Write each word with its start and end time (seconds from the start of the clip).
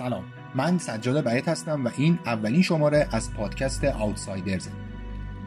سلام 0.00 0.24
من 0.54 0.78
سجاد 0.78 1.28
بیت 1.28 1.48
هستم 1.48 1.84
و 1.84 1.90
این 1.96 2.18
اولین 2.26 2.62
شماره 2.62 3.08
از 3.12 3.34
پادکست 3.34 3.84
آوتسایدرز 3.84 4.68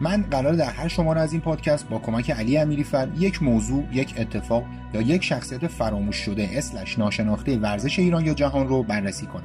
من 0.01 0.25
قرار 0.31 0.53
در 0.53 0.69
هر 0.69 0.87
شماره 0.87 1.21
از 1.21 1.31
این 1.31 1.41
پادکست 1.41 1.89
با 1.89 1.99
کمک 1.99 2.31
علی 2.31 2.57
امیریفر 2.57 3.09
یک 3.17 3.43
موضوع، 3.43 3.83
یک 3.93 4.13
اتفاق 4.17 4.63
یا 4.93 5.01
یک 5.01 5.23
شخصیت 5.23 5.67
فراموش 5.67 6.15
شده 6.15 6.49
اسلش 6.53 6.99
ناشناخته 6.99 7.57
ورزش 7.57 7.99
ایران 7.99 8.25
یا 8.25 8.33
جهان 8.33 8.67
رو 8.67 8.83
بررسی 8.83 9.25
کنم. 9.25 9.43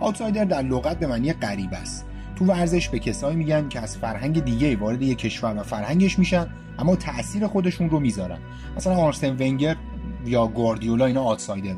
آوتسایدر 0.00 0.44
در 0.44 0.62
لغت 0.62 0.98
به 0.98 1.06
معنی 1.06 1.32
غریب 1.32 1.70
است. 1.72 2.06
تو 2.36 2.44
ورزش 2.44 2.88
به 2.88 2.98
کسایی 2.98 3.36
میگن 3.36 3.68
که 3.68 3.80
از 3.80 3.96
فرهنگ 3.96 4.44
دیگه 4.44 4.76
وارد 4.76 5.02
یک 5.02 5.18
کشور 5.18 5.54
و 5.56 5.62
فرهنگش 5.62 6.18
میشن 6.18 6.46
اما 6.78 6.96
تاثیر 6.96 7.46
خودشون 7.46 7.90
رو 7.90 8.00
می‌ذارن. 8.00 8.38
مثلا 8.76 8.96
آرسن 8.96 9.30
ونگر 9.30 9.76
یا 10.24 10.46
گواردیولا 10.46 11.06
اینا 11.06 11.22
آوتسایدر. 11.22 11.74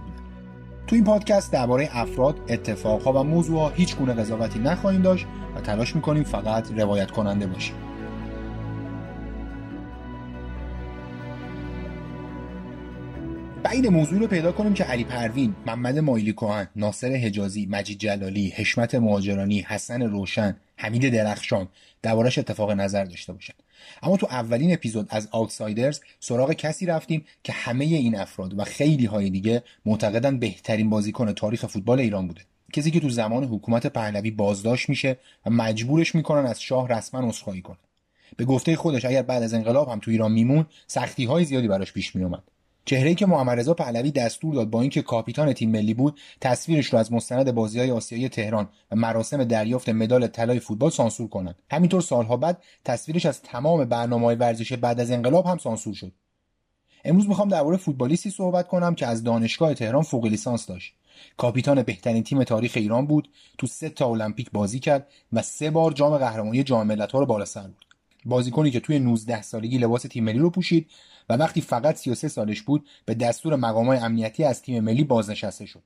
تو 0.89 0.95
این 0.95 1.05
پادکست 1.05 1.53
درباره 1.53 1.89
افراد، 1.93 2.41
اتفاقها 2.49 3.21
و 3.21 3.25
موضوعها 3.25 3.69
هیچ 3.69 3.97
گونه 3.97 4.13
قضاوتی 4.13 4.59
نخواهیم 4.59 5.03
داشت 5.03 5.27
و 5.57 5.61
تلاش 5.61 5.97
می‌کنیم 5.97 6.23
فقط 6.23 6.73
روایت 6.73 7.11
کننده 7.11 7.47
باشیم. 7.47 7.75
بعید 13.63 13.87
موضوع 13.87 14.19
رو 14.19 14.27
پیدا 14.27 14.53
کنیم 14.53 14.75
که 14.75 14.85
علی 14.85 15.05
پروین، 15.05 15.55
محمد 15.67 15.99
مایلی 15.99 16.33
کوهن، 16.33 16.69
ناصر 16.77 17.13
حجازی، 17.13 17.69
مجید 17.71 17.99
جلالی، 17.99 18.53
حشمت 18.57 18.95
مهاجرانی، 18.95 19.61
حسن 19.69 20.03
روشن، 20.03 20.57
حمید 20.79 21.09
درخشان 21.09 21.69
دربارش 22.03 22.39
اتفاق 22.39 22.71
نظر 22.71 23.05
داشته 23.05 23.33
باشند. 23.33 23.63
اما 24.03 24.17
تو 24.17 24.27
اولین 24.31 24.73
اپیزود 24.73 25.07
از 25.11 25.29
آوتسایدرز 25.31 26.01
سراغ 26.21 26.53
کسی 26.53 26.87
رفتیم 26.87 27.25
که 27.43 27.53
همه 27.53 27.85
این 27.85 28.17
افراد 28.17 28.59
و 28.59 28.65
خیلی 28.65 29.07
های 29.07 29.31
دیگه 29.31 29.63
معتقدن 29.87 30.39
بهترین 30.39 30.91
بازیکن 30.91 31.33
تاریخ 31.33 31.67
فوتبال 31.67 32.01
ایران 32.01 32.27
بوده. 32.27 32.41
کسی 32.73 32.91
که 32.91 33.01
تو 33.01 33.09
زمان 33.11 33.45
حکومت 33.45 33.87
پهلوی 33.87 34.31
بازداشت 34.31 34.89
میشه 34.89 35.17
و 35.47 35.51
مجبورش 35.51 36.15
می‌کنن 36.15 36.47
از 36.47 36.63
شاه 36.63 36.89
رسما 36.89 37.29
عذرخواهی 37.29 37.63
کنه. 37.63 37.79
به 38.37 38.45
گفته 38.45 38.77
خودش 38.77 39.05
اگر 39.05 39.23
بعد 39.23 39.43
از 39.43 39.55
انقلاب 39.55 39.89
هم 39.89 39.99
تو 39.99 40.11
ایران 40.11 40.33
میمون 40.33 40.67
سختی 40.87 41.25
های 41.25 41.45
زیادی 41.45 41.69
براش 41.69 41.93
پیش 41.93 42.17
میومد. 42.17 42.43
چهره‌ای 42.89 43.15
که 43.15 43.27
محمد 43.27 43.59
رضا 43.59 43.75
پهلوی 43.75 44.11
دستور 44.11 44.55
داد 44.55 44.71
با 44.71 44.81
اینکه 44.81 45.03
کاپیتان 45.03 45.53
تیم 45.53 45.71
ملی 45.71 45.95
بود 45.95 46.21
تصویرش 46.41 46.87
رو 46.87 46.99
از 46.99 47.13
مستند 47.13 47.53
بازی‌های 47.53 47.91
آسیایی 47.91 48.29
تهران 48.29 48.69
و 48.91 48.97
مراسم 48.97 49.45
دریافت 49.45 49.89
مدال 49.89 50.27
طلای 50.27 50.61
فوتبال 50.61 50.91
سانسور 50.91 51.29
کنند. 51.29 51.63
همینطور 51.71 52.01
سالها 52.01 52.37
بعد 52.37 52.63
تصویرش 52.85 53.27
از 53.27 53.43
تمام 53.43 53.85
برنامه‌های 53.85 54.37
ورزشی 54.37 54.77
بعد 54.77 55.01
از 55.01 55.11
انقلاب 55.11 55.47
هم 55.47 55.59
سانسور 55.59 55.95
شد. 55.95 56.13
امروز 57.05 57.29
می‌خوام 57.29 57.49
درباره 57.49 57.77
فوتبالیستی 57.77 58.31
صحبت 58.31 58.69
کنم 58.69 58.95
که 58.95 59.07
از 59.07 59.25
دانشگاه 59.25 59.75
تهران 59.75 60.03
فوق 60.03 60.27
لیسانس 60.27 60.67
داشت. 60.67 60.95
کاپیتان 61.37 61.83
بهترین 61.83 62.23
تیم 62.23 62.45
تاریخ 62.45 62.73
ایران 62.75 63.07
بود 63.07 63.29
تو 63.59 63.67
سه 63.67 63.89
تا 63.89 64.07
المپیک 64.07 64.51
بازی 64.51 64.79
کرد 64.79 65.07
و 65.33 65.43
سه 65.43 65.71
بار 65.71 65.93
جام 65.93 66.19
قهرمانی 66.19 66.63
جام 66.63 66.87
ملت‌ها 66.87 67.21
رو 67.21 67.27
بالا 67.27 67.45
سر 67.45 67.67
بود 67.67 67.88
بازیکنی 68.29 68.71
که 68.71 68.81
توی 68.81 68.99
19 68.99 69.43
سالگی 69.43 69.79
لباس 69.79 70.03
تیم 70.03 70.25
ملی 70.25 70.39
رو 70.39 70.51
پوشید 70.51 70.91
و 71.29 71.37
وقتی 71.37 71.61
فقط 71.61 71.97
33 71.97 72.29
سالش 72.29 72.63
بود 72.63 72.87
به 73.05 73.15
دستور 73.15 73.57
مقامات 73.57 74.03
امنیتی 74.03 74.45
از 74.45 74.63
تیم 74.63 74.85
ملی 74.85 75.05
بازنشسته 75.05 75.67
شد. 75.67 75.83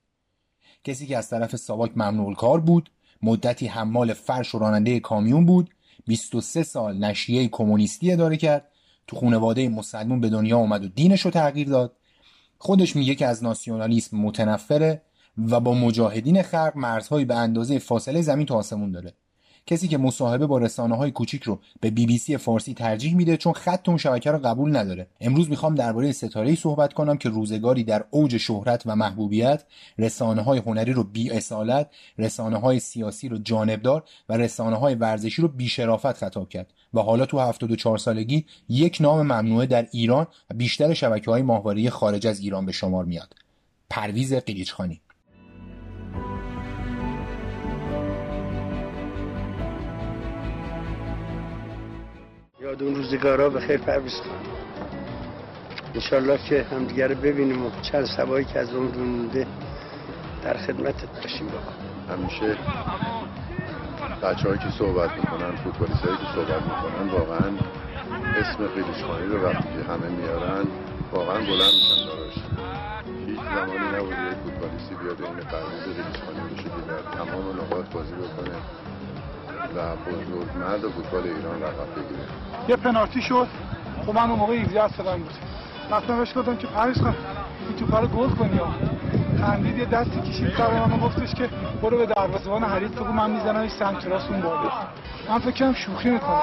کسی 0.85 1.07
که 1.07 1.19
از 1.19 1.31
طرف 1.31 1.57
ساواک 1.57 1.91
ممنوع 1.97 2.35
کار 2.35 2.61
بود 2.61 2.91
مدتی 3.23 3.67
حمال 3.67 4.13
فرش 4.13 4.55
و 4.55 4.59
راننده 4.59 5.01
کامیون 5.01 5.47
بود 5.47 5.70
23 6.07 6.63
سال 6.63 6.98
نشریه 6.98 7.48
کمونیستی 7.48 8.13
اداره 8.13 8.37
کرد 8.37 8.69
تو 9.07 9.17
خانواده 9.17 9.69
مسلمون 9.69 10.20
به 10.20 10.29
دنیا 10.29 10.57
اومد 10.59 10.85
و 10.85 10.89
دینش 10.89 11.20
رو 11.20 11.30
تغییر 11.30 11.69
داد. 11.69 11.97
خودش 12.59 12.97
میگه 12.97 13.14
که 13.14 13.27
از 13.27 13.42
ناسیونالیسم 13.42 14.17
متنفره 14.17 15.03
و 15.39 15.61
با 15.61 15.74
مجاهدین 15.74 16.42
خلق 16.42 16.73
مرزهایی 16.77 17.24
به 17.24 17.35
اندازه 17.35 17.79
فاصله 17.79 18.23
زمین 18.23 18.47
تا 18.47 18.57
آسمون 18.57 18.92
داره. 18.92 19.14
کسی 19.67 19.89
که 19.89 19.98
مصاحبه 19.98 20.46
با 20.46 20.58
رسانه 20.58 20.96
های 20.96 21.11
کوچیک 21.11 21.42
رو 21.42 21.58
به 21.80 21.90
بی 21.90 22.06
بی 22.06 22.18
سی 22.18 22.36
فارسی 22.36 22.74
ترجیح 22.74 23.17
میده 23.17 23.36
چون 23.36 23.52
خط 23.52 23.89
اون 23.89 23.98
شبکه 23.98 24.30
رو 24.30 24.39
قبول 24.39 24.77
نداره. 24.77 25.06
امروز 25.20 25.50
می‌خوام 25.50 25.74
درباره 25.74 26.12
ستاره 26.12 26.55
صحبت 26.55 26.92
کنم 26.92 27.17
که 27.17 27.28
روزگاری 27.28 27.84
در 27.84 28.05
اوج 28.11 28.36
شهرت 28.36 28.83
و 28.86 28.96
محبوبیت 28.96 29.64
رسانه 29.98 30.42
های 30.42 30.58
هنری 30.58 30.92
رو 30.92 31.05
بی 31.05 31.30
اصالت 31.30 31.90
رسانه 32.18 32.58
های 32.58 32.80
سیاسی 32.80 33.28
رو 33.28 33.39
جانبدار 33.39 34.05
و 34.28 34.36
رسانه 34.36 34.77
های 34.77 34.95
ورزشی 34.95 35.42
رو 35.42 35.48
بی 35.48 35.68
شرافت 35.68 36.12
خطاب 36.12 36.48
کرد 36.48 36.73
و 36.94 37.00
حالا 37.00 37.27
تو 37.27 37.39
74 37.39 37.98
سالگی 37.98 38.46
یک 38.68 38.98
نام 39.00 39.23
ممنوعه 39.23 39.67
در 39.67 39.89
ایران 39.92 40.27
و 40.50 40.55
بیشتر 40.55 40.94
شبکه 40.94 41.30
های 41.30 41.42
ماهواره 41.42 41.90
خارج 41.90 42.27
از 42.27 42.40
ایران 42.40 42.67
به 42.67 42.73
شمار 42.73 43.05
میاد. 43.05 43.34
پرویز 43.90 44.34
قلیچخانی 44.34 45.00
یاد 52.73 52.83
اون 52.83 52.95
روزگارا 52.95 53.51
به 53.51 53.61
خیر 53.61 53.77
پرویز 53.77 54.15
خواهد 54.15 54.47
انشالله 55.95 56.39
که 56.49 56.67
همدیگه 56.71 57.07
رو 57.07 57.15
ببینیم 57.15 57.67
و 57.67 57.71
چند 57.83 58.05
سبایی 58.05 58.45
که 58.45 58.59
از 58.59 58.75
اون 58.75 58.87
مونده 58.87 59.47
در 60.45 60.57
خدمت 60.57 61.23
باشیم 61.23 61.47
بکن 61.47 61.75
همیشه 62.13 62.57
بچه 64.23 64.49
هایی 64.49 64.59
که 64.59 64.71
صحبت 64.79 65.11
می‌کنن 65.11 65.57
فوتبالیست 65.57 66.05
هایی 66.05 66.17
که 66.17 66.25
صحبت 66.35 66.63
می‌کنن 66.63 67.09
واقعا 67.19 67.51
اسم 68.41 68.67
قیلیشخانی 68.67 69.27
رو 69.27 69.45
وقتی 69.45 69.69
که 69.69 69.93
همه 69.93 70.09
میارن 70.09 70.65
واقعا 71.13 71.39
بلند 71.39 71.75
میشن 71.75 72.05
داراش. 72.07 72.35
هیچ 73.27 73.41
زمانی 73.55 73.97
نبوده 73.97 74.31
یک 74.31 74.37
فوتبالیستی 74.45 74.95
بیاد 74.95 75.23
این 75.23 75.35
پرویز 75.35 75.83
قیلیشخانی 75.85 76.41
بشه 76.55 76.63
که 76.63 76.83
در 76.89 77.25
تمام 77.25 77.61
نقاط 77.61 77.87
بازی 77.93 78.13
بکنه. 78.13 78.57
و 79.77 79.96
بزرگ 79.96 80.56
مرد 80.56 80.80
فوتبال 80.80 81.23
ایران 81.23 81.62
رقم 81.62 81.89
بگیره 81.96 82.24
یه 82.68 82.77
پنالتی 82.77 83.23
شد. 83.23 83.46
خب 84.06 84.14
من 84.14 84.30
اون 84.30 84.39
موقع 84.39 84.55
18 84.55 84.89
سالم 84.89 85.18
بود 85.23 85.33
رفتم 85.90 86.18
بهش 86.18 86.36
گفتم 86.36 86.56
که 86.56 86.67
پریز 86.67 86.98
کن 86.98 87.14
این 87.68 87.77
توپا 87.78 88.00
رو 88.00 88.06
گل 88.06 88.28
کنی 88.28 88.56
یا 88.56 88.68
خندید 89.40 89.78
یه 89.78 89.84
دستی 89.84 90.20
کشید. 90.20 90.56
سر 90.56 90.86
من 90.86 90.98
گفتش 90.98 91.34
که 91.34 91.48
برو 91.83 91.98
به 91.98 92.06
دروازه‌بان 92.06 92.64
حریف 92.64 92.90
بگو 92.90 93.12
من 93.12 93.30
میزنمش 93.30 93.70
سمت 93.70 94.06
راست 94.06 94.30
اون 94.30 94.40
بالا. 94.40 94.70
من 95.28 95.39
فکر 95.39 95.50
کنم 95.50 95.74
شوخی 95.74 96.11
می‌کنه. 96.11 96.40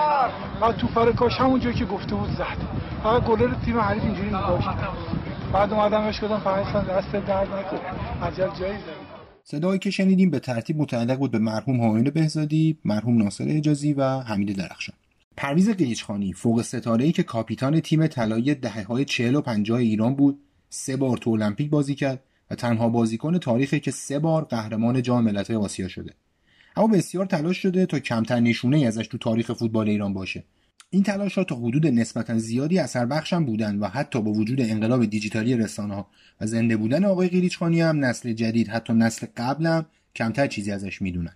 بعد 0.62 0.78
توپا 0.78 1.04
رو 1.04 1.14
کاش 1.14 1.42
همون 1.42 1.60
جایی 1.60 1.76
که 1.76 1.86
گفته 1.86 2.16
بود 2.16 2.30
زد. 2.30 2.58
فقط 3.04 3.24
گلر 3.24 3.54
تیم 3.66 3.80
حریف 3.80 4.04
اینجوری 4.04 4.28
نگاهش 4.28 4.66
کرد. 4.66 4.90
بعد 5.54 5.74
اومدم 5.74 6.04
بهش 6.04 6.24
گفتم 6.24 6.40
کن 6.74 6.84
دست 6.84 7.12
درد 7.12 7.48
نکن 7.54 7.80
عجب 8.24 8.54
جایی 8.54 8.78
زدی 8.78 8.99
صدایی 9.52 9.80
که 9.80 9.90
شنیدیم 9.90 10.30
به 10.30 10.40
ترتیب 10.40 10.78
متعلق 10.78 11.18
بود 11.18 11.32
به 11.32 11.40
مرحوم 11.40 11.80
هایون 11.80 12.04
بهزادی، 12.04 12.78
مرحوم 12.86 13.18
ناصر 13.18 13.44
حجازی 13.44 13.94
و 13.94 14.20
حمید 14.20 14.56
درخشان. 14.56 14.96
پرویز 15.38 15.70
قلیچخانی 15.70 16.34
فوق 16.34 16.62
ستاره‌ای 16.62 17.12
که 17.12 17.24
کاپیتان 17.24 17.80
تیم 17.80 18.08
طلایی 18.08 18.56
دهه‌های 18.56 19.06
40 19.06 19.36
و 19.36 19.42
50 19.42 19.78
ایران 19.78 20.16
بود، 20.16 20.40
سه 20.70 20.98
بار 20.98 21.18
تو 21.18 21.30
المپیک 21.30 21.70
بازی 21.70 21.96
کرد 21.96 22.24
و 22.52 22.56
تنها 22.56 22.90
بازیکن 22.90 23.38
تاریخی 23.38 23.80
که 23.80 23.92
سه 23.92 24.20
بار 24.20 24.44
قهرمان 24.44 25.02
جام 25.02 25.24
ملت‌های 25.24 25.58
آسیا 25.58 25.88
شده. 25.88 26.14
اما 26.76 26.88
بسیار 26.88 27.26
تلاش 27.26 27.58
شده 27.58 27.86
تا 27.86 28.00
کمتر 28.00 28.40
نشونه 28.40 28.86
ازش 28.86 29.08
تو 29.08 29.18
تاریخ 29.18 29.54
فوتبال 29.54 29.90
ایران 29.90 30.14
باشه. 30.14 30.44
این 30.92 31.04
تلاش 31.04 31.38
ها 31.38 31.44
تا 31.44 31.56
حدود 31.56 31.88
نسبتا 31.88 32.38
زیادی 32.38 32.80
اثر 32.80 33.06
بخشم 33.06 33.46
بودن 33.46 33.76
و 33.76 33.88
حتی 33.88 34.22
با 34.22 34.32
وجود 34.32 34.62
انقلاب 34.62 35.06
دیجیتالی 35.06 35.58
رسانه 35.58 35.96
ها 35.96 36.08
و 36.42 36.46
زنده 36.46 36.78
بودن 36.78 37.06
آقای 37.06 37.28
قیلیچخانی 37.28 37.82
هم 37.82 38.06
نسل 38.06 38.34
جدید 38.34 38.68
حتی 38.68 38.94
نسل 38.94 39.28
قبلم 39.38 39.86
کمتر 40.16 40.48
چیزی 40.48 40.72
ازش 40.72 41.02
می‌دونن. 41.02 41.36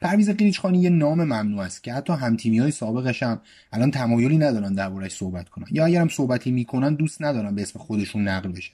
پرویز 0.00 0.30
قیلیچخانی 0.30 0.80
یه 0.80 0.90
نام 0.90 1.24
ممنوع 1.24 1.60
است 1.60 1.84
که 1.84 1.92
حتی 1.92 2.12
همتیمی 2.12 2.58
های 2.58 2.70
سابقش 2.70 3.22
هم 3.22 3.40
الان 3.72 3.90
تمایلی 3.90 4.38
ندارن 4.38 4.74
دربارش 4.74 5.12
صحبت 5.12 5.48
کنن. 5.48 5.66
یا 5.70 5.86
اگرم 5.86 6.08
صحبتی 6.08 6.50
می‌کنن 6.50 6.94
دوست 6.94 7.22
ندارن 7.22 7.54
به 7.54 7.62
اسم 7.62 7.78
خودشون 7.78 8.28
نقل 8.28 8.52
بشه. 8.52 8.72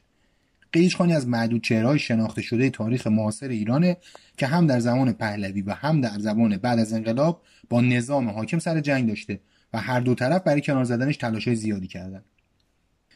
قیلیچخانی 0.72 1.14
از 1.14 1.28
معدود 1.28 1.62
چهرهای 1.62 1.98
شناخته 1.98 2.42
شده 2.42 2.70
تاریخ 2.70 3.06
معاصر 3.06 3.48
ایرانه 3.48 3.96
که 4.36 4.46
هم 4.46 4.66
در 4.66 4.80
زمان 4.80 5.12
پهلوی 5.12 5.62
و 5.62 5.74
هم 5.74 6.00
در 6.00 6.18
زمان 6.18 6.56
بعد 6.56 6.78
از 6.78 6.92
انقلاب 6.92 7.42
با 7.68 7.80
نظام 7.80 8.28
حاکم 8.28 8.58
سر 8.58 8.80
جنگ 8.80 9.08
داشته. 9.08 9.40
و 9.72 9.80
هر 9.80 10.00
دو 10.00 10.14
طرف 10.14 10.42
برای 10.42 10.60
کنار 10.60 10.84
زدنش 10.84 11.16
تلاشای 11.16 11.54
زیادی 11.54 11.86
کردن. 11.86 12.22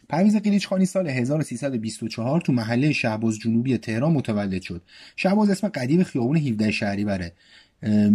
پرویز 0.08 0.36
قلیچخانی 0.36 0.86
سال 0.86 1.08
1324 1.08 2.40
تو 2.40 2.52
محله 2.52 2.92
شهباز 2.92 3.38
جنوبی 3.38 3.78
تهران 3.78 4.12
متولد 4.12 4.62
شد. 4.62 4.82
شهباز 5.16 5.50
اسم 5.50 5.68
قدیم 5.68 6.02
خیابون 6.02 6.36
17 6.36 6.70
شهری 6.70 7.04
بره. 7.04 7.32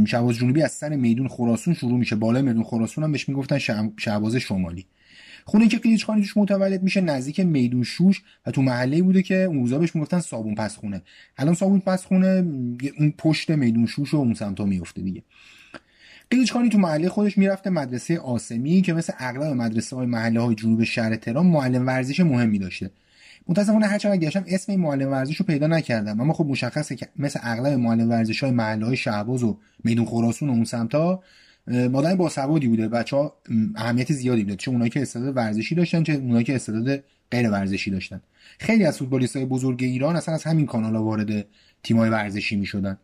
شهباز 0.05 0.35
جنوبی 0.35 0.61
از 0.61 0.71
سر 0.71 0.95
میدون 0.95 1.27
خراسون 1.27 1.73
شروع 1.73 1.99
میشه. 1.99 2.15
بالای 2.15 2.41
میدون 2.41 2.63
خراسون 2.63 3.03
هم 3.03 3.11
بهش 3.11 3.29
می‌گفتن 3.29 3.57
شهباز 3.97 4.35
شمالی. 4.35 4.85
خونه 5.45 5.67
که 5.67 5.77
قلیچخانی 5.77 6.21
توش 6.21 6.37
متولد 6.37 6.83
میشه 6.83 7.01
نزدیک 7.01 7.39
میدون 7.39 7.83
شوش 7.83 8.23
و 8.45 8.51
تو 8.51 8.61
محله 8.61 9.01
بوده 9.01 9.23
که 9.23 9.35
اون 9.35 9.59
روزا 9.59 9.79
بهش 9.79 9.95
می‌گفتن 9.95 10.19
صابون 10.19 10.55
پس 10.55 10.75
خونه. 10.77 11.01
الان 11.37 11.53
صابون 11.53 11.79
پس 11.79 12.05
خونه 12.05 12.27
اون 12.99 13.13
پشت 13.17 13.51
میدون 13.51 13.85
شوش 13.85 14.13
و 14.13 14.17
اون 14.17 14.33
سمتا 14.33 14.65
میفته 14.65 15.01
دیگه. 15.01 15.23
قلیچخانی 16.31 16.69
تو 16.69 16.77
محله 16.77 17.09
خودش 17.09 17.37
می‌رفته 17.37 17.69
مدرسه 17.69 18.19
آسمی 18.19 18.81
که 18.81 18.93
مثل 18.93 19.13
اغلب 19.17 19.43
مدرسه 19.43 19.95
های 19.95 20.05
محله 20.05 20.41
های 20.41 20.55
جنوب 20.55 20.83
شهر 20.83 21.15
تهران 21.15 21.45
معلم 21.45 21.87
ورزش 21.87 22.19
مهمی 22.19 22.59
داشته. 22.59 22.91
متاسفانه 23.47 23.87
هر 23.87 23.97
چقدر 23.97 24.17
گشتم 24.17 24.43
اسم 24.47 24.71
این 24.71 24.81
معلم 24.81 25.11
ورزش 25.11 25.37
رو 25.37 25.45
پیدا 25.45 25.67
نکردم. 25.67 26.21
اما 26.21 26.33
خب 26.33 26.45
مشخصه 26.45 26.95
که 26.95 27.07
مثل 27.15 27.39
اغلب 27.43 27.79
معلم 27.79 28.09
ورزش 28.09 28.43
های 28.43 28.51
محله 28.51 28.85
های 28.85 28.97
شعباز 28.97 29.43
و 29.43 29.57
میدون 29.83 30.05
خراسون 30.05 30.49
و 30.49 30.51
اون 30.51 30.63
سمتا 30.63 31.23
با 31.91 32.15
باسوادی 32.15 32.67
بوده. 32.67 32.87
بچه 32.87 33.15
ها 33.15 33.33
اهمیت 33.75 34.13
زیادی 34.13 34.43
بوده 34.43 34.55
چه 34.55 34.71
اونایی 34.71 34.89
که 34.89 35.01
استعداد 35.01 35.37
ورزشی 35.37 35.75
داشتن 35.75 36.03
چه 36.03 36.13
اونایی 36.13 36.43
که 36.43 36.55
استعداد 36.55 37.03
غیر 37.31 37.51
ورزشی 37.51 37.91
داشتن. 37.91 38.21
خیلی 38.59 38.85
از 38.85 38.97
فوتبالیست 38.97 39.35
های 39.35 39.45
بزرگ 39.45 39.83
ایران 39.83 40.15
اصلا 40.15 40.35
از 40.35 40.43
همین 40.43 40.65
کانال 40.65 40.95
وارد 40.95 41.45
تیمای 41.83 42.09
ورزشی 42.09 42.55
می‌شدن. 42.55 42.97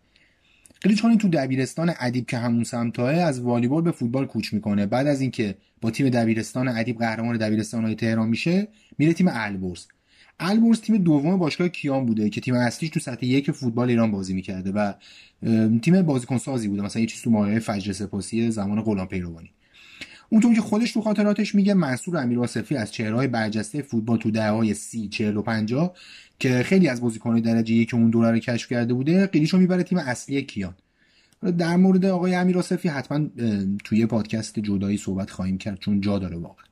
قلیچخانی 0.85 1.17
تو 1.17 1.27
دبیرستان 1.27 1.93
ادیب 1.99 2.25
که 2.25 2.37
همون 2.37 2.63
سمتاه 2.63 3.11
از 3.13 3.39
والیبال 3.41 3.81
به 3.81 3.91
فوتبال 3.91 4.25
کوچ 4.25 4.53
می‌کنه. 4.53 4.85
بعد 4.85 5.07
از 5.07 5.21
اینکه 5.21 5.55
با 5.81 5.91
تیم 5.91 6.09
دبیرستان 6.09 6.67
ادیب 6.67 6.97
قهرمان 6.97 7.37
دبیرستان 7.37 7.85
های 7.85 7.95
تهران 7.95 8.29
میشه 8.29 8.67
میره 8.97 9.13
تیم 9.13 9.27
البرز. 9.31 9.85
البرز 10.39 10.81
تیم 10.81 10.97
دوم 10.97 11.37
باشگاه 11.37 11.67
کیان 11.67 12.05
بوده 12.05 12.29
که 12.29 12.41
تیم 12.41 12.55
اصلیش 12.55 12.91
تو 12.91 12.99
سطح 12.99 13.25
یک 13.25 13.51
فوتبال 13.51 13.89
ایران 13.89 14.11
بازی 14.11 14.33
می‌کرده 14.33 14.71
و 14.71 14.93
تیم 15.81 16.01
بازیکن 16.01 16.37
سازی 16.37 16.67
بوده. 16.67 16.81
مثلا 16.81 17.01
یه 17.01 17.07
چیز 17.07 17.21
تو 17.21 17.29
مایه 17.29 17.59
فجر 17.59 17.91
سپاسی 17.91 18.51
زمان 18.51 18.81
غلام 18.81 19.07
پیروانی. 19.07 19.51
اونطور 20.29 20.55
که 20.55 20.61
خودش 20.61 20.91
تو 20.91 21.01
خاطراتش 21.01 21.55
میگه 21.55 21.73
منصور 21.73 22.17
امیرآصفی 22.17 22.75
از 22.75 22.91
چهرههای 22.91 23.27
برجسته 23.27 23.81
فوتبال 23.81 24.17
تو 24.17 24.31
دهه‌های 24.31 24.73
30 24.73 25.07
40 25.07 25.37
و 25.37 25.41
50 25.41 25.95
که 26.39 26.63
خیلی 26.63 26.87
از 26.87 27.01
بازیکن‌های 27.01 27.41
درجه 27.41 27.73
یک 27.73 27.93
اون 27.93 28.09
دوره 28.09 28.31
رو 28.31 28.39
کشف 28.39 28.69
کرده 28.69 28.93
بوده 28.93 29.27
قیلیشو 29.27 29.57
می‌بره 29.57 29.83
تیم 29.83 29.97
اصلی 29.97 30.41
کیان. 30.41 30.75
در 31.57 31.75
مورد 31.75 32.05
آقای 32.05 32.35
امیرآصفی 32.35 32.89
حتما 32.89 33.27
توی 33.83 34.05
پادکست 34.05 34.59
جدایی 34.59 34.97
صحبت 34.97 35.29
خواهیم 35.29 35.57
کرد 35.57 35.79
چون 35.79 36.01
جا 36.01 36.19
داره 36.19 36.37
واقعا. 36.37 36.65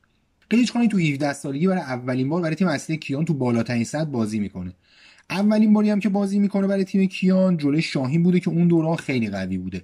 قلیچخانی 0.49 0.87
تو 0.87 0.97
17 0.97 1.33
سالگی 1.33 1.67
برای 1.67 1.81
اولین 1.81 2.29
بار 2.29 2.41
برای 2.41 2.55
تیم 2.55 2.67
اصلی 2.67 2.97
کیان 2.97 3.25
تو 3.25 3.33
بالاترین 3.33 3.83
سطح 3.83 4.03
بازی 4.03 4.39
می‌کنه. 4.39 4.73
اولین 5.29 5.73
باری 5.73 5.89
هم 5.89 5.99
که 5.99 6.09
بازی 6.09 6.39
می‌کنه 6.39 6.67
برای 6.67 6.83
تیم 6.83 7.05
کیان 7.05 7.57
جلوی 7.57 7.81
شاهین 7.81 8.23
بوده 8.23 8.39
که 8.39 8.49
اون 8.49 8.67
دوران 8.67 8.95
خیلی 8.95 9.29
قوی 9.29 9.57
بوده. 9.57 9.81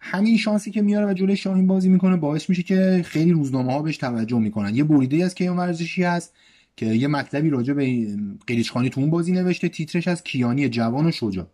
همین 0.00 0.36
شانسی 0.36 0.70
که 0.70 0.82
میاره 0.82 1.06
و 1.06 1.14
جلوی 1.14 1.36
شاهین 1.36 1.66
بازی 1.66 1.88
می‌کنه 1.88 2.16
باعث 2.16 2.48
میشه 2.50 2.62
که 2.62 3.02
خیلی 3.04 3.32
روزنامه 3.32 3.72
ها 3.72 3.82
بهش 3.82 3.96
توجه 3.96 4.38
می‌کنن. 4.38 4.74
یه 4.74 4.84
بریده 4.84 5.24
از 5.24 5.34
کیان 5.34 5.56
ورزشی 5.56 6.02
هست. 6.02 6.32
که 6.76 6.86
یه 6.86 7.08
مطلبی 7.08 7.50
راجع 7.50 7.74
به 7.74 8.06
قلیچخانی 8.46 8.90
تو 8.90 9.00
اون 9.00 9.10
بازی 9.10 9.32
نوشته 9.32 9.68
تیترش 9.68 10.08
از 10.08 10.24
کیانی 10.24 10.68
جوان 10.68 11.06
و 11.06 11.10
شجاع. 11.10 11.46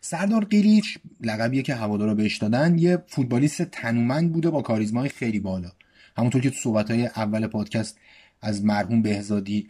سردار 0.00 0.44
قلیچ 0.44 0.98
لقبیه 1.20 1.62
که 1.62 1.74
هوادارا 1.74 2.14
بهش 2.14 2.36
دادن 2.36 2.78
یه 2.78 2.98
فوتبالیست 3.06 3.62
تنومند 3.62 4.32
بوده 4.32 4.50
با 4.50 4.62
کاریزمای 4.62 5.08
خیلی 5.08 5.40
بالا. 5.40 5.72
همونطور 6.16 6.42
که 6.42 6.50
تو 6.50 6.56
صحبت‌های 6.56 7.06
اول 7.06 7.46
پادکست 7.46 7.98
از 8.40 8.64
مرحوم 8.64 9.02
بهزادی 9.02 9.66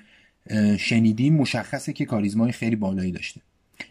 شنیدیم 0.79 1.35
مشخصه 1.35 1.93
که 1.93 2.05
کاریزمای 2.05 2.53
خیلی 2.53 2.77
بالایی 2.77 3.13
داشته. 3.13 3.41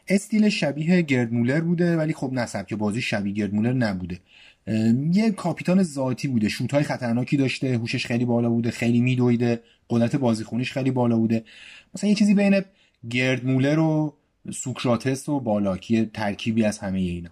استیل 0.08 0.50
شبیه 0.50 1.02
گردمولر 1.02 1.62
بوده 1.62 1.98
ولی 1.98 2.14
خب 2.14 2.30
نصب 2.34 2.68
که 2.68 2.76
بازی 2.76 3.02
شبیه 3.02 3.34
گردمولر 3.34 3.74
نبوده. 3.74 4.20
یه 5.12 5.32
کاپیتان 5.32 5.84
ذاتی 5.84 6.28
بوده. 6.28 6.50
شوت 6.50 6.74
های 6.74 6.84
خطرناکی 6.84 7.38
داشته 7.38 7.78
هوشش 7.78 8.06
خیلی 8.06 8.26
بالا 8.26 8.50
بوده 8.50 8.72
خیلی 8.72 9.02
میدویده 9.02 9.62
قدرت 9.90 10.16
بازیخونیش 10.16 10.72
خیلی 10.72 10.92
بالا 10.92 11.18
بوده. 11.18 11.44
مثلا 11.96 12.10
یه 12.10 12.16
چیزی 12.16 12.34
بین 12.34 12.62
گردمولر 13.10 13.80
و 13.80 14.14
سوکراتس 14.54 15.30
و 15.30 15.40
بالاکی 15.40 16.06
ترکیبی 16.06 16.64
از 16.64 16.80
همه 16.80 17.00
اینا. 17.00 17.30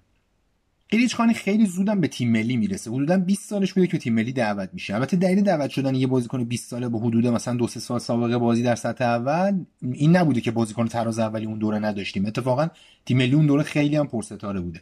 قلیچ 0.90 1.16
خانی 1.16 1.34
خیلی 1.34 1.66
زودم 1.66 2.02
به 2.02 2.08
تیم 2.08 2.32
ملی 2.32 2.58
می‌رسه. 2.58 2.92
حدودا 2.92 3.18
20 3.18 3.50
سالش 3.50 3.74
بوده 3.74 3.88
که 3.88 3.98
تیم 3.98 4.14
ملی 4.14 4.32
دعوت 4.32 4.70
میشه. 4.74 4.96
البته 4.96 5.18
دلیل 5.18 5.42
دعوت 5.42 5.70
شدن 5.70 5.96
یه 5.96 6.08
بازیکن 6.08 6.44
20 6.44 6.70
ساله 6.70 6.90
با 6.90 7.00
حدود 7.00 7.28
مثلا 7.28 7.54
دو 7.54 7.68
سه 7.68 7.80
سال 7.80 8.00
سابقه 8.00 8.38
بازی 8.38 8.64
در 8.64 8.76
سطح 8.76 9.06
اول 9.06 9.66
این 9.94 10.16
نبوده 10.16 10.42
که 10.42 10.52
بازیکن 10.52 10.88
تراز 10.88 11.20
اولی 11.20 11.46
اون 11.46 11.60
دوره 11.60 11.80
نداشتیم. 11.80 12.26
اتفاقا 12.26 12.68
تیم 13.06 13.18
ملی 13.18 13.34
اون 13.36 13.46
دوره 13.46 13.64
خیلی 13.64 13.96
هم 13.96 14.08
پرستاره 14.08 14.60
بوده. 14.60 14.82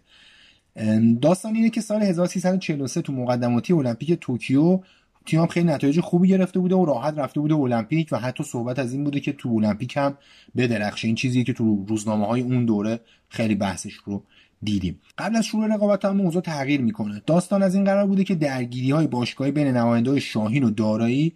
داستان 1.21 1.56
اینه 1.56 1.69
که 1.69 1.81
سال 1.81 2.01
1343 2.01 3.01
تو 3.01 3.13
مقدماتی 3.13 3.74
المپیک 3.74 4.13
توکیو 4.13 4.79
تیم 5.25 5.47
خیلی 5.47 5.65
نتایج 5.68 6.00
خوبی 6.00 6.27
گرفته 6.27 6.59
بوده 6.59 6.75
و 6.75 6.85
راحت 6.85 7.18
رفته 7.18 7.39
بوده 7.39 7.56
المپیک 7.56 8.09
و 8.12 8.18
حتی 8.18 8.44
صحبت 8.44 8.79
از 8.79 8.94
این 8.94 9.03
بوده 9.03 9.19
که 9.19 9.33
تو 9.33 9.50
المپیک 9.50 9.97
هم 9.97 10.18
بدرخشه. 10.57 11.07
این 11.07 11.15
چیزی 11.15 11.44
که 11.44 11.53
تو 11.53 11.85
روزنامه 11.88 12.25
های 12.25 12.41
اون 12.41 12.65
دوره 12.65 13.00
خیلی 13.29 13.56
بحثش 13.56 13.94
رو 13.94 14.24
دیدیم. 14.63 15.00
قبل 15.18 15.35
از 15.35 15.45
شروع 15.45 15.68
رقابت 15.68 16.06
هم 16.06 16.18
موضوع 16.18 16.41
تغییر 16.41 16.81
می‌کنه. 16.81 17.21
داستان 17.25 17.63
از 17.63 17.75
این 17.75 17.83
قرار 17.83 18.07
بوده 18.07 18.24
که 18.24 18.35
درگیری 18.35 18.91
های 18.91 19.07
باشگاهی 19.07 19.51
بین 19.51 19.68
نماینده 19.68 20.12
های 20.12 20.21
شاهین 20.21 20.63
و 20.63 20.69
دارایی 20.69 21.33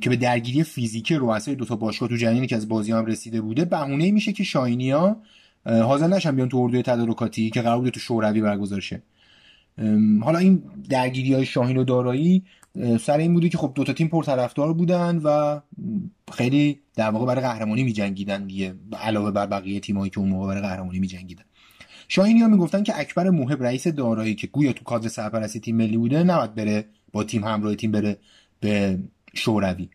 که 0.00 0.10
به 0.10 0.16
درگیری 0.16 0.62
فیزیکی 0.62 1.14
رؤسای 1.14 1.54
دو 1.54 1.64
تا 1.64 1.76
باشگاه 1.76 2.08
تو 2.08 2.16
جریانی 2.16 2.46
که 2.46 2.56
از 2.56 2.68
بازی 2.68 2.92
هم 2.92 3.06
رسیده 3.06 3.40
بوده 3.40 3.64
بهونه 3.64 4.10
میشه 4.10 4.32
که 4.32 4.44
شاهینی 4.44 4.90
ها 4.90 5.16
حاضر 5.66 6.06
نشن 6.06 6.36
بیان 6.36 6.48
تو 6.48 6.58
اردوی 6.58 6.82
تدارکاتی 6.82 7.50
که 7.50 7.62
قرار 7.62 7.78
بوده 7.78 7.90
تو 7.90 8.00
شوروی 8.00 8.40
برگزار 8.40 8.80
شه. 8.80 9.02
حالا 10.22 10.38
این 10.38 10.62
درگیری 10.88 11.34
های 11.34 11.44
شاهین 11.44 11.76
و 11.76 11.84
دارایی 11.84 12.44
سر 13.00 13.18
این 13.18 13.34
بوده 13.34 13.48
که 13.48 13.58
خب 13.58 13.72
دوتا 13.74 13.92
تیم 13.92 14.08
پرطرفدار 14.08 14.72
بودن 14.72 15.20
و 15.24 15.60
خیلی 16.32 16.80
در 16.94 17.10
واقع 17.10 17.26
برای 17.26 17.40
قهرمانی 17.40 17.84
میجنگیدن 17.84 18.46
دیگه 18.46 18.74
علاوه 19.00 19.30
بر 19.30 19.46
بقیه 19.46 19.80
تیمایی 19.80 20.10
که 20.10 20.18
اون 20.18 20.28
موقع 20.28 20.46
برای 20.46 20.62
قهرمانی 20.62 20.98
میجنگیدن. 20.98 21.44
شاهینی 22.08 22.40
ها 22.40 22.48
می‌گفتن 22.48 22.82
که 22.82 23.00
اکبر 23.00 23.30
موهب 23.30 23.62
رئیس 23.62 23.88
دارایی 23.88 24.34
که 24.34 24.46
گویا 24.46 24.72
تو 24.72 24.84
کادر 24.84 25.08
سرپرستی 25.08 25.60
تیم 25.60 25.76
ملی 25.76 25.96
بوده 25.96 26.22
نباید 26.22 26.54
بره 26.54 26.84
با 27.12 27.24
تیم 27.24 27.44
همراه 27.44 27.74
تیم 27.74 27.92
بره 27.92 28.18
به 28.60 28.98
شوروی. 29.34 29.88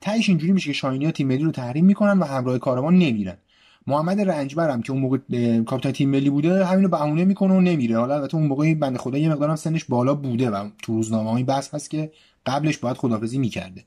تهش 0.00 0.28
اینجوری 0.28 0.52
میشه 0.52 0.66
که 0.66 0.72
شاهینی 0.72 1.04
ها 1.04 1.10
تیم 1.10 1.28
ملی 1.28 1.44
رو 1.44 1.50
تحریم 1.50 1.84
می‌کنن 1.84 2.18
و 2.18 2.24
همراه 2.24 2.58
کاروان 2.58 2.98
نمیرن. 2.98 3.36
محمد 3.86 4.20
رنجبرم 4.20 4.82
که 4.82 4.92
اون 4.92 5.00
موقع 5.00 5.18
کاپیتان 5.62 5.92
تیم 5.92 6.10
ملی 6.10 6.30
بوده 6.30 6.64
همینو 6.64 6.88
بهونه 6.88 7.24
می‌کنه 7.24 7.54
و 7.54 7.60
نمیره. 7.60 7.98
حالا 7.98 8.14
البته 8.14 8.34
اون 8.34 8.46
موقع 8.46 8.74
بنده 8.74 8.98
خدا 8.98 9.18
یه 9.18 9.30
مقدارم 9.30 9.56
سنش 9.56 9.84
بالا 9.84 10.14
بوده 10.14 10.50
و 10.50 10.68
تو 10.82 10.92
روزنامه‌های 10.92 11.42
بس 11.42 11.74
هست 11.74 11.90
که 11.90 12.12
قبلش 12.46 12.78
باید 12.78 12.96
خدافزی 12.96 13.38
می‌کرده. 13.38 13.84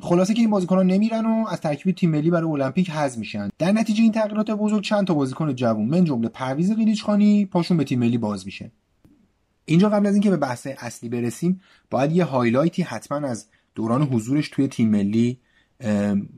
خلاصه 0.00 0.34
که 0.34 0.40
این 0.40 0.50
بازیکنان 0.50 0.86
نمیرن 0.86 1.26
و 1.26 1.46
از 1.48 1.60
ترکیب 1.60 1.94
تیم 1.94 2.10
ملی 2.10 2.30
برای 2.30 2.50
المپیک 2.50 2.90
حذف 2.90 3.18
میشن. 3.18 3.48
در 3.58 3.72
نتیجه 3.72 4.02
این 4.02 4.12
تغییرات 4.12 4.50
بزرگ 4.50 4.82
چند 4.82 5.06
تا 5.06 5.14
بازیکن 5.14 5.54
جوون. 5.54 5.88
من 5.88 6.04
جمله 6.04 6.28
پرویز 6.28 6.72
قلیچخانی 6.72 7.46
پاشون 7.46 7.76
به 7.76 7.84
تیم 7.84 7.98
ملی 7.98 8.18
باز 8.18 8.46
میشه. 8.46 8.70
اینجا 9.64 9.88
قبل 9.88 10.06
از 10.06 10.14
اینکه 10.14 10.30
به 10.30 10.36
بحث 10.36 10.66
اصلی 10.78 11.08
برسیم 11.08 11.60
باید 11.90 12.12
یه 12.12 12.24
highlight 12.24 12.76
ی 12.76 12.82
حتما 12.82 13.28
از 13.28 13.46
دوران 13.74 14.02
حضورش 14.02 14.48
توی 14.48 14.68
تیم 14.68 14.90
ملی 14.90 15.38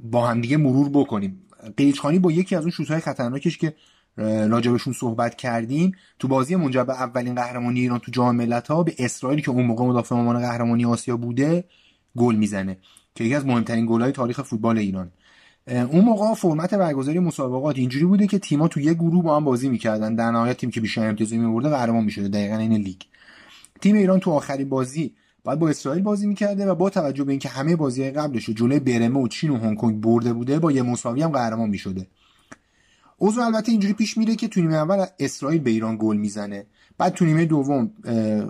با 0.03 0.27
همدیگه 0.27 0.57
مرور 0.57 0.89
بکنیم. 0.89 1.43
قلیچخانی 1.77 2.19
با 2.19 2.33
یکی 2.33 2.57
از 2.57 2.63
اون 2.63 2.71
شوت‌های 2.71 3.01
خطرناکش 3.01 3.59
که 3.59 3.75
راجبشون 4.17 4.93
صحبت 4.93 5.35
کردیم 5.35 5.93
تو 6.19 6.29
بازی 6.29 6.57
منجر 6.57 6.85
به 6.85 6.93
اولین 6.93 7.35
قهرمانی 7.35 7.81
ایران 7.81 7.99
تو 7.99 8.11
جام 8.11 8.37
ملت‌ها 8.37 8.83
به 8.83 8.95
اسرائیل 8.99 9.41
که 9.41 9.51
اون 9.51 9.67
موقع 9.67 9.85
مدافع 9.85 10.15
عنوان 10.15 10.39
قهرمانی 10.39 10.85
آسیا 10.85 11.17
بوده 11.17 11.65
گل 12.17 12.37
می‌زنه 12.37 12.79
که 13.15 13.25
یکی 13.25 13.35
از 13.35 13.47
مهمترین 13.47 13.87
گل‌های 13.87 14.13
تاریخ 14.13 14.43
فوتبال 14.43 14.79
ایران. 14.79 15.11
اون 15.67 16.05
موقع 16.05 16.35
فرمت 16.35 16.75
برگزاری 16.75 17.19
مسابقات 17.19 17.79
اینجوری 17.79 18.05
بوده 18.05 18.27
که 18.27 18.39
تیم‌ها 18.39 18.69
تو 18.69 18.81
یه 18.81 18.95
گروه 18.95 19.25
با 19.25 19.37
هم 19.37 19.45
بازی 19.45 19.69
می‌کردن. 19.69 20.15
در 20.15 20.31
نهایت 20.31 20.57
تیم 20.57 20.71
که 20.71 20.81
بیشتر 20.81 21.09
امتیاز 21.09 21.33
می‌برده 21.33 21.69
قهرمان 21.69 22.05
می‌شده 22.05 22.29
دقیقاً 22.29 22.57
عین 22.57 22.73
لیگ. 22.73 23.01
تیم 23.81 23.97
ایران 23.97 24.21
تو 24.21 24.31
آخرین 24.31 24.69
بازی 24.69 25.15
بعد 25.45 25.59
با 25.59 25.69
اسرائیل 25.69 26.03
بازی 26.03 26.27
می‌کرده 26.27 26.67
و 26.67 26.75
با 26.75 26.91
توجه 26.91 27.25
به 27.25 27.33
اینکه 27.33 27.49
همه 27.49 27.77
بازی 27.77 28.11
قبلش 28.11 28.45
رو 28.45 28.55
جلوی 28.55 28.81
برمه 28.81 29.21
و 29.21 29.29
چین 29.29 29.51
و 29.51 29.57
هنگ 29.57 29.77
کنگ 29.77 30.01
برده 30.01 30.33
بوده 30.33 30.59
با 30.59 30.73
یه 30.73 30.83
مساوی 30.83 31.23
هم 31.23 31.31
قهرمان 31.31 31.71
می‌شده. 31.71 32.07
اوضاع 33.19 33.47
البته 33.47 33.73
اینجوری 33.73 33.95
پیش 33.95 34.19
میره 34.19 34.37
که 34.37 34.49
تو 34.49 34.61
نیمه 34.61 34.75
اول 34.75 35.07
اسرائیل 35.19 35.61
به 35.61 35.71
ایران 35.71 35.97
گل 36.01 36.17
می‌زنه. 36.17 36.67
بعد 36.99 37.13
تو 37.13 37.25
نیمه 37.25 37.45
دوم 37.45 37.91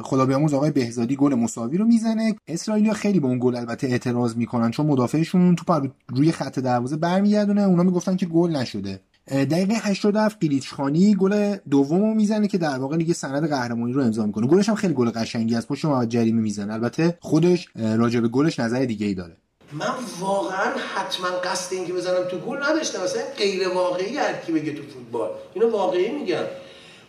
خدا 0.02 0.26
بیامرز 0.26 0.54
آقای 0.54 0.70
بهزادی 0.70 1.16
گل 1.16 1.34
مساوی 1.34 1.78
رو 1.78 1.84
می‌زنه. 1.84 2.34
اسرائیلیا 2.48 2.92
خیلی 2.92 3.20
به 3.20 3.26
اون 3.26 3.38
گل 3.38 3.56
البته 3.56 3.86
اعتراض 3.86 4.36
می‌کنن 4.36 4.70
چون 4.70 4.86
مدافعشون 4.86 5.54
تو 5.54 5.88
روی 6.08 6.32
خط 6.32 6.58
دروازه 6.58 6.96
برمیگردونه. 6.96 7.62
اونا 7.62 7.82
می‌گفتن 7.82 8.16
که 8.16 8.26
گل 8.26 8.50
نشده. 8.50 9.00
دقیقه 9.30 9.74
87 9.74 10.40
قلیچخانی 10.40 11.14
گل 11.14 11.56
دومو 11.70 12.14
می‌زنه 12.14 12.48
که 12.48 12.58
در 12.58 12.78
واقع 12.78 12.96
دیگه 12.96 13.14
سند 13.14 13.48
قهرمانی 13.48 13.92
رو 13.92 14.02
امضا 14.02 14.26
می‌کنه. 14.26 14.46
گلش 14.46 14.68
هم 14.68 14.74
خیلی 14.74 14.94
گل 14.94 15.10
قشنگی 15.10 15.54
از 15.54 15.68
پشت 15.68 15.84
محمد 15.84 16.08
جریمه 16.08 16.40
می‌زنه. 16.40 16.72
البته 16.72 17.18
خودش 17.20 17.68
راجع 17.76 18.20
به 18.20 18.28
گلش 18.28 18.60
نظر 18.60 18.84
دیگه 18.84 19.06
ای 19.06 19.14
داره. 19.14 19.36
من 19.72 19.86
واقعا 20.20 20.72
حتما 20.94 21.28
قصد 21.28 21.74
این 21.74 21.86
که 21.86 21.92
بزنم 21.92 22.24
تو 22.30 22.38
گل 22.38 22.56
نداشتم. 22.62 23.02
مثلا 23.02 23.22
غیر 23.38 23.68
واقعی 23.68 24.16
هر 24.16 24.32
کی 24.46 24.52
بگه 24.52 24.72
تو 24.72 24.82
فوتبال. 24.82 25.30
اینو 25.54 25.70
واقعی 25.70 26.10
میگم. 26.10 26.44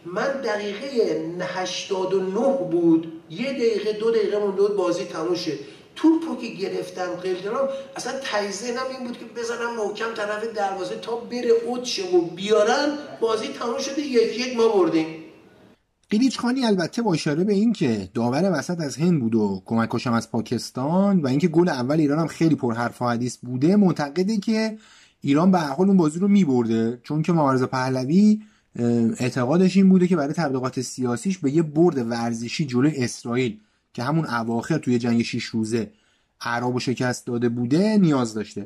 من 0.05 0.41
دقیقه 0.43 0.87
89 1.41 2.39
بود. 2.71 3.13
یه 3.29 3.53
دقیقه 3.53 3.93
دو 3.93 4.11
دقیقه 4.11 4.39
مونده 4.39 4.61
بود 4.61 4.75
بازی 4.75 5.03
تموم 5.03 5.35
توپو 5.95 6.35
که 6.41 6.47
گرفتم 6.47 7.07
قلدرام 7.23 7.67
اصلا 7.95 8.13
تایزنم 8.23 8.83
این 8.97 9.07
بود 9.07 9.17
که 9.17 9.25
بزنم 9.25 9.75
محکم 9.77 10.13
طرف 10.15 10.43
دروازه 10.55 10.95
تا 10.95 11.15
بره 11.15 11.51
اوت 11.65 11.99
و 12.13 12.21
بیارن 12.21 12.97
بازی 13.21 13.47
تموم 13.47 13.79
شده 13.79 14.01
یک 14.01 14.39
یک 14.39 14.57
ما 14.57 14.67
بردیم. 14.67 15.05
قلیچ 16.09 16.39
خانی 16.39 16.65
البته 16.65 17.01
با 17.01 17.13
اشاره 17.13 17.43
به 17.43 17.53
این 17.53 17.73
که 17.73 18.09
داور 18.13 18.51
وسط 18.53 18.79
از 18.79 18.97
هند 18.97 19.19
بود 19.19 19.35
و 19.35 19.61
کمکشم 19.65 20.13
از 20.13 20.31
پاکستان 20.31 21.21
و 21.21 21.27
اینکه 21.27 21.47
گل 21.47 21.69
اول 21.69 21.99
ایران 21.99 22.19
هم 22.19 22.27
خیلی 22.27 22.55
پر 22.55 22.73
حرف 22.73 23.01
و 23.01 23.05
حدیث 23.05 23.37
بوده 23.37 23.75
معتقده 23.75 24.37
که 24.37 24.77
ایران 25.21 25.51
به 25.51 25.59
حال 25.59 25.87
اون 25.87 25.97
بازی 25.97 26.19
رو 26.19 26.27
میبرده. 26.27 26.99
چون 27.03 27.21
که 27.21 27.33
معارض 27.33 27.63
پهلوی 27.63 28.41
اعتقادش 29.19 29.77
این 29.77 29.89
بوده 29.89 30.07
که 30.07 30.15
برای 30.15 30.33
تبلیغات 30.33 30.81
سیاسیش 30.81 31.37
به 31.37 31.51
یه 31.51 31.61
برد 31.61 32.09
ورزشی 32.09 32.65
جلوی 32.65 33.03
اسرائیل. 33.03 33.59
که 33.93 34.03
همون 34.03 34.25
اواخر 34.25 34.77
توی 34.77 34.99
جنگ 34.99 35.21
6 35.21 35.43
روزه 35.43 35.91
عرب 36.41 36.75
و 36.75 36.79
شکست 36.79 37.27
داده 37.27 37.49
بوده 37.49 37.97
نیاز 37.97 38.33
داشته. 38.33 38.65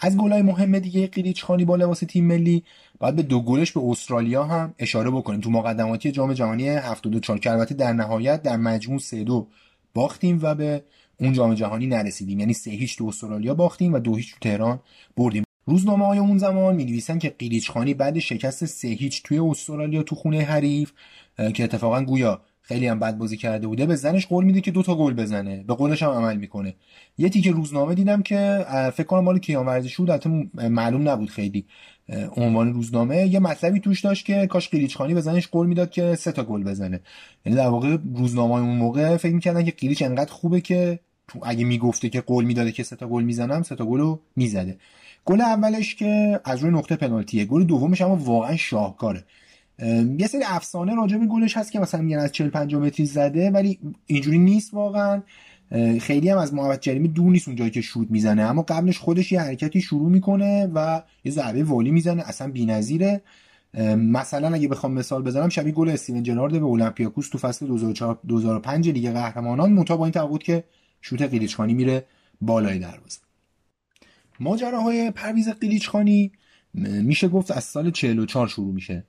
از 0.00 0.16
گلای 0.16 0.42
مهم 0.42 0.78
دیگه 0.78 1.06
قلیچ 1.06 1.44
خانی 1.44 1.64
با 1.64 1.76
لباس 1.76 1.98
تیم 1.98 2.26
ملی 2.26 2.64
باید 2.98 3.16
به 3.16 3.22
دو 3.22 3.40
گلش 3.40 3.72
به 3.72 3.80
استرالیا 3.84 4.44
هم 4.44 4.74
اشاره 4.78 5.10
بکنیم. 5.10 5.40
تو 5.40 5.50
مقدماتی 5.50 6.12
جام 6.12 6.32
جهانی 6.32 6.68
74 6.68 7.38
که 7.38 7.50
البته 7.50 7.74
در 7.74 7.92
نهایت 7.92 8.42
در 8.42 8.56
مجموع 8.56 8.98
3 8.98 9.24
2 9.24 9.48
باختیم 9.94 10.38
و 10.42 10.54
به 10.54 10.84
اون 11.20 11.32
جام 11.32 11.54
جهانی 11.54 11.86
نرسیدیم. 11.86 12.40
یعنی 12.40 12.52
3 12.52 12.70
هیچ 12.70 12.98
تو 12.98 13.06
استرالیا 13.06 13.54
باختیم 13.54 13.92
و 13.92 13.98
2 13.98 14.16
هیچ 14.16 14.32
تو 14.32 14.38
تهران 14.40 14.80
بردیم. 15.16 15.44
روزنامه 15.66 16.06
های 16.06 16.18
اون 16.18 16.38
زمان 16.38 16.74
می 16.74 16.84
نویسن 16.84 17.18
که 17.18 17.28
قیلیچ 17.28 17.70
خانی 17.70 17.94
بعد 17.94 18.18
شکست 18.18 18.64
3 18.64 18.88
هیچ 18.88 19.22
توی 19.22 19.38
استرالیا 19.38 20.02
تو 20.02 20.14
خونه 20.14 20.42
حریف 20.42 20.92
که 21.54 21.64
اتفاقا 21.64 22.02
گویا 22.02 22.40
خیلی 22.62 22.86
هم 22.86 22.98
بد 22.98 23.18
بازی 23.18 23.36
کرده 23.36 23.66
بوده. 23.66 23.86
به 23.86 23.94
زنش 23.96 24.26
قول 24.26 24.44
میده 24.44 24.60
که 24.60 24.70
دو 24.70 24.82
تا 24.82 24.94
گل 24.94 25.14
بزنه. 25.14 25.64
به 25.66 25.74
قولش 25.74 26.02
هم 26.02 26.10
عمل 26.10 26.36
می‌کنه. 26.36 26.74
یه 27.18 27.28
تیکه 27.28 27.50
روزنامه 27.50 27.94
دیدم 27.94 28.22
که 28.22 28.66
فکر 28.94 29.06
کنم 29.06 29.24
مال 29.24 29.38
کیان 29.38 29.66
ورزشی 29.66 30.02
بود. 30.02 30.28
معلوم 30.58 31.08
نبود 31.08 31.30
خیلی 31.30 31.66
عنوان 32.36 32.72
روزنامه. 32.72 33.26
یه 33.26 33.40
مطلبی 33.40 33.80
توش 33.80 34.00
داشت 34.00 34.26
که 34.26 34.46
کاش 34.46 34.68
قلیچخانی 34.68 35.14
به 35.14 35.20
زنش 35.20 35.48
قول 35.48 35.66
می‌داد 35.66 35.90
که 35.90 36.14
سه 36.14 36.32
تا 36.32 36.44
گل 36.44 36.64
بزنه. 36.64 37.00
یعنی 37.46 37.58
در 37.58 37.68
واقع 37.68 37.96
روزنامه 38.14 38.54
اون 38.54 38.76
موقع 38.76 39.16
فکر 39.16 39.34
می‌کردن 39.34 39.64
که 39.64 39.70
قلیچ 39.70 40.02
انقدر 40.02 40.32
خوبه 40.32 40.60
که 40.60 40.98
تو 41.28 41.38
اگه 41.42 41.64
می‌گفته 41.64 42.08
که 42.08 42.20
قول 42.20 42.44
می‌داده 42.44 42.72
که 42.72 42.82
سه 42.82 42.96
تا 42.96 43.08
گل 43.08 43.22
می‌زنم 43.22 43.62
سه 43.62 43.76
تا 43.76 43.84
گل 43.84 44.00
رو 44.00 44.20
می‌زده. 44.36 44.78
گل 45.24 45.40
اولش 45.40 45.94
که 45.94 46.40
از 46.44 46.60
روی 46.60 46.70
نقطه 46.70 46.96
پنالتیه. 46.96 47.44
گل 47.44 47.64
دومش 47.64 48.00
اما 48.00 48.16
واقعا 48.16 48.56
شاهکاره. 48.56 49.24
یه 50.18 50.26
سری 50.26 50.42
افسانه 50.46 50.94
راجع 50.94 51.16
به 51.16 51.26
گلش 51.26 51.56
هست 51.56 51.72
که 51.72 51.80
مثلا 51.80 52.02
میگن 52.02 52.18
از 52.18 52.32
40 52.32 52.48
50 52.48 52.82
متری 52.82 53.06
زده 53.06 53.50
ولی 53.50 53.78
اینجوری 54.06 54.38
نیست 54.38 54.74
واقعا. 54.74 55.22
خیلی 56.00 56.28
هم 56.28 56.38
از 56.38 56.54
محمد 56.54 56.80
جریمی 56.80 57.08
دور 57.08 57.32
نیست 57.32 57.48
اون 57.48 57.56
جایی 57.56 57.70
که 57.70 57.80
شوت 57.80 58.10
می‌زنه. 58.10 58.42
اما 58.42 58.62
قبلش 58.62 58.98
خودش 58.98 59.32
یه 59.32 59.40
حرکتی 59.40 59.80
شروع 59.80 60.10
می‌کنه 60.10 60.70
و 60.74 61.02
یه 61.24 61.32
ضربه 61.32 61.64
والی 61.64 61.90
می‌زنه 61.90 62.22
اصلا 62.22 62.50
بی‌نظیره. 62.50 63.20
مثلا 63.96 64.54
اگه 64.54 64.68
بخوام 64.68 64.92
مثال 64.92 65.22
بزنم 65.22 65.48
شبیه 65.48 65.72
گل 65.72 65.88
استیون 65.88 66.22
جرارد 66.22 66.52
به 66.52 66.58
اولمپیاکوس 66.58 67.28
تو 67.28 67.38
فصل 67.38 67.66
2004 67.66 68.18
2005 68.28 68.88
لیگ 68.88 69.10
قهرمانان 69.12 69.72
منتها 69.72 69.96
با 69.96 70.04
این 70.04 70.12
تفاوت 70.12 70.42
که 70.42 70.64
شوت 71.00 71.22
قلیچخانی 71.22 71.74
میره 71.74 72.04
بالای 72.40 72.78
دروازه. 72.78 73.18
ماجراهای 74.40 75.10
پرویز 75.10 75.48
قلیچخانی 75.48 76.32
میشه 76.74 77.28
گفت 77.28 77.50
از 77.50 77.64
سال 77.64 77.90
44 77.90 78.48
شروع 78.48 78.74
میشه. 78.74 79.04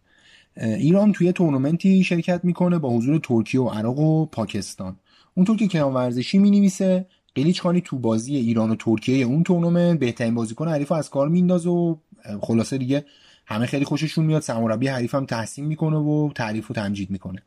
ایران 0.57 1.11
توی 1.11 1.31
تورنمنتی 1.31 2.03
شرکت 2.03 2.45
می‌کنه 2.45 2.79
با 2.79 2.89
حضور 2.89 3.19
ترکیه 3.23 3.61
و 3.61 3.69
عراق 3.69 3.99
و 3.99 4.25
پاکستان. 4.25 4.95
اونطور 5.35 5.57
که 5.57 5.67
کیان 5.67 5.93
ورزشی 5.93 6.37
می 6.37 6.51
نویسه 6.51 7.05
قلیچ 7.35 7.61
خانی 7.61 7.81
تو 7.81 7.99
بازی 7.99 8.35
ایران 8.35 8.71
و 8.71 8.75
ترکیه 8.75 9.25
اون 9.25 9.43
تورنمنت 9.43 9.99
بهترین 9.99 10.35
بازیکن 10.35 10.67
حریف 10.67 10.91
از 10.91 11.09
کار 11.09 11.29
میندازه 11.29 11.69
و 11.69 11.95
خلاصه 12.41 12.77
دیگه 12.77 13.05
همه 13.45 13.65
خیلی 13.65 13.85
خوششون 13.85 14.25
میاد. 14.25 14.41
سرمربی 14.41 14.87
هم 14.87 15.25
تحسین 15.25 15.65
می‌کنه 15.65 15.97
و 15.97 16.29
تعریف 16.35 16.71
و 16.71 16.73
تمجید 16.73 17.11
می‌کنه. 17.11 17.41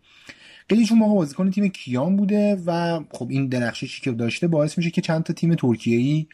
قلیچ 0.68 0.92
اون 0.92 1.00
موقع 1.00 1.14
بازیکن 1.14 1.50
تیم 1.50 1.68
کیان 1.68 2.16
بوده 2.16 2.62
و 2.66 3.00
خب 3.10 3.26
این 3.30 3.48
درخششی 3.48 4.02
که 4.02 4.12
داشته 4.12 4.48
باعث 4.48 4.78
میشه 4.78 4.90
که 4.90 5.00
چند 5.00 5.22
تا 5.22 5.32
تیم 5.32 5.54
ترکیه‌ای 5.54 6.26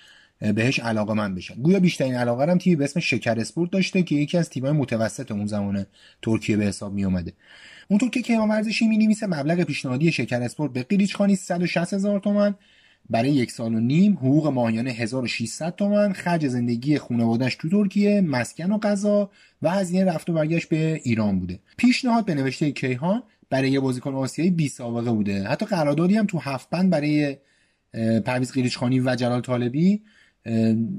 بهش 0.55 0.81
علاقه 0.81 1.15
من 1.15 1.35
بشن 1.35 1.55
گویا 1.55 1.81
بیشترین 1.81 2.15
علاقه 2.15 2.51
هم 2.51 2.59
تیمی 2.59 2.77
به 2.77 2.85
اسم 2.85 3.01
شکر 3.01 3.41
اسپورت 3.41 3.71
داشته 3.71 4.03
که 4.03 4.15
یکی 4.15 4.39
از 4.39 4.51
تیم‌های 4.51 4.73
متوسط 4.73 5.31
اون 5.31 5.47
زمان 5.47 5.87
ترکیه 6.23 6.57
به 6.57 6.65
حساب 6.65 6.93
می 6.93 7.05
اومده 7.05 7.33
اونطور 7.89 8.11
که 8.11 8.23
کیان 8.23 8.49
ورزشی 8.49 8.89
می 8.89 8.99
نویسه 8.99 9.27
مبلغ 9.27 9.63
پیشنهادی 9.63 10.13
شکر 10.13 10.43
اسپورت 10.43 10.73
به 10.73 10.83
قلیچ 10.83 11.17
خانی 11.17 11.37
160 11.37 11.95
هزار 11.95 12.21
تومن 12.21 12.55
برای 13.11 13.31
یک 13.31 13.51
سال 13.51 13.75
و 13.75 13.81
نیم 13.81 14.13
حقوق 14.13 14.47
ماهیانه 14.47 14.91
1600 14.91 15.75
تومن 15.77 16.13
خرج 16.13 16.49
زندگی 16.49 16.99
خانواده‌اش 16.99 17.55
تو 17.55 17.69
ترکیه 17.69 18.21
مسکن 18.21 18.73
و 18.73 18.79
غذا 18.79 19.31
و 19.63 19.71
هزینه 19.71 20.05
رفت 20.05 20.31
و 20.31 20.33
برگشت 20.33 20.69
به 20.69 21.01
ایران 21.05 21.41
بوده. 21.41 21.59
پیشنهاد 21.77 22.25
به 22.25 22.35
نوشته 22.35 22.71
کیهان 22.71 23.23
برای 23.51 23.71
یه 23.71 23.81
بازیکن 23.81 24.15
آسیایی 24.15 24.51
بی 24.51 24.69
سابقه 24.69 25.11
بوده. 25.11 25.45
حتی 25.45 25.67
قراردادی 25.67 26.15
هم 26.15 26.27
تو 26.27 26.39
هفت 26.39 26.71
بند 26.71 26.91
برای 26.91 27.37
پرویز 28.25 28.53
قلیچخانی 28.53 29.01
و 29.01 29.17
جلال 29.17 29.41
طالبی 29.41 30.03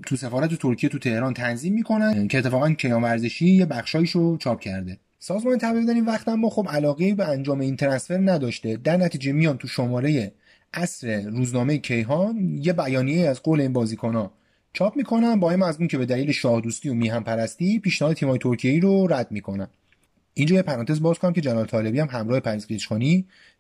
تو 0.06 0.16
سفارت 0.16 0.54
ترکیه 0.54 0.90
تو 0.90 1.00
تهران 1.00 1.34
تنظیم 1.34 1.74
می‌کنن 1.74 2.28
که 2.28 2.38
اتفاقا 2.38 2.70
کیان 2.70 3.02
ورزشی 3.04 3.50
یه 3.50 3.66
بخشایشو 3.66 4.38
چاپ 4.38 4.60
کرده. 4.60 4.98
سازمان 5.20 5.58
تبلیغ 5.58 5.90
این 5.90 6.06
وقت 6.06 6.30
ما 6.30 6.50
خب 6.50 6.68
علاقه 6.70 7.14
به 7.14 7.28
انجام 7.28 7.60
این 7.60 7.76
ترنسفر 7.76 8.18
نداشته. 8.18 8.78
در 8.78 8.98
نتیجه 8.98 9.32
میان 9.32 9.58
تو 9.58 9.68
شماره 9.68 10.32
اصر 10.74 11.22
روزنامه 11.22 11.78
کیهان 11.78 12.58
یه 12.62 12.74
بیانیه 12.74 13.30
از 13.30 13.44
قول 13.44 13.62
این 13.62 13.74
بازیکنها 13.74 14.34
چاپ 14.74 14.98
می‌کنن 14.98 15.40
با 15.40 15.52
این 15.52 15.60
مضمون 15.60 15.88
که 15.88 15.98
به 15.98 16.06
دلیل 16.06 16.32
شاه 16.32 16.62
دوستی 16.62 16.90
و 16.90 16.94
میهم 16.94 17.24
پرستی 17.24 17.80
پیشنهاد 17.80 18.16
تیمای 18.16 18.38
ترکیه 18.38 18.80
رو 18.80 19.08
رد 19.08 19.32
می‌کنن. 19.32 19.68
اینجا 20.34 20.56
یه 20.56 20.62
پرانتز 20.62 21.02
باز 21.02 21.20
کنم 21.20 21.34
که 21.34 21.42
جلال 21.42 21.66
طالبی 21.66 22.00
هم 22.00 22.08
همراه 22.12 22.40
پریز 22.40 22.68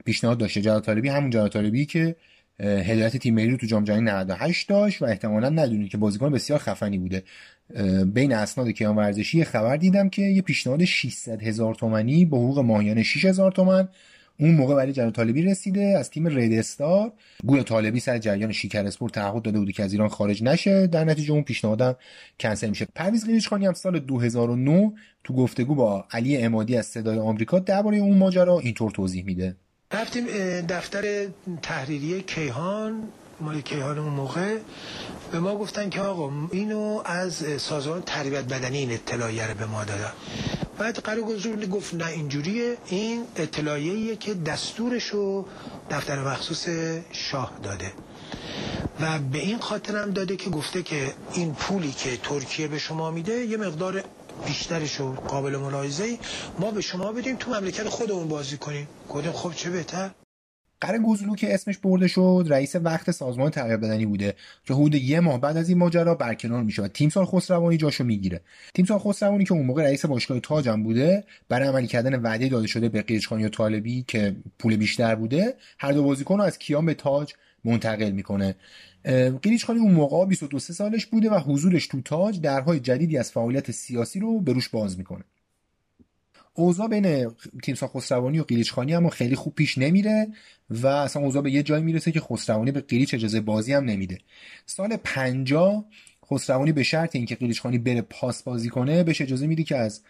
پیشنهاد 0.05 0.37
داشته. 0.37 0.61
جلال 0.61 0.79
طالبی 0.79 1.09
همون 1.09 1.29
جلال 1.29 1.49
طالبی 1.49 1.85
که 1.85 2.15
هدایت 2.59 3.17
تیم 3.17 3.35
ملی 3.35 3.49
رو 3.49 3.57
تو 3.57 3.67
جام 3.67 3.83
جهانی 3.83 4.01
98 4.01 4.69
داشت 4.69 5.01
و 5.01 5.05
احتمالا 5.05 5.49
ندونید 5.49 5.91
که 5.91 5.97
بازیکن 5.97 6.31
بسیار 6.31 6.59
خفنی 6.59 6.97
بوده. 6.97 7.23
بین 8.05 8.33
اسناد 8.33 8.69
کیان 8.69 8.95
ورزشی 8.95 9.43
خبر 9.43 9.77
دیدم 9.77 10.09
که 10.09 10.21
یه 10.21 10.41
پیشنهاد 10.41 10.85
600 10.85 11.43
هزار 11.43 11.75
تومانی 11.75 12.25
با 12.25 12.37
حقوق 12.37 12.59
ماهیانه 12.59 13.03
6 13.03 13.25
هزار 13.25 13.51
تومن. 13.51 13.87
اون 14.39 14.51
موقع 14.51 14.75
برای 14.75 14.93
جلال 14.93 15.11
طالبی 15.11 15.41
رسیده 15.41 15.81
از 15.81 16.09
تیم 16.09 16.27
رد 16.27 16.51
استار. 16.51 17.11
گویا 17.45 17.63
طالبی 17.63 17.99
سر 17.99 18.17
جریان 18.17 18.51
شیکر 18.51 18.85
اسپورت 18.85 19.13
تعهد 19.13 19.41
داده 19.41 19.59
بود 19.59 19.71
که 19.71 19.83
از 19.83 19.93
ایران 19.93 20.07
خارج 20.07 20.43
نشه. 20.43 20.87
در 20.87 21.03
نتیجه 21.03 21.33
اون 21.33 21.43
پیشنهادم 21.43 21.95
کنسل 22.39 22.69
میشه. 22.69 22.87
پرویز 22.95 23.25
قلیچخانی 23.25 23.65
هم 23.65 23.73
سال 23.73 23.99
2009 23.99 24.93
تو 25.23 25.33
گفتگو 25.33 25.75
با 25.75 26.05
علی 26.11 26.37
امادی 26.37 26.77
از 26.77 26.85
صدای 26.85 27.17
آمریکا 27.17 27.59
درباره 27.59 27.97
اون 27.97 28.17
ماجرا 28.17 28.59
اینطور 28.59 28.91
توضیح 28.91 29.25
میده. 29.25 29.55
رفتیم 29.93 30.25
دفتر 30.61 31.27
تحریری 31.61 32.21
کیهان 32.21 33.03
مال 33.39 33.61
کیهان 33.61 33.97
اون 33.97 34.13
موقع. 34.13 34.57
به 35.31 35.39
ما 35.39 35.57
گفتن 35.57 35.89
که 35.89 36.01
آقا 36.01 36.31
اینو 36.51 37.01
از 37.05 37.43
سازمان 37.57 38.01
تربیت 38.01 38.43
بدنی 38.43 38.77
این 38.77 38.91
اطلاعیه 38.91 39.47
رو 39.47 39.53
به 39.53 39.65
ما 39.65 39.83
دادن. 39.83 40.11
بعد 40.77 40.97
قرار 40.97 41.21
گذور 41.21 41.65
گفت 41.65 41.93
نه 41.93 42.07
اینجوریه. 42.07 42.77
این 42.85 43.23
اطلاعیه 43.35 44.15
که 44.15 44.33
دستورشو 44.33 45.45
دفتر 45.89 46.19
مخصوص 46.19 46.67
شاه 47.11 47.51
داده. 47.63 47.91
و 49.01 49.19
به 49.19 49.39
این 49.39 49.59
خاطر 49.59 49.95
هم 49.95 50.11
داده 50.11 50.35
که 50.35 50.49
گفته 50.49 50.83
که 50.83 51.13
این 51.33 51.53
پولی 51.53 51.91
که 51.91 52.17
ترکیه 52.17 52.67
به 52.67 52.79
شما 52.79 53.11
میده 53.11 53.33
یه 53.45 53.57
مقدار 53.57 54.03
بیشترش 54.45 55.01
و 55.01 55.13
قابل 55.13 55.57
ملاحظه 55.57 56.17
ما 56.59 56.71
به 56.71 56.81
شما 56.81 57.11
بدیم 57.11 57.35
تو 57.35 57.51
مملکت 57.51 57.87
خودمون 57.87 58.27
بازی 58.27 58.57
کنیم. 58.57 58.87
گفتیم 59.09 59.31
خب 59.31 59.53
چه 59.53 59.69
بهتر؟ 59.69 60.11
قره 60.81 60.99
گوزلو 60.99 61.35
که 61.35 61.53
اسمش 61.53 61.77
برده 61.77 62.07
شد 62.07 62.45
رئیس 62.49 62.75
وقت 62.75 63.11
سازمان 63.11 63.49
تغییر 63.49 63.77
بدنی 63.77 64.05
بوده 64.05 64.35
که 64.65 64.73
حدود 64.73 64.95
یه 64.95 65.19
ماه 65.19 65.41
بعد 65.41 65.57
از 65.57 65.69
این 65.69 65.77
ماجرا 65.77 66.15
برکنار 66.15 66.63
میشه 66.63 66.81
و 66.81 66.87
تیمسار 66.87 67.25
خسروانی 67.25 67.77
جاشو 67.77 68.03
می‌گیره. 68.03 68.41
تیمسار 68.73 68.99
خسروانی 68.99 69.45
که 69.45 69.53
اون 69.53 69.65
موقع 69.65 69.83
رئیس 69.83 70.05
باشگاه 70.05 70.39
تاجم 70.39 70.83
بوده 70.83 71.23
برای 71.49 71.67
عملی 71.67 71.87
کردن 71.87 72.21
وعده 72.21 72.49
داده 72.49 72.67
شده 72.67 72.89
به 72.89 73.01
قیچخانی 73.01 73.45
و 73.45 73.49
طالبی 73.49 74.05
که 74.07 74.35
پول 74.59 74.75
بیشتر 74.75 75.15
بوده 75.15 75.53
هر 75.79 75.91
دو 75.91 76.03
بازیکن 76.03 76.37
رو 76.37 76.43
از 76.43 76.59
کیان 76.59 76.85
به 76.85 76.93
تاج 76.93 77.33
منتقل 77.65 78.11
می‌کنه. 78.11 78.55
قلیچ 79.41 79.65
خانی 79.65 79.79
اون 79.79 79.91
موقع 79.91 80.25
22 80.25 80.59
سالش 80.59 81.05
بوده 81.05 81.29
و 81.29 81.39
حضورش 81.39 81.87
تو 81.87 82.01
تاج 82.01 82.41
درهای 82.41 82.79
جدیدی 82.79 83.17
از 83.17 83.31
فعالیت 83.31 83.71
سیاسی 83.71 84.19
رو 84.19 84.41
به 84.41 84.53
روش 84.53 84.69
باز 84.69 84.97
می‌کنه. 84.97 85.23
اوضاع 86.53 86.87
بین 86.87 87.29
تیمسا 87.63 87.87
خسروانی 87.87 88.39
و 88.39 88.43
قلیچ 88.43 88.71
خانی 88.71 88.95
اما 88.95 89.09
خیلی 89.09 89.35
خوب 89.35 89.55
پیش 89.55 89.77
نمیره 89.77 90.27
و 90.69 90.87
اصلا 90.87 91.23
اوضاع 91.23 91.41
به 91.41 91.51
یه 91.51 91.63
جایی 91.63 91.83
می‌رسه 91.83 92.11
که 92.11 92.19
خسروانی 92.19 92.71
به 92.71 92.81
قلیچ 92.81 93.13
اجازه 93.13 93.41
بازی 93.41 93.73
هم 93.73 93.85
نمیده. 93.85 94.17
سال 94.65 94.97
50 94.97 95.85
خسروانی 96.31 96.71
به 96.71 96.83
شرط 96.83 97.15
اینکه 97.15 97.35
قلیچ 97.35 97.61
خانی 97.61 97.77
بره 97.77 98.01
پاس 98.01 98.43
بازی 98.43 98.69
کنه 98.69 99.03
بهش 99.03 99.21
اجازه 99.21 99.47
میده 99.47 99.63
که 99.63 99.77
از 99.77 100.01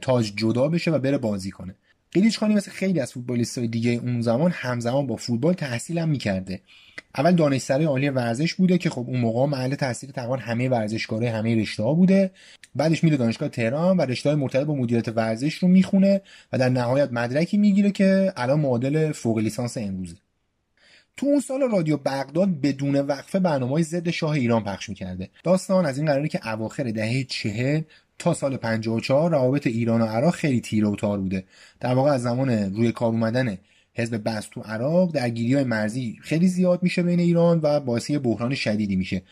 تاج 0.00 0.32
جدا 0.36 0.68
بشه 0.68 0.90
و 0.90 0.98
بره 0.98 1.18
بازی 1.18 1.50
کنه. 1.50 1.74
قلیچ 2.12 2.38
خانی 2.38 2.54
مثل 2.54 2.70
خیلی 2.70 3.00
از 3.00 3.12
فوتبالیستای 3.12 3.68
دیگه 3.68 3.90
اون 3.90 4.20
زمان 4.20 4.50
همزمان 4.50 5.06
با 5.06 5.16
فوتبال 5.16 5.54
تحصیل 5.54 5.98
هم 5.98 6.08
می‌کرده. 6.08 6.60
اول 7.16 7.32
دانشسرای 7.32 7.84
عالی 7.84 8.08
ورزش 8.08 8.54
بوده 8.54 8.78
که 8.78 8.90
خب 8.90 9.04
اون 9.08 9.20
موقع 9.20 9.46
محل 9.46 9.74
تحصیل 9.74 10.10
تقریبا 10.10 10.36
همه 10.36 10.68
ورزشکاره 10.68 11.30
همه 11.30 11.54
رشته 11.54 11.82
ها 11.82 11.94
بوده. 11.94 12.30
بعدش 12.74 13.04
میره 13.04 13.16
دانشگاه 13.16 13.48
تهران 13.48 13.96
و 13.96 14.00
رشته 14.00 14.28
های 14.28 14.38
مرتبط 14.38 14.66
با 14.66 14.74
مدیریت 14.74 15.08
ورزش 15.08 15.54
رو 15.54 15.68
می‌خونه 15.68 16.20
و 16.52 16.58
در 16.58 16.68
نهایت 16.68 17.12
مدرکی 17.12 17.58
می‌گیره 17.58 17.90
که 17.90 18.32
الان 18.36 18.60
معادل 18.60 19.12
فوق 19.12 19.38
لیسانس 19.38 19.76
امروزه. 19.76 20.16
تو 21.16 21.26
اون 21.26 21.40
سال 21.40 21.60
رادیو 21.60 21.96
بغداد 21.96 22.60
بدون 22.60 22.96
وقفه 22.96 23.38
برنامه 23.38 23.82
ضد 23.82 24.10
شاه 24.10 24.30
ایران 24.30 24.64
پخش 24.64 24.88
می‌کرده. 24.88 25.28
داستان 25.44 25.86
از 25.86 25.98
این 25.98 26.06
قراره 26.06 26.28
که 26.28 26.48
اواخر 26.48 26.84
دهه 26.84 27.24
چهل 27.24 27.82
تا 28.20 28.34
سال 28.34 28.56
54 28.56 29.30
روابط 29.30 29.66
ایران 29.66 30.02
و 30.02 30.04
عراق 30.04 30.34
خیلی 30.34 30.60
تیره 30.60 30.88
و 30.88 30.96
تار 30.96 31.18
بوده. 31.20 31.44
در 31.80 31.94
واقع 31.94 32.10
از 32.10 32.22
زمان 32.22 32.50
روی 32.50 32.92
کار 32.92 33.08
اومدن 33.08 33.58
حزب 33.94 34.22
بس 34.24 34.48
تو 34.50 34.60
عراق 34.60 35.12
درگیری 35.12 35.54
های 35.54 35.64
مرزی 35.64 36.18
خیلی 36.22 36.48
زیاد 36.48 36.82
میشه 36.82 37.02
بین 37.02 37.20
ایران 37.20 37.60
و 37.62 37.80
باعث 37.80 38.10
بحران 38.22 38.54
شدیدی 38.54 38.96
میشه. 38.96 39.22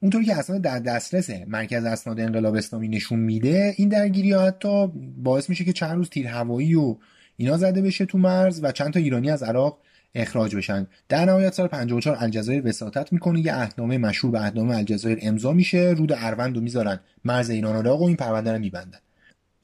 اونطوری 0.00 0.24
که 0.24 0.36
اسناد 0.36 0.62
در 0.62 0.78
دسترس 0.78 1.30
مرکز 1.30 1.84
اسناد 1.84 2.20
انقلاب 2.20 2.54
اسلامی 2.54 2.88
نشون 2.88 3.18
میده 3.18 3.74
این 3.76 3.88
درگیری 3.88 4.32
ها 4.32 4.46
حتی 4.46 4.86
باعث 5.16 5.50
میشه 5.50 5.64
که 5.64 5.72
چند 5.72 5.96
روز 5.96 6.08
تیر 6.08 6.26
هوایی 6.26 6.74
و 6.74 6.96
اینا 7.36 7.56
زده 7.56 7.82
بشه 7.82 8.06
تو 8.06 8.18
مرز 8.18 8.60
و 8.62 8.72
چند 8.72 8.92
تا 8.92 9.00
ایرانی 9.00 9.30
از 9.30 9.42
عراق 9.42 9.78
اخراج 10.14 10.56
بشن. 10.56 10.86
در 11.08 11.24
نهایت 11.24 11.54
سال 11.54 11.66
54 11.66 12.16
الجزایر 12.20 12.66
وساطت 12.66 13.12
می‌کنه. 13.12 13.40
یه 13.40 13.54
عهدنامه 13.54 13.98
مشهور 13.98 14.32
به 14.32 14.38
عهدنامه 14.38 14.76
الجزایر 14.76 15.18
امضا 15.22 15.52
میشه. 15.52 15.94
رود 15.96 16.12
اروند 16.12 16.56
رو 16.56 16.62
می‌ذارن. 16.62 17.00
مرز 17.24 17.50
ایران 17.50 17.76
عراق 17.76 18.02
و 18.02 18.04
این 18.04 18.16
پرونده 18.16 18.52
رو 18.52 18.58
میبندن. 18.58 18.98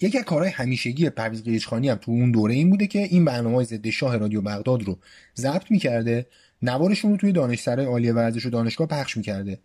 یکی 0.00 0.18
از 0.18 0.24
کارهای 0.24 0.50
همیشگی 0.50 1.10
پرویز 1.10 1.42
قلیچخانی 1.42 1.88
هم 1.88 1.96
تو 1.96 2.10
اون 2.12 2.30
دوره 2.30 2.54
این 2.54 2.70
بوده 2.70 2.86
که 2.86 2.98
این 3.02 3.24
برنامه 3.24 3.64
ضد 3.64 3.90
شاه 3.90 4.16
رادیو 4.16 4.40
بغداد 4.40 4.82
رو 4.82 4.98
ضبط 5.36 5.70
می‌کرده. 5.70 6.26
نوارشون 6.62 7.10
رو 7.10 7.16
توی 7.16 7.32
دانشسرای 7.32 7.86
عالی 7.86 8.10
ورزش 8.10 8.46
و 8.46 8.50
دانشگاه 8.50 8.86
پخش 8.86 9.16
می‌کرده. 9.16 9.58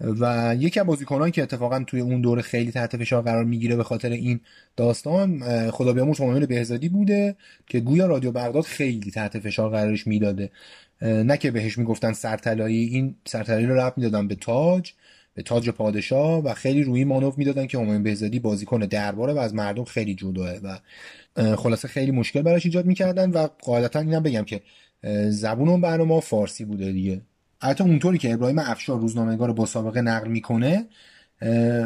و 0.00 0.56
یکی 0.58 0.80
از 0.80 0.86
بازیکنان 0.86 1.30
که 1.30 1.42
اتفاقا 1.42 1.84
توی 1.86 2.00
اون 2.00 2.20
دوره 2.20 2.42
خیلی 2.42 2.72
تحت 2.72 2.96
فشار 2.96 3.22
قرار 3.22 3.44
می‌گیره 3.44 3.76
به 3.76 3.84
خاطر 3.84 4.10
این 4.10 4.40
داستان 4.76 5.40
خدا 5.70 5.92
بیامرز 5.92 6.20
معاون 6.20 6.46
بهزادی 6.46 6.88
بوده 6.88 7.36
که 7.66 7.80
گویا 7.80 8.06
رادیو 8.06 8.32
بغداد 8.32 8.64
خیلی 8.64 9.10
تحت 9.10 9.38
فشار 9.38 9.70
قرارش 9.70 10.06
می‌داده. 10.06 10.50
نه 11.02 11.36
که 11.36 11.50
بهش 11.50 11.78
می‌گفتن 11.78 12.12
سرطلایی 12.12 12.84
این 12.84 13.14
سرطلایی 13.26 13.66
رو 13.66 13.80
رب 13.80 13.94
می‌دادن 13.96 14.28
به 14.28 14.34
تاج 14.34 14.92
به 15.34 15.42
تاج 15.42 15.70
پادشاه 15.70 16.44
و 16.44 16.54
خیلی 16.54 16.82
روی 16.82 17.04
مانو 17.04 17.32
می‌دادن 17.36 17.66
که 17.66 17.78
همایون 17.78 18.02
بهزادی 18.02 18.38
بازیکن 18.38 18.78
درباره 18.78 19.32
و 19.32 19.38
از 19.38 19.54
مردم 19.54 19.84
خیلی 19.84 20.14
جداه 20.14 20.54
و 20.56 20.78
خلاصه 21.56 21.88
خیلی 21.88 22.10
مشکل 22.10 22.42
براش 22.42 22.66
ایجاد 22.66 22.86
می‌کردن 22.86 23.30
و 23.30 23.48
قاعدتا 23.62 24.00
اینم 24.00 24.22
بگم 24.22 24.44
که 24.44 24.62
زبون 25.28 25.68
اون 25.68 25.80
برنامه 25.80 26.20
فارسی 26.20 26.64
بوده 26.64 26.92
دیگه. 26.92 27.20
حتی 27.60 27.84
اونطوری 27.84 28.18
که 28.18 28.32
ابراهیم 28.32 28.58
افشار 28.58 29.00
روزنامه‌نگار 29.00 29.52
با 29.52 29.66
سابقه 29.66 30.00
نقل 30.00 30.28
می‌کنه 30.28 30.86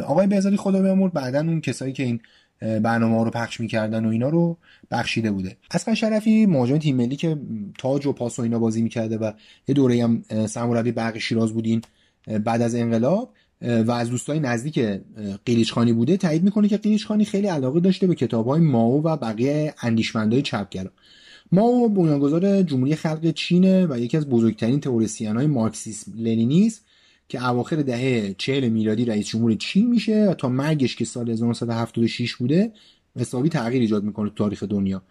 آقای 0.07 0.27
بهزادی 0.27 0.57
خدا 0.57 0.83
بیامرد 0.83 1.13
بعدا 1.13 1.41
اون 1.41 1.61
کسایی 1.61 1.93
که 1.93 2.03
این 2.03 2.21
برنامه 2.61 3.25
رو 3.25 3.31
پخش 3.31 3.61
می‌کردن 3.61 4.05
و 4.05 4.09
اینا 4.09 4.29
رو 4.29 4.59
بخشیده 4.91 5.31
بوده. 5.31 5.57
اصلا 5.71 5.95
شرفی 5.95 6.47
مهاجم 6.47 6.79
تیم 6.79 6.97
ملی 6.97 7.17
که 7.17 7.39
تاج 7.79 8.07
و 8.07 8.13
پاس 8.13 8.39
و 8.39 8.43
اینا 8.43 8.59
بازی 8.59 8.83
می‌کرده 8.83 9.19
و 9.19 9.33
یه 9.69 9.75
دوره 9.75 10.03
هم 10.03 10.23
سرمربی 10.47 10.93
برق 10.93 11.19
شیراز 11.19 11.53
بودین 11.53 11.83
بعد 12.45 12.63
از 12.63 12.75
انقلاب 12.75 13.33
و 13.63 13.91
از 13.91 14.11
دوستای 14.11 14.41
نزدیک 14.41 15.01
قیلیچخانی 15.45 15.93
بوده 15.93 16.17
تایید 16.17 16.43
می‌کنه 16.43 16.69
که 16.69 16.77
قیلیچخانی 16.77 17.25
خیلی 17.25 17.47
علاقه 17.47 17.81
داشته 17.81 18.07
به 18.07 18.15
کتابهای 18.15 18.61
ماو 18.61 19.03
و 19.03 19.17
بقیه 19.17 19.75
اندیشمندای 19.83 20.43
چپگرا. 20.43 20.91
ماو 21.53 21.89
بنیانگذار 21.89 22.63
جمهوری 22.63 22.95
خلق 22.95 23.31
چینه 23.31 23.87
و 23.87 23.99
یکی 23.99 24.17
از 24.17 24.29
بزرگترین 24.29 24.81
تئوریسین 24.81 25.37
های 25.37 25.47
مارکسیسم 25.47 26.13
لنینیسم 26.17 26.83
که 27.29 27.49
اواخر 27.49 27.77
دهه 27.77 28.35
40 28.39 28.69
میلادی 28.69 29.05
رئیس 29.05 29.27
جمهور 29.27 29.55
چین 29.55 29.89
میشه 29.89 30.29
و 30.31 30.35
تا 30.35 30.49
مرگش 30.49 30.97
که 30.97 31.05
سال 31.05 31.31
1976 31.31 32.37
بوده 32.37 32.73
حسابی 33.17 33.49
تغییر 33.49 33.83
ایجاد 33.83 34.05
می‌کنه 34.05 34.29
تو 34.29 34.35
تاریخ 34.35 34.63
دنیا. 34.63 35.03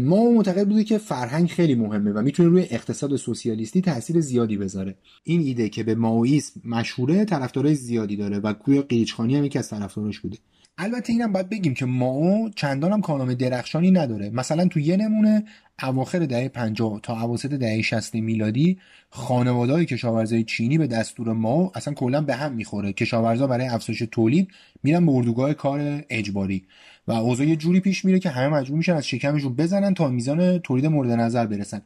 ما 0.00 0.30
معتقد 0.30 0.68
بوده 0.68 0.84
که 0.84 0.98
فرهنگ 0.98 1.48
خیلی 1.48 1.74
مهمه 1.74 2.12
و 2.12 2.22
می‌تونه 2.22 2.48
روی 2.48 2.62
اقتصاد 2.62 3.16
سوسیالیستی 3.16 3.80
تاثیر 3.80 4.20
زیادی 4.20 4.56
بذاره. 4.56 4.94
این 5.24 5.40
ایده 5.40 5.68
که 5.68 5.82
به 5.82 5.94
ماویسم 5.94 6.60
مشهوره 6.64 7.24
طرفدارای 7.24 7.74
زیادی 7.74 8.16
داره 8.16 8.38
و 8.38 8.54
گویا 8.54 8.82
قیچخانی 8.82 9.36
هم 9.36 9.44
یکی 9.44 9.58
از 9.58 9.68
طرفداراش 9.68 10.18
بوده. 10.20 10.38
البته 10.80 11.12
اینم 11.12 11.32
باید 11.32 11.48
بگیم 11.48 11.74
که 11.74 11.86
ماو 11.86 12.50
چندان 12.56 12.92
هم 12.92 13.00
کارنامه 13.00 13.34
درخشانی 13.34 13.90
نداره. 13.90 14.30
مثلا 14.30 14.66
تو 14.66 14.80
یه 14.80 14.96
نمونه 14.96 15.44
اواخر 15.82 16.18
دهه 16.18 16.48
50 16.48 17.00
تا 17.02 17.20
اواسط 17.20 17.52
دهه 17.52 17.82
60 17.82 18.14
میلادی 18.14 18.78
خانواده‌های 19.10 19.86
کشاورزای 19.86 20.44
چینی 20.44 20.78
به 20.78 20.86
دستور 20.86 21.32
ماو 21.32 21.70
اصلا 21.74 21.94
کلا 21.94 22.20
به 22.20 22.34
هم 22.34 22.52
می‌خوره. 22.52 22.92
کشاورزا 22.92 23.46
برای 23.46 23.66
افزایش 23.66 24.02
تولید 24.12 24.48
میرن 24.82 25.06
به 25.06 25.12
اردوگاه 25.12 25.54
کار 25.54 26.04
اجباری 26.10 26.64
و 27.06 27.12
اوضاع 27.12 27.46
یه 27.46 27.56
جوری 27.56 27.80
پیش 27.80 28.04
میره 28.04 28.18
که 28.18 28.30
همه 28.30 28.48
مجبور 28.48 28.78
میشن 28.78 28.94
از 28.94 29.06
شکمشون 29.06 29.54
بزنن 29.54 29.94
تا 29.94 30.08
میزان 30.08 30.58
تولید 30.58 30.86
مورد 30.86 31.10
نظر 31.10 31.46
برسن. 31.46 31.82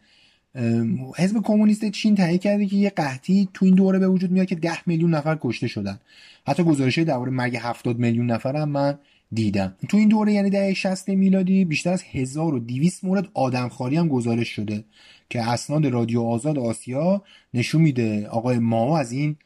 حزب 1.17 1.43
کمونیست 1.43 1.91
چین 1.91 2.15
تایید 2.15 2.41
کرده 2.41 2.67
که 2.67 2.77
یه 2.77 2.91
قحطی 2.91 3.49
تو 3.55 3.65
این 3.65 3.75
دوره 3.75 3.99
به 3.99 4.09
وجود 4.09 4.31
میاد 4.31 4.47
که 4.47 4.55
10 4.55 4.71
میلیون 4.87 5.15
نفر 5.15 5.39
کشته 5.41 5.67
شدن. 5.67 5.99
حتی 6.47 6.63
گزارش 6.63 6.99
درباره 6.99 7.31
مرگ 7.31 7.57
70 7.61 7.99
میلیون 7.99 8.27
نفر 8.31 8.57
هم 8.57 8.69
من 8.69 8.99
دیدم. 9.33 9.75
تو 9.89 9.97
این 9.97 10.09
دوره 10.09 10.33
یعنی 10.33 10.51
دهه 10.51 10.75
60 10.75 11.09
میلادی 11.09 11.65
بیشتر 11.65 11.91
از 11.93 12.03
1200 12.13 13.05
مورد 13.05 13.29
آدمخواری 13.35 13.97
هم 13.97 14.09
گزارش 14.09 14.49
شده 14.49 14.85
که 15.31 15.43
اسناد 15.43 15.87
رادیو 15.87 16.23
آزاد 16.23 16.59
آسیا 16.59 17.23
نشون 17.55 17.83
میده 17.83 18.27
آقای 18.29 18.59
ماو 18.59 18.93
از 18.93 19.13
این 19.13 19.37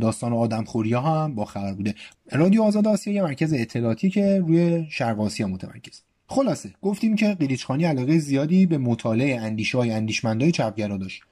داستان 0.00 0.32
آدمخوری 0.32 0.92
ها 0.92 1.24
هم 1.24 1.34
با 1.34 1.44
خبر 1.44 1.74
بوده. 1.74 1.94
رادیو 2.32 2.62
آزاد 2.62 2.86
آسیا 2.86 3.14
یه 3.14 3.22
مرکز 3.22 3.52
اطلاعاتی 3.52 4.10
که 4.10 4.40
روی 4.40 4.86
شرق 4.90 5.20
آسیا 5.20 5.46
متمرکز. 5.46 6.00
خلاصه 6.28 6.70
گفتیم 6.82 7.16
که 7.16 7.34
قلیچخانی 7.34 7.84
علاقه 7.84 8.18
زیادی 8.18 8.66
به 8.66 8.78
مطالعه 8.78 9.40
اندیشه 9.40 9.78
های 9.78 9.90
اندیشمندای 9.90 10.52
چپگرا 10.52 10.96
داشت. 10.96 11.22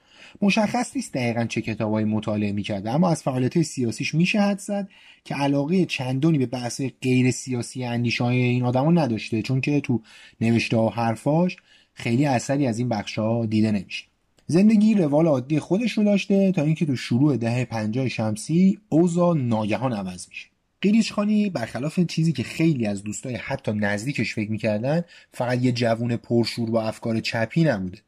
مشخص 0.43 0.97
نیست 0.97 1.13
دقیقا 1.13 1.45
چه 1.45 1.61
کتابایی 1.61 2.07
مطالعه 2.07 2.53
می‌کرده 2.53 2.91
اما 2.91 3.11
از 3.11 3.23
فعالیت 3.23 3.63
سیاسیش 3.63 4.15
میشه 4.15 4.41
حد 4.41 4.59
زد 4.59 4.89
که 5.25 5.35
علاقه 5.35 5.85
چندانی 5.85 6.39
به 6.39 6.47
بحث 6.47 6.83
غیر 7.03 7.31
سیاسی 7.31 7.85
اندیشه 7.85 8.25
های 8.25 8.43
این 8.43 8.63
آدما 8.63 8.91
نداشته 8.91 9.43
چون 9.43 9.61
که 9.61 9.81
تو 9.81 10.01
نوشته 10.41 10.77
و 10.77 10.89
حرفاش 10.89 11.57
خیلی 11.95 12.27
اثری 12.27 12.67
از 12.67 12.79
این 12.79 12.89
بخش 12.89 13.19
ها 13.19 13.47
دیده 13.47 13.73
نمیشه. 13.73 14.05
زندگی 14.47 14.95
روال 14.95 15.27
عادی 15.27 15.61
خودش 15.61 15.93
رو 15.93 16.05
داشته 16.05 16.53
تا 16.53 16.63
اینکه 16.63 16.87
تو 16.87 16.97
شروع 16.97 17.37
دهه 17.37 17.65
50 17.65 18.09
شمسی 18.09 18.79
اوضاع 18.89 19.37
ناگهان 19.37 19.93
عوض 19.93 20.29
میشه. 20.29 20.54
قیلیچخانی 20.85 21.51
برخلاف 21.51 22.01
چیزی 22.01 22.33
که 22.33 22.43
خیلی 22.43 22.87
از 22.87 23.03
دوستای 23.03 23.35
حتی 23.35 23.73
نزدیکش 23.73 24.35
فکر 24.35 24.51
می‌کردن 24.51 25.05
فقط 25.33 25.63
یه 25.63 25.73
جوون 25.73 26.17
پرشور 26.17 26.71
با 26.71 26.83
افکار 26.83 27.21
چپی 27.21 27.65
نبوده. 27.65 27.99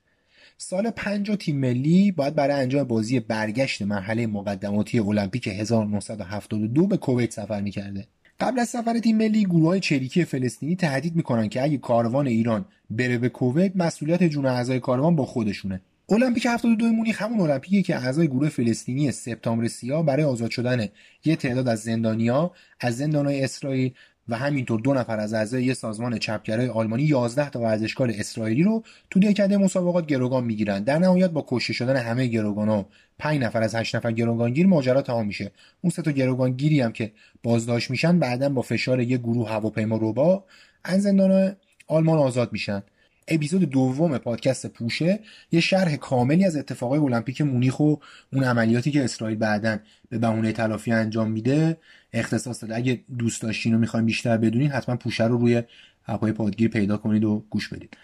سال 0.59 0.91
50 0.91 1.37
تیم 1.37 1.57
ملی 1.61 2.13
باید 2.13 2.35
برای 2.35 2.63
انجام 2.63 2.85
بازی 2.85 3.21
برگشت 3.21 3.83
مرحله 3.83 4.27
مقدماتی 4.27 4.99
المپیک 4.99 5.49
1972 5.49 6.87
به 6.87 6.97
کویت 6.97 7.33
سفر 7.33 7.61
می‌کرده. 7.61 8.07
قبل 8.41 8.59
از 8.59 8.69
سفر 8.69 8.99
تیم 8.99 9.17
ملی 9.17 9.45
گروه 9.45 9.67
های 9.67 9.81
چریکی 9.81 10.25
فلسطینی 10.25 10.77
تهدید 10.77 11.17
می‌کنن 11.17 11.49
که 11.49 11.63
اگه 11.63 11.79
کاروان 11.79 12.27
ایران 12.27 12.65
بره 12.91 13.19
به 13.19 13.29
کویت 13.29 13.73
مسئولیت 13.77 14.23
جون 14.23 14.47
اعضای 14.47 14.81
کاروان 14.81 15.17
با 15.17 15.27
خودشونه. 15.27 15.81
المپیک 16.09 16.47
72 16.47 16.87
مونیخ 16.87 17.23
همون 17.23 17.41
المپیکی 17.41 17.83
که 17.83 17.97
اعضای 17.97 18.29
گروه 18.29 18.49
فلسطینی 18.49 19.13
سپتامبر 19.13 19.69
سیاه 19.69 20.07
برای 20.07 20.25
آزاد 20.25 20.51
شدن 20.51 20.89
یه 21.25 21.37
تعداد 21.37 21.69
از 21.69 21.81
زندانیا 21.81 22.53
از 22.81 22.97
زندانهای 22.97 23.45
اسرائیل 23.45 23.93
و 24.29 24.37
همینطور 24.37 24.81
دو 24.81 24.95
نفر 24.95 25.21
از 25.21 25.35
اعضای 25.35 25.65
یه 25.65 25.75
سازمان 25.75 26.19
چپگرای 26.19 26.69
آلمانی 26.69 27.03
11 27.03 27.51
تا 27.51 27.61
ورزشکار 27.61 28.11
اسرائیلی 28.15 28.63
رو 28.63 28.83
تو 29.11 29.21
دهکده 29.21 29.57
مسابقات 29.57 30.07
گروگان 30.07 30.45
می‌گیرن. 30.45 30.83
در 30.83 30.99
نهایت 30.99 31.31
با 31.31 31.45
کشته 31.49 31.73
شدن 31.73 31.97
همه 31.97 32.27
گروگانا 32.27 32.87
5 33.19 33.43
نفر 33.43 33.63
از 33.63 33.75
8 33.75 33.97
نفر 33.97 34.13
گروگانگیر 34.13 34.67
ماجرا 34.67 35.03
تمام 35.03 35.27
میشه. 35.27 35.51
اون 35.81 35.91
سه 35.91 36.03
تا 36.03 36.11
گروگانگیری 36.11 36.81
هم 36.81 36.93
که 36.93 37.13
بازداشت 37.43 37.91
میشن 37.91 38.19
بعدا 38.19 38.49
با 38.49 38.63
فشار 38.63 39.01
یه 39.01 39.19
گروه 39.19 39.51
هواپیما 39.51 39.97
روبا 39.97 40.45
از 40.85 41.03
زندان 41.03 41.57
آلمان 41.87 42.19
آزاد 42.19 42.53
میشن. 42.53 42.83
اپیزود 43.29 43.63
دوم 43.63 44.19
پادکست 44.19 44.67
پوشه 44.67 45.21
یه 45.53 45.61
شرح 45.61 45.97
کاملی 45.97 46.45
از 46.45 46.57
اتفاقای 46.57 46.99
المپیک 46.99 47.41
مونیخ 47.41 47.81
و 47.81 47.97
اون 48.33 48.45
عملیاتی 48.45 48.91
که 48.91 49.05
اسرائیل 49.05 49.39
بعدا 49.39 49.79
به 50.09 50.19
بهونه 50.19 50.53
تلافی 50.53 50.93
انجام 50.93 51.31
میده 51.31 51.77
اختصاص 52.13 52.63
داده. 52.63 52.77
اگه 52.77 53.01
دوست 53.19 53.43
داشتین 53.43 53.75
و 53.75 53.79
می‌خواین 53.79 54.07
بیشتر 54.07 54.37
بدونین 54.37 54.71
حتما 54.71 54.97
پوشه 54.97 55.25
رو 55.25 55.39
روی 55.39 55.63
اپای 56.09 56.33
پادگیر 56.33 56.69
پیدا 56.69 56.97
کنید 56.97 57.25
و 57.25 57.45
گوش 57.51 57.69
بدید. 57.69 57.97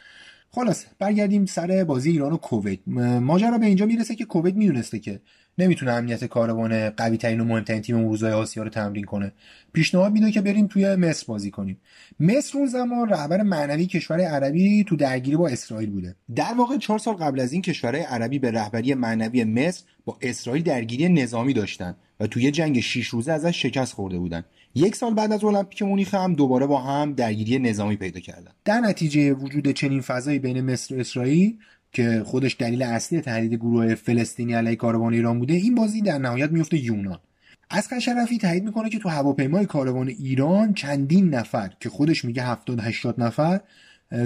خلاص 0.50 0.85
برگردیم 0.98 1.46
سر 1.46 1.85
بازی 1.85 2.11
ایران 2.11 2.32
و 2.32 2.37
کویت 2.37 2.78
ماجرا 3.20 3.58
به 3.58 3.66
اینجا 3.66 3.87
می‌رسه 3.87 4.14
که 4.14 4.24
کویت 4.24 4.54
می‌دونسته 4.54 4.98
که 4.98 5.20
نمی‌تونه 5.59 5.93
امنیت 5.93 6.25
کاروان 6.25 6.91
قوی 6.91 7.17
ترین 7.17 7.41
و 7.41 7.45
مهمترین 7.45 7.83
تیم 7.83 8.09
روزهای 8.09 8.33
آسیا 8.33 8.62
رو 8.62 8.69
تمرین 8.69 9.05
کنه. 9.05 9.33
پیشنهاد 9.73 10.12
میده 10.12 10.31
که 10.31 10.41
بریم 10.41 10.67
توی 10.67 10.97
مصر 10.97 11.27
بازی 11.27 11.51
کنیم. 11.51 11.81
مصر 12.21 12.59
اون 12.59 12.67
زمان 12.67 13.09
رهبر 13.09 13.43
معنوی 13.43 13.87
کشور 13.87 14.21
عربی 14.21 14.85
تو 14.85 14.97
درگیری 14.97 15.37
با 15.37 15.49
اسرائیل 15.49 15.91
بوده. 15.91 16.17
در 16.35 16.55
واقع 16.59 16.77
چهار 16.77 16.99
سال 16.99 17.15
قبل 17.15 17.41
از 17.41 17.53
این 17.53 17.62
کشورهای 17.62 18.05
عربی 18.05 18.38
به 18.38 18.51
رهبری 18.51 18.95
معنوی 18.95 19.45
مصر 19.45 19.83
با 20.05 20.19
اسرائیل 20.23 20.62
درگیری 20.62 21.09
نظامی 21.09 21.53
داشتن 21.53 21.97
و 22.21 22.27
توی 22.27 22.51
جنگ 22.51 22.81
6 22.81 23.07
روزه 23.07 23.33
ازش 23.33 23.62
شکست 23.62 23.93
خورده 23.93 24.19
بودن. 24.19 24.45
یک 24.75 24.97
سال 24.97 25.15
بعد 25.15 25.33
از 25.33 25.45
المپیک 25.45 25.83
مونیخ 25.83 26.15
هم 26.15 26.35
دوباره 26.35 26.67
با 26.67 26.81
هم 26.81 27.12
درگیری 27.12 27.59
نظامی 27.59 27.97
پیدا 27.97 28.21
کردن. 28.21 28.51
در 28.65 28.81
نتیجه 28.81 29.33
وجود 29.33 29.71
چنین 29.71 30.01
فضایی 30.01 30.38
بین 30.38 30.61
مصر 30.61 30.97
و 30.97 31.01
اسرائیل 31.01 31.59
که 31.92 32.22
خودش 32.26 32.57
دلیل 32.59 32.83
اصلی 32.83 33.20
تهدید 33.20 33.55
گروه 33.55 33.94
فلسطینی 33.94 34.55
علیه 34.55 34.76
کاروان 34.76 35.12
ایران 35.12 35.38
بوده 35.38 35.55
این 35.55 35.74
بازی 35.74 36.00
در 36.00 36.18
نهایت 36.18 36.50
میفته 36.50 36.78
یونان. 36.78 37.18
از 37.70 37.88
شرفی 38.02 38.38
تایید 38.38 38.64
می‌کنه 38.64 38.90
که 38.90 38.98
تو 38.98 39.09
هواپیمای 39.09 39.66
کاروان 39.66 40.09
ایران 40.09 40.74
چندین 40.74 41.35
نفر 41.35 41.70
که 41.81 41.88
خودش 41.88 42.24
میگه 42.24 42.42
70 42.42 42.81
80 42.81 43.20
نفر 43.20 43.61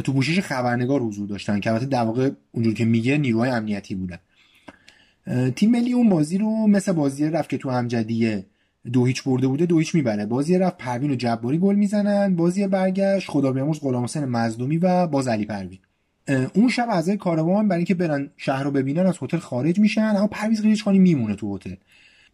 تو 0.04 0.12
پوشش 0.12 0.40
خبرنگار 0.40 1.00
حضور 1.00 1.28
داشتن 1.28 1.60
که 1.60 1.70
البته 1.70 1.86
در 1.86 2.02
واقع 2.02 2.30
اونجور 2.52 2.74
که 2.74 2.84
میگه 2.84 3.18
نیروهای 3.18 3.50
امنیتی 3.50 3.94
بودن. 3.94 4.18
تیم 5.50 5.70
ملی 5.70 5.92
اون 5.92 6.08
بازی 6.08 6.38
رو 6.38 6.66
مثل 6.66 6.92
بازی 6.92 7.26
رفت 7.26 7.50
که 7.50 7.58
تو 7.58 7.70
امجدیه 7.70 8.46
دو 8.92 9.04
هیچ 9.04 9.22
برده 9.22 9.46
بوده 9.46 9.66
دو 9.66 9.78
هیچ 9.78 9.94
می‌بره. 9.94 10.26
بازی 10.26 10.58
رفت 10.58 10.78
پروین 10.78 11.10
و 11.10 11.14
جباری 11.14 11.58
گل 11.58 11.74
می‌زنن 11.74 12.36
بازی 12.36 12.66
برگشت 12.66 13.30
خدا 13.30 13.52
بیامرز 13.52 13.80
غلام 13.80 14.04
حسین 14.04 14.24
مظلومی 14.24 14.78
و 14.78 15.06
باز 15.06 15.28
علی 15.28 15.44
پروین. 15.44 15.78
اون 16.28 16.68
شب 16.68 16.86
اعضای 16.90 17.16
کاروان 17.16 17.68
برای 17.68 17.78
اینکه 17.78 17.94
برن 17.94 18.30
شهر 18.36 18.62
رو 18.62 18.70
ببینن 18.70 19.06
از 19.06 19.18
هتل 19.22 19.38
خارج 19.38 19.78
میشن 19.78 20.14
اما 20.16 20.26
پرویز 20.26 20.62
قلیچخانی 20.62 20.98
میمونه 20.98 21.34
تو 21.34 21.56
هتل. 21.56 21.74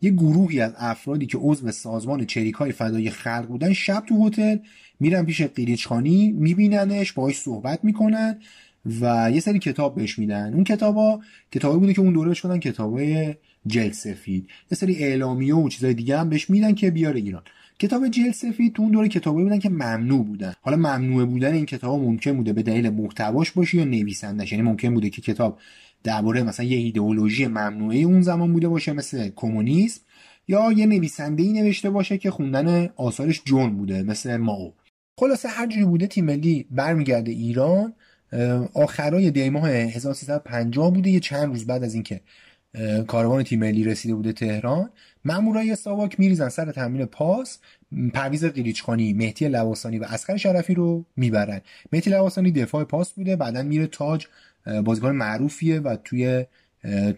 یه 0.02 0.10
گروهی 0.10 0.60
از 0.60 0.72
افرادی 0.78 1.26
که 1.26 1.38
عضو 1.38 1.70
سازمان 1.70 2.26
چریکای 2.26 2.72
فدایی 2.72 3.10
خلق 3.10 3.46
بودن 3.46 3.72
شب 3.72 4.04
تو 4.08 4.26
هتل 4.26 4.56
میرن 5.00 5.24
پیش 5.24 5.42
قلیچخانی 5.42 6.32
میبیننش 6.32 7.12
باهاش 7.12 7.38
صحبت 7.38 7.84
می‌کنن 7.84 8.38
و 9.00 9.30
یه 9.34 9.40
سری 9.40 9.58
کتاب 9.58 9.94
بهش 9.94 10.18
میدن. 10.18 10.54
اون 10.54 10.64
کتابا 10.64 11.20
کتابی 11.52 11.78
بوده 11.78 11.94
که 11.94 12.00
اون 12.00 12.12
دوره 12.12 12.34
شدن 12.34 12.58
کتابای 12.58 13.34
جلد 13.66 13.92
سفید. 13.92 14.48
یه 14.70 14.78
سری 14.78 14.96
اعلامیه 14.96 15.54
و 15.54 15.68
چیزای 15.68 15.94
دیگه 15.94 16.18
هم 16.18 16.28
بهش 16.28 16.50
میدن 16.50 16.74
که 16.74 16.90
بیاره 16.90 17.20
ایران. 17.20 17.42
کتاب 17.82 18.08
جلد 18.08 18.32
سفید 18.32 18.72
تو 18.72 18.82
اون 18.82 18.92
دوره 18.92 19.08
کتابایی 19.08 19.44
بودن 19.44 19.58
که 19.58 19.68
ممنوع 19.68 20.24
بودن. 20.24 20.54
حالا 20.60 20.76
ممنوع 20.76 21.24
بودن 21.24 21.54
این 21.54 21.66
کتاب 21.66 22.00
ممکن 22.00 22.36
بوده 22.36 22.52
به 22.52 22.62
دلیل 22.62 22.90
محتواش 22.90 23.50
باشه 23.50 23.78
یا 23.78 23.84
نویسندش 23.84 24.52
یعنی 24.52 24.64
ممکن 24.64 24.94
بوده 24.94 25.10
که 25.10 25.22
کتاب 25.22 25.58
درباره 26.04 26.42
مثلا 26.42 26.66
یه 26.66 26.78
ایدئولوژی 26.78 27.46
ممنوعه 27.46 27.98
اون 27.98 28.20
زمان 28.20 28.52
بوده 28.52 28.68
باشه 28.68 28.92
مثل 28.92 29.30
کمونیسم 29.36 30.00
یا 30.48 30.72
یه 30.72 30.86
نویسنده 30.86 31.42
ای 31.42 31.52
نوشته 31.52 31.90
باشه 31.90 32.18
که 32.18 32.30
خوندن 32.30 32.88
آثارش 32.96 33.42
جون 33.44 33.76
بوده 33.76 34.02
مثل 34.02 34.36
ماو. 34.36 34.72
خلاصه 35.18 35.48
هر 35.48 35.66
جوری 35.66 35.84
بوده 35.84 36.06
تیم 36.06 36.24
ملی 36.24 36.66
برمیگرده 36.70 37.30
ایران. 37.30 37.92
آخرای 38.74 39.30
دی 39.30 39.50
ماه 39.50 39.68
1350 39.70 40.92
بوده. 40.92 41.10
یه 41.10 41.20
چند 41.20 41.48
روز 41.48 41.66
بعد 41.66 41.84
از 41.84 41.94
اینکه 41.94 42.20
کاروان 43.06 43.42
تیم 43.42 43.60
ملی 43.60 43.84
رسیده 43.84 44.14
بوده 44.14 44.32
تهران. 44.32 44.90
مامورای 45.24 45.76
ساواک 45.76 46.20
میریزن 46.20 46.48
سر 46.48 46.72
تامین 46.72 47.04
پاس 47.04 47.58
پرویز 48.14 48.44
قلیچخانی 48.44 49.12
مهدی 49.12 49.48
لواسانی 49.48 49.98
و 49.98 50.04
اسقر 50.04 50.36
شرفی 50.36 50.74
رو 50.74 51.04
می‌برن. 51.16 51.60
مهدی 51.92 52.10
لواسانی 52.10 52.50
دفاع 52.50 52.84
پاس 52.84 53.12
بوده 53.12 53.36
بعدا 53.36 53.62
میره 53.62 53.86
تاج 53.86 54.26
بازیکن 54.84 55.10
معروفیه 55.10 55.80
و 55.80 55.96
توی 56.04 56.44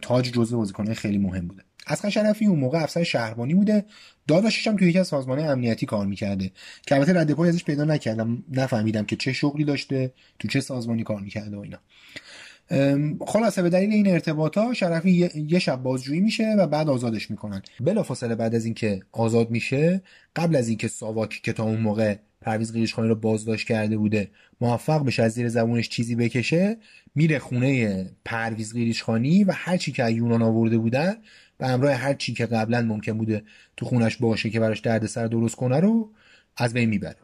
تاج 0.03 0.33
جزو 0.33 0.59
بازیکنهای 0.59 0.95
خیلی 0.95 1.19
مهم 1.19 1.49
بوده. 1.49 1.63
اسقر 1.87 2.11
شرفی 2.11 2.47
اون 2.47 2.59
موقع 2.59 2.83
افسر 2.83 3.03
شهربانی 3.03 3.55
بوده. 3.55 3.85
داداشش 4.29 4.67
هم 4.67 4.77
توی 4.77 4.89
یکی 4.89 4.99
از 4.99 5.09
سازمان 5.09 5.39
امنیتی 5.39 5.87
کار 5.87 6.07
می‌کرده. 6.07 6.51
که 6.87 6.95
البته 6.95 7.13
رد 7.13 7.33
پای 7.33 7.49
ازش 7.49 7.65
پیدا 7.65 7.85
نکردم. 7.85 8.45
نفهمیدم 8.53 9.05
که 9.05 9.17
چه 9.17 9.33
شغلی 9.33 9.65
داشته 9.65 10.13
تو 10.39 10.49
چه 10.49 10.61
سازمانی 10.61 11.03
کار 11.03 11.21
می‌کرده 11.21 11.57
و 11.57 11.61
اینا. 11.61 11.79
خلاصه 13.27 13.63
به 13.63 13.71
دلیل 13.71 13.93
این 13.93 14.07
ارتباطا 14.07 14.75
شرفی 14.75 15.31
یه 15.35 15.59
شب 15.59 15.83
بازجویی 15.83 16.21
میشه 16.21 16.55
و 16.59 16.67
بعد 16.67 16.89
آزادش 16.89 17.31
می‌کنن. 17.31 17.63
بلافاصله 17.81 18.35
بعد 18.35 18.55
از 18.55 18.65
اینکه 18.65 19.01
آزاد 19.13 19.51
میشه 19.51 20.03
قبل 20.37 20.57
از 20.57 20.69
اینکه 20.69 20.89
ساواک 20.89 21.41
که 21.43 21.53
تا 21.53 21.65
اون 21.65 21.81
موقع 21.81 22.17
پرویز 22.41 22.73
قلیچخانی 22.73 23.09
رو 23.09 23.15
بازداشت 23.15 23.67
کرده 23.67 23.97
بوده 23.97 24.31
موفق 24.61 25.05
بشه 25.05 25.23
از 25.23 25.33
زیر 25.33 25.49
زبونش 25.49 25.89
چیزی 25.89 26.15
بکشه 26.15 26.77
میره 27.15 27.39
خونه 27.39 28.11
پرویز 28.25 28.73
قلیچخانی 28.73 29.45
و 29.45 29.53
هر 29.53 29.77
چی 29.77 29.93
که 29.93 30.11
یونان 30.11 30.43
آورده 30.43 30.79
بودن 30.79 31.15
به 31.59 31.67
همراه 31.67 31.93
هر 31.93 32.15
چی 32.15 32.33
که 32.35 32.47
قبلا 32.47 32.83
ممکن 32.83 33.13
بوده 33.13 33.43
تو 33.77 33.87
خونش 33.87 34.17
باشه 34.17 34.51
که 34.51 34.61
براش 34.61 34.81
دردسر 34.81 35.27
درست 35.27 35.57
کنه 35.57 35.81
رو 35.81 36.11
از 36.57 36.73
بین 36.73 36.89
می‌بره. 36.89 37.17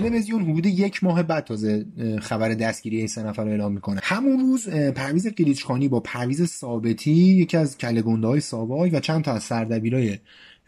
تلویزیون 0.00 0.42
حدود 0.42 0.66
یک 0.66 1.04
ماه 1.04 1.22
بعد 1.22 1.44
تازه 1.44 1.86
خبر 2.20 2.48
دستگیری 2.48 2.96
این 2.96 3.06
سه 3.06 3.22
نفر 3.22 3.48
اعلام 3.48 3.72
می‌کنه. 3.72 4.00
همون 4.02 4.40
روز 4.40 4.68
پرویز 4.68 5.26
قلیچخانی 5.26 5.88
با 5.88 6.00
پرویز 6.00 6.44
ثابتی 6.44 7.10
یکی 7.10 7.56
از 7.56 7.78
کلگنده 7.78 8.26
های 8.26 8.40
ساواک 8.40 8.90
و 8.94 9.00
چند 9.00 9.24
تا 9.24 9.32
از 9.32 9.42
سردبیرای 9.42 10.18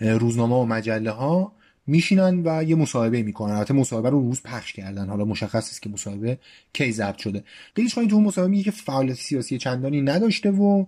روزنامه 0.01 0.57
و 0.57 0.65
مجله 0.65 1.11
ها 1.11 1.53
میشینن 1.87 2.43
و 2.45 2.63
یه 2.63 2.77
مصاحبه 2.77 3.23
می‌کنن. 3.23 3.53
البته 3.55 3.75
مصاحبه 3.75 4.11
رو 4.11 4.21
روز 4.21 4.43
پخش 4.43 4.73
کردن. 4.73 5.09
حالا 5.09 5.25
مشخص 5.25 5.71
است 5.71 5.83
که 5.83 5.91
مصاحبه 5.91 6.39
کی 6.73 6.93
ضبط 6.93 7.19
شده. 7.19 7.45
قلیچخانی 7.75 8.09
تو 8.09 8.21
مصاحبه 8.21 8.51
میگه 8.51 8.63
که 8.63 8.71
فعالیت 8.71 9.17
سیاسی 9.17 9.59
چندانی 9.59 10.01
نداشته 10.01 10.51
و 10.51 10.85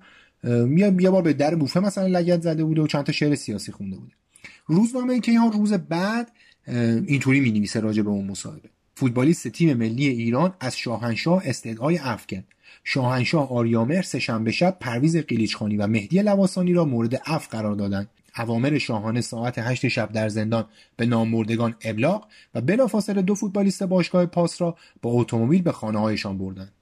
یه 0.99 1.11
بار 1.11 1.23
به 1.23 1.33
در 1.33 1.55
بوفه 1.55 1.81
مثلا 1.81 2.07
لگد 2.07 2.41
زده 2.41 2.65
بوده 2.65 2.83
و 2.83 2.87
چند 2.87 3.05
تا 3.05 3.13
شعر 3.13 3.35
سیاسی 3.35 3.73
خونده 3.73 3.97
بوده. 3.97 4.13
روزنامه 4.67 5.21
کیهان 5.21 5.53
روز 5.53 5.73
بعد 5.73 6.33
اینطوری 7.07 7.41
می 7.41 7.51
نویسه 7.51 7.81
راجع 7.81 8.03
به 8.03 8.11
اون 8.11 8.27
مصاحبه. 8.27 8.69
فوتبالیست 8.95 9.49
تیم 9.49 9.75
ملی 9.75 10.09
ایران 10.09 10.55
از 10.61 10.77
شاهنشاه 10.77 11.43
استدعای 11.45 11.99
افکن 11.99 12.45
شاهنشاه 12.85 13.53
آریامر 13.53 14.03
سهشنبه 14.03 14.53
شب 14.53 14.77
پرویز 14.81 15.17
قلیچخانی 15.17 15.77
و 15.77 15.87
مهدی 15.87 16.23
لواسانی 16.23 16.73
را 16.73 16.85
مورد 16.85 17.23
اف 17.27 17.49
قرار 17.49 17.75
دادند. 17.75 18.09
اوامر 18.39 18.79
شاهانه 18.79 19.21
ساعت 19.21 19.59
هشت 19.59 19.89
شب 19.89 20.13
در 20.13 20.29
زندان 20.29 20.65
به 20.97 21.07
نامبردگان 21.07 21.75
ابلاغ 21.85 22.27
و 22.55 22.61
بلافاصله 22.61 23.23
دو 23.23 23.35
فوتبالیست 23.35 23.83
باشگاه 23.83 24.27
پاس 24.27 24.61
را 24.61 24.77
با 25.03 25.11
اتومبیل 25.11 25.63
به 25.63 25.73
خانه 25.73 25.99
هایشان 25.99 26.39
بردند. 26.39 26.73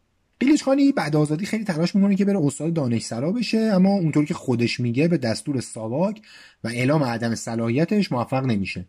قلیچخانی 0.41 0.93
بعد 0.93 1.17
آزادی 1.17 1.47
خیلی 1.47 1.65
تلاش 1.65 1.95
می‌کنه 1.95 2.17
که 2.17 2.25
بره 2.25 2.39
استاد 2.39 2.73
دانشسرا 2.73 3.33
بشه 3.33 3.59
اما 3.59 3.91
اونطور 3.91 4.25
که 4.25 4.35
خودش 4.35 4.81
میگه 4.81 5.09
به 5.09 5.19
دستور 5.19 5.61
ساواک 5.61 6.23
و 6.65 6.69
اعلام 6.69 7.05
عدم 7.05 7.35
صلاحیتش 7.35 8.13
موفق 8.13 8.45
نمیشه. 8.45 8.87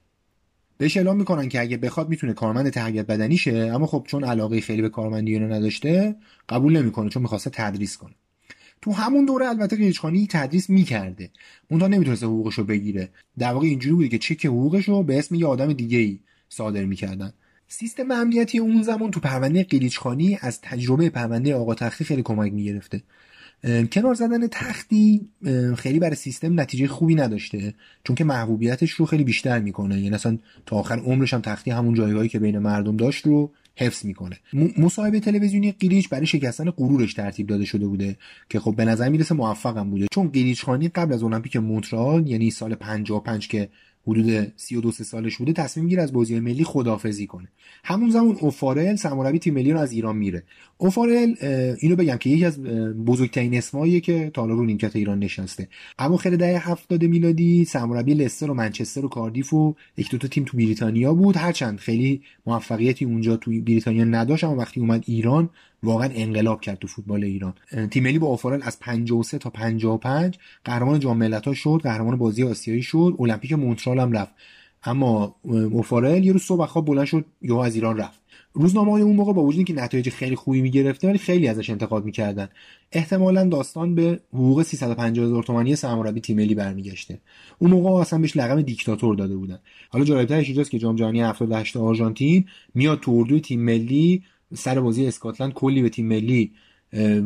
بهش 0.80 0.98
اعلام 0.98 1.18
می‌کنن 1.18 1.50
که 1.50 1.62
اگه 1.62 1.78
بخواد 1.78 2.10
می‌تونه 2.10 2.34
کارمند 2.34 2.70
تربیت 2.70 3.08
بدنی 3.08 3.38
شه 3.38 3.72
اما 3.74 3.88
خب 3.88 4.06
چون 4.08 4.24
علاقه 4.24 4.62
خیلی 4.62 4.82
به 4.82 4.89
کارمندی 4.89 5.39
رو 5.39 5.54
نداشته 5.54 6.15
قبول 6.50 6.78
نمی‌کنه 6.78 7.10
چون 7.10 7.22
می‌خواسته 7.22 7.50
تدریس 7.50 7.98
کنه. 7.98 8.15
تو 8.82 8.92
همون 8.92 9.26
دوره 9.26 9.48
البته 9.48 9.76
قلیچخانی 9.76 10.28
تدریس 10.30 10.70
می‌کرده. 10.70 11.30
اونها 11.72 11.88
نمی‌تونسته 11.88 12.26
حقوقش 12.26 12.54
رو 12.54 12.63
بگیره. 12.63 13.10
در 13.39 13.54
واقع 13.54 13.68
اینجوری 13.68 13.96
بوده 13.96 14.08
که 14.08 14.18
چک 14.18 14.46
حقوقش 14.46 14.89
رو 14.89 15.04
به 15.04 15.20
اسم 15.20 15.36
یه 15.36 15.46
آدم 15.48 15.74
دیگه 15.74 15.98
ای 15.98 16.20
صادر 16.50 16.86
می‌کردن. 16.86 17.34
سیستم 17.68 18.12
امنیتی 18.12 18.58
اون 18.58 18.84
زمان 18.84 19.12
تو 19.12 19.20
پرونده 19.20 19.63
قلیچخانی 19.63 20.38
از 20.42 20.62
تجربه 20.62 21.10
پرونده 21.10 21.56
آقا 21.56 21.76
تختی 21.76 22.04
خیلی 22.04 22.24
کمک 22.24 22.54
می‌گرفته. 22.54 23.02
کنار 23.63 24.13
زدن 24.13 24.48
تختی 24.48 25.30
خیلی 25.78 26.00
برای 26.00 26.15
سیستم 26.15 26.60
نتیجه 26.60 26.88
خوبی 26.88 27.15
نداشته. 27.15 27.74
چون 28.04 28.15
که 28.15 28.24
محبوبیتش 28.24 28.91
رو 28.91 29.06
خیلی 29.06 29.24
بیشتر 29.24 29.60
می‌کنه. 29.60 30.00
یعنی 30.00 30.15
اصلا 30.15 30.38
تا 30.65 30.76
آخر 30.76 31.00
عمرش 31.00 31.34
هم 31.34 31.41
تختی 31.41 31.72
همون 31.72 31.93
جایگاهی 31.93 32.30
که 32.30 32.39
بین 32.39 32.60
مردم 32.60 32.98
داشت 32.98 33.26
رو 33.26 33.52
حفظ 33.76 34.06
می‌کنه. 34.06 34.38
مصاحبه 34.78 35.19
تلویزیونی 35.19 35.72
قیلیچ 35.72 36.10
برای 36.10 36.26
شکستن 36.26 36.72
غرورش 36.72 37.13
ترتیب 37.13 37.48
داده 37.48 37.65
شده 37.65 37.88
بوده 37.88 38.17
که 38.50 38.60
خب 38.60 38.76
به 38.76 38.86
نظر 38.86 39.10
می‌رسه 39.10 39.36
موفقم 39.36 39.89
بوده. 39.89 40.08
چون 40.12 40.30
قیلیچ 40.30 40.63
خانی 40.63 40.88
قبل 40.88 41.13
از 41.13 41.24
المپیک 41.24 41.56
مونترال 41.56 42.28
یعنی 42.28 42.52
سال 42.52 42.76
55 42.76 43.48
که 43.48 43.69
حدود 44.08 44.54
32 44.56 44.91
سالش 44.91 45.38
بوده 45.38 45.54
تصمیم 45.54 45.88
گیر 45.88 46.00
از 46.00 46.13
بازی 46.13 46.39
ملی 46.39 46.63
خدافزی 46.63 47.28
کنه. 47.28 47.48
همون 47.84 48.10
زمان 48.10 48.38
اوفارل 48.39 48.95
سرمربی 48.95 49.39
تیم 49.39 49.54
ملی 49.54 49.72
رو 49.72 49.80
از 49.80 49.91
ایران 49.91 50.17
میره. 50.17 50.43
اوفارل 50.82 51.34
اینو 51.82 51.96
بگم 51.96 52.18
که 52.18 52.30
یکی 52.30 52.46
از 52.46 52.62
بزرگترین 53.06 53.58
اسماییه 53.58 54.00
که 54.00 54.32
تا 54.34 54.46
رو 54.46 54.65
نیمکت 54.65 54.96
ایران 54.96 55.20
نشسته. 55.20 55.68
اما 56.00 56.18
خیلی 56.18 56.38
دهه 56.38 56.70
70 56.70 57.04
میلادی 57.04 57.65
سرمربی 57.65 58.13
لستر 58.13 58.52
و 58.52 58.54
منچستر 58.54 59.06
و 59.06 59.10
کاردیف 59.10 59.54
و 59.54 59.76
یک 59.98 60.12
دو 60.12 60.18
تا 60.18 60.28
تیم 60.28 60.44
تو 60.44 60.58
بریتانیا 60.58 61.13
بود. 61.13 61.38
هرچند 61.38 61.80
خیلی 61.80 62.22
موفقیتی 62.46 63.06
اونجا 63.06 63.38
تو 63.38 63.52
بریتانیا 63.52 64.04
نداشت 64.04 64.44
اما 64.44 64.56
وقتی 64.56 64.80
اومد 64.80 65.04
ایران 65.08 65.50
واقعا 65.84 66.10
انقلاب 66.13 66.62
کرد 66.62 66.80
تو 66.80 66.88
فوتبال 66.88 67.24
ایران. 67.24 67.54
تیم 67.92 68.04
ملی 68.04 68.20
با 68.20 68.28
اوفارل 68.28 68.60
از 68.63 68.80
53 68.80 69.38
تا 69.38 69.50
55 69.50 70.38
قهرمان 70.63 71.00
جام 71.00 71.18
ملت‌ها 71.18 71.54
شد 71.54 71.80
قهرمان 71.84 72.18
بازی 72.18 72.44
آسیایی 72.44 72.82
شد 72.82 73.15
المپیک 73.20 73.54
مونترال 73.54 74.00
هم 74.00 74.12
رفت. 74.12 74.32
اما 74.84 75.36
اوفارل 75.44 76.24
یه 76.24 76.32
روز 76.32 76.42
صبح 76.42 76.65
خواب 76.65 76.86
بلند 76.86 77.06
شد 77.06 77.26
یا 77.42 77.63
از 77.63 77.76
ایران 77.76 77.98
رفت. 77.98 78.20
روزنامه 78.54 78.92
های 78.92 79.02
اون 79.02 79.16
موقع 79.16 79.34
با 79.34 79.44
وجودی 79.44 79.64
که 79.64 79.74
نتایج 79.74 80.10
خیلی 80.10 80.36
خوبی 80.36 80.62
می‌گرفته 80.62 81.08
ولی 81.08 81.18
خیلی 81.18 81.48
ازش 81.48 81.70
انتقاد 81.70 82.06
می‌کردن. 82.06 82.50
احتمالا 82.92 83.46
داستان 83.46 83.96
به 83.96 84.20
حقوق 84.34 84.64
350 84.64 85.26
هزار 85.26 85.44
تومانی 85.44 85.76
سرمربی 85.76 86.22
تیم 86.22 86.38
ملی 86.38 86.56
برمیگشته. 86.56 87.20
اون 87.60 87.72
موقع 87.72 87.90
اصلا 87.90 88.20
بهش 88.20 88.38
لقب 88.38 88.62
دیکتاتور 88.62 89.16
داده 89.16 89.36
بودن. 89.36 89.60
حالا 89.90 90.06
جالبترش 90.06 90.46
اینجاست 90.46 90.72
که 90.72 90.80
جام 90.80 90.96
جهانی 90.96 91.22
78 91.22 91.78
آرژانتین 91.78 92.46
میاد 92.76 93.00
تو 93.00 93.12
اردوی 93.12 93.40
تیم 93.40 93.62
ملی 93.62 94.24
سر 94.56 94.82
بازی 94.82 95.06
اسکاتلند 95.06 95.54
کلی 95.54 95.82
به 95.82 95.90
تیم 95.90 96.08
ملی 96.08 96.52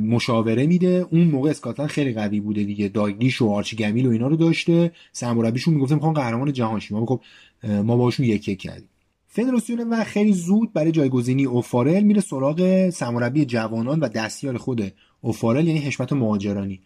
مشاوره 0.01 0.65
میده. 0.67 1.05
اون 1.11 1.23
موقع 1.23 1.49
اسکاتلند 1.49 1.89
خیلی 1.89 2.13
قوی 2.13 2.39
بوده 2.39 2.63
دیگه. 2.63 2.87
داگلیش 2.87 3.41
و 3.41 3.49
آرچی 3.49 3.75
گمیل 3.75 4.07
و 4.07 4.09
اینا 4.09 4.27
رو 4.27 4.35
داشته. 4.35 4.91
سرمربیشون 5.11 5.73
می‌گفته 5.73 5.95
می‌خوان 5.95 6.13
قهرمان 6.13 6.53
جهان 6.53 6.79
شیم. 6.79 7.05
خب 7.05 7.21
ما 7.63 7.97
باشون 7.97 8.25
یک 8.25 8.61
کردیم. 8.61 8.89
فدراسیون 9.35 9.79
و 9.79 10.03
خیلی 10.03 10.33
زود 10.33 10.73
برای 10.73 10.91
جایگزینی 10.91 11.45
اوفارل 11.45 12.03
میره 12.03 12.21
سراغ 12.21 12.89
سرمربی 12.89 13.45
جوانان 13.45 13.99
و 13.99 14.07
دستیار 14.07 14.57
خود 14.57 14.93
اوفارل 15.21 15.67
یعنی 15.67 15.79
حشمت 15.79 16.13
مهاجرانی. 16.13 16.81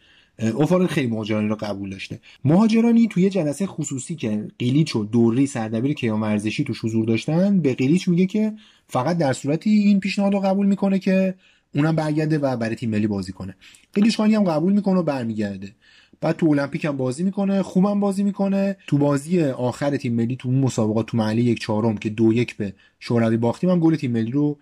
اوفارل 0.53 0.87
خیلی 0.87 1.07
مهاجرانی 1.07 1.47
رو 1.47 1.55
قبول 1.55 1.89
داشته. 1.89 2.19
مهاجرانی 2.45 3.07
توی 3.07 3.29
جلسه 3.29 3.67
خصوصی 3.67 4.15
که 4.15 4.47
قیلیچ 4.59 4.95
و 4.95 5.05
دوری 5.05 5.47
سردبیر 5.47 5.93
کیان 5.93 6.21
ورزشی 6.21 6.63
توش 6.63 6.85
حضور 6.85 7.05
داشتن 7.05 7.59
به 7.59 7.73
قیلیچ 7.73 8.07
میگه 8.07 8.25
که 8.25 8.53
فقط 8.87 9.17
در 9.17 9.33
صورتی 9.33 9.69
این 9.69 9.99
پیشنهاد 9.99 10.33
رو 10.33 10.39
قبول 10.39 10.65
می‌کنه 10.65 10.99
که 10.99 11.35
اونم 11.75 11.95
برگرده 11.95 12.37
و 12.37 12.57
برای 12.57 12.75
تیم 12.75 12.89
ملی 12.89 13.07
بازی 13.07 13.31
کنه. 13.31 13.55
قیلیچ 13.93 14.17
خانی 14.17 14.35
هم 14.35 14.43
قبول 14.43 14.73
می‌کنه 14.73 14.99
و 14.99 15.03
برمیگرده. 15.03 15.75
بعد 16.21 16.37
تو 16.37 16.49
المپیک 16.49 16.85
هم 16.85 16.97
بازی 16.97 17.23
می‌کنه 17.23 17.61
خوبم 17.61 17.99
بازی 17.99 18.23
می‌کنه. 18.23 18.77
تو 18.87 18.97
بازی 18.97 19.43
آخر 19.43 19.97
تیم 19.97 20.13
ملی 20.13 20.35
تو 20.35 20.51
مسابقات 20.51 21.05
تو 21.05 21.17
محله 21.17 21.41
یک 21.41 21.59
چهارم 21.59 21.97
که 21.97 22.09
دو 22.09 22.33
یک 22.33 22.57
به 22.57 22.73
شوروی 22.99 23.37
باختیم 23.37 23.69
هم 23.69 23.79
گل 23.79 23.95
تیم 23.95 24.11
ملی 24.11 24.31
رو 24.31 24.57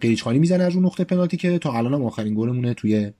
قیلیچخانی 0.00 0.38
می‌زنه 0.38 0.64
از 0.64 0.74
اون 0.74 0.84
نقطه 0.84 1.04
پنالتی 1.04 1.36
که 1.36 1.58
تا 1.58 1.72
الان 1.72 1.94
هم 1.94 2.04
آخرین 2.04 2.34
گلمونه 2.34 2.74
توی 2.74 3.10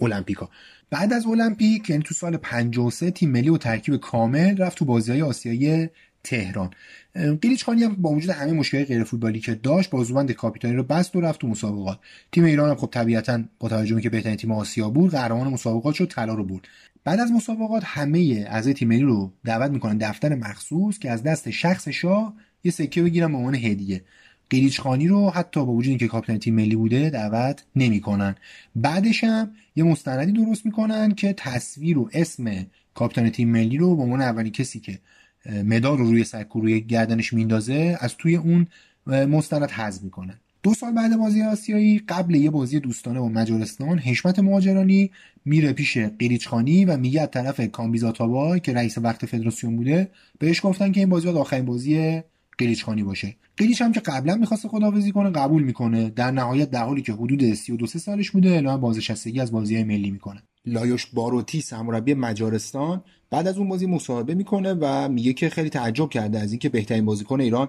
المپیکا. 0.00 0.48
بعد 0.90 1.12
از 1.12 1.26
المپیک 1.26 1.90
یعنی 1.90 2.02
تو 2.02 2.14
سال 2.14 2.36
53 2.36 3.10
تیم 3.10 3.30
ملی 3.30 3.48
و 3.48 3.56
ترکیب 3.56 3.96
کامل 3.96 4.56
رفت 4.56 4.78
تو 4.78 4.84
بازی 4.84 5.10
های 5.10 5.22
آسیایی 5.22 5.88
تهران. 6.24 6.70
قیلیچ 7.14 7.64
خانی 7.64 7.82
هم 7.82 7.94
با 7.94 8.10
وجود 8.10 8.30
همه 8.30 8.52
مشکل 8.52 8.84
غیر 8.84 9.04
فوتبالی 9.04 9.40
که 9.40 9.54
داشت 9.54 9.90
با 9.90 10.04
زوبند 10.04 10.32
کاپیتانی 10.32 10.74
رو 10.74 10.82
بست 10.82 11.16
و 11.16 11.20
رفت 11.20 11.40
تو 11.40 11.46
مسابقات. 11.46 11.98
تیم 12.32 12.44
ایران 12.44 12.70
هم 12.70 12.76
خب 12.76 12.88
طبیعتا 12.92 13.42
با 13.58 13.68
توجه 13.68 14.00
که 14.00 14.10
بهترین 14.10 14.36
تیم 14.36 14.52
آسیا 14.52 14.90
بود 14.90 15.10
قهرمان 15.10 15.48
مسابقات 15.48 15.94
شد 15.94 16.06
طلا 16.06 16.34
رو 16.34 16.44
برد. 16.44 16.68
بعد 17.04 17.20
از 17.20 17.32
مسابقات 17.32 17.82
همه 17.86 18.44
اعضای 18.48 18.74
تیم 18.74 18.88
ملی 18.88 19.02
رو 19.02 19.32
دعوت 19.44 19.70
می‌کنن 19.70 19.98
دفتر 19.98 20.34
مخصوص 20.34 20.98
که 20.98 21.10
از 21.10 21.22
دست 21.22 21.50
شخص 21.50 21.88
شاه 21.88 22.34
یه 22.64 22.72
سکه 22.72 23.02
بگیرن 23.02 23.32
به 23.32 23.38
عنوان 23.38 23.54
هدیه. 23.54 24.04
قیلیچخانی 24.50 25.08
رو 25.08 25.30
حتی 25.30 25.60
با 25.66 25.72
وجود 25.72 25.88
اینکه 25.88 26.08
کاپیتان 26.08 26.38
تیم 26.38 26.54
ملی 26.54 26.76
بوده 26.76 27.10
دعوت 27.10 27.64
نمی‌کنن. 27.76 28.34
بعدش 28.76 29.24
هم 29.24 29.50
یه 29.76 29.84
مستندی 29.84 30.44
درست 30.44 30.66
می‌کنن 30.66 31.14
که 31.14 31.32
تصویر 31.32 31.98
و 31.98 32.10
اسم 32.12 32.66
کاپیتان 32.94 33.30
تیم 33.30 33.48
ملی 33.48 33.78
رو 33.78 33.96
به 33.96 34.02
عنوان 34.02 34.22
اولین 34.22 34.52
کسی 34.52 34.80
که 34.80 34.98
مدال 35.46 35.98
رو 35.98 36.10
روی 36.10 36.24
سکو 36.24 36.60
روی 36.60 36.80
گردنش 36.80 37.32
میندازه 37.32 37.98
از 38.00 38.16
توی 38.16 38.36
اون 38.36 38.66
مستند 39.06 39.70
حذف 39.70 40.02
می‌کنن 40.02 40.40
دو 40.62 40.74
سال 40.74 40.92
بعد 40.92 41.16
بازی 41.16 41.42
آسیایی 41.42 41.98
قبل 42.08 42.34
یه 42.34 42.50
بازی 42.50 42.80
دوستانه 42.80 43.20
با 43.20 43.28
مجارستان 43.28 43.98
حشمت 43.98 44.38
مهاجرانی 44.38 45.10
میره 45.44 45.72
پیش 45.72 45.98
قیریچخانی 45.98 46.84
و 46.84 46.96
میگه 46.96 47.20
از 47.20 47.30
طرف 47.30 47.60
کامبیزاتابا 47.60 48.58
که 48.58 48.72
رئیس 48.72 48.98
وقت 48.98 49.26
فدراسیون 49.26 49.76
بوده 49.76 50.10
بهش 50.38 50.60
گفتن 50.66 50.92
که 50.92 51.00
این 51.00 51.08
بازی 51.08 51.28
آخرین 51.28 51.64
بازی 51.64 52.22
قلیچخانی 52.58 53.02
باشه. 53.02 53.36
قلیچ 53.56 53.82
هم 53.82 53.92
که 53.92 54.00
قبلا 54.00 54.36
می‌خواسته 54.36 54.68
خداحافظی 54.68 55.12
کنه 55.12 55.30
قبول 55.30 55.62
می‌کنه. 55.62 56.10
در 56.10 56.30
نهایت 56.30 56.70
در 56.70 56.84
حالی 56.84 57.02
که 57.02 57.12
حدود 57.12 57.54
32 57.54 57.86
سالش 57.86 58.30
بوده 58.30 58.48
اعلام 58.48 58.80
بازنشستگی 58.80 59.40
از 59.40 59.52
بازی 59.52 59.84
ملی 59.84 60.10
می‌کنه. 60.10 60.42
لایوش 60.66 61.06
باروتی 61.06 61.60
سرمربی 61.60 62.14
مجارستان 62.14 63.02
بعد 63.30 63.48
از 63.48 63.58
اون 63.58 63.68
بازی 63.68 63.86
مصاحبه 63.86 64.34
می‌کنه 64.34 64.74
و 64.80 65.08
میگه 65.08 65.32
که 65.32 65.48
خیلی 65.48 65.70
تعجب 65.70 66.08
کرده 66.08 66.38
از 66.38 66.52
اینکه 66.52 66.68
بهترین 66.68 67.04
بازیکن 67.04 67.40
ایران 67.40 67.68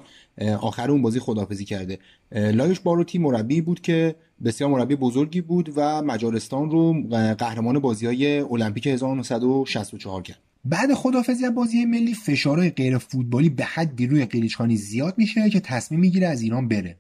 آخر 0.62 0.92
اون 0.92 1.02
بازی 1.02 1.20
خداحافظی 1.20 1.66
کرده. 1.66 2.00
لایوش 2.32 2.80
باروتی 2.80 3.18
مربی 3.18 3.62
بود 3.62 3.82
که 3.82 4.16
بسیار 4.44 4.70
مربی 4.70 4.96
بزرگی 4.96 5.42
بود 5.42 5.74
و 5.76 6.02
مجارستان 6.02 6.72
رو 6.72 7.04
قهرمان 7.38 7.80
بازی 7.80 8.06
های 8.06 8.40
المپیک 8.40 8.88
1964 8.88 10.22
کرد. 10.22 10.40
بعد 10.66 10.94
خدافزی 10.94 11.46
از 11.46 11.56
بازی 11.56 11.86
ملی 11.86 12.14
فشارهای 12.14 12.70
غیر 12.70 12.98
فوتبالی 12.98 13.50
به 13.50 13.64
حدی 13.64 14.08
روی 14.08 14.26
قلیچخانی 14.26 14.78
زیاد 14.78 15.14
میشه 15.18 15.50
که 15.50 15.60
تصمیم 15.60 16.00
می‌گیره 16.00 16.28
از 16.28 16.42
ایران 16.42 16.68
بره. 16.68 16.98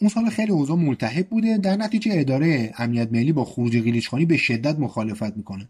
اون 0.00 0.10
سال 0.10 0.28
خیلی 0.30 0.52
اوضاع 0.52 0.76
ملتهب 0.76 1.28
بوده. 1.28 1.58
در 1.58 1.76
نتیجه 1.76 2.10
اداره 2.14 2.72
امنیت 2.78 3.12
ملی 3.12 3.32
با 3.32 3.44
خروج 3.44 3.76
قلیچخانی 3.76 4.24
به 4.24 4.36
شدت 4.36 4.78
مخالفت 4.78 5.36
می‌کنه. 5.36 5.68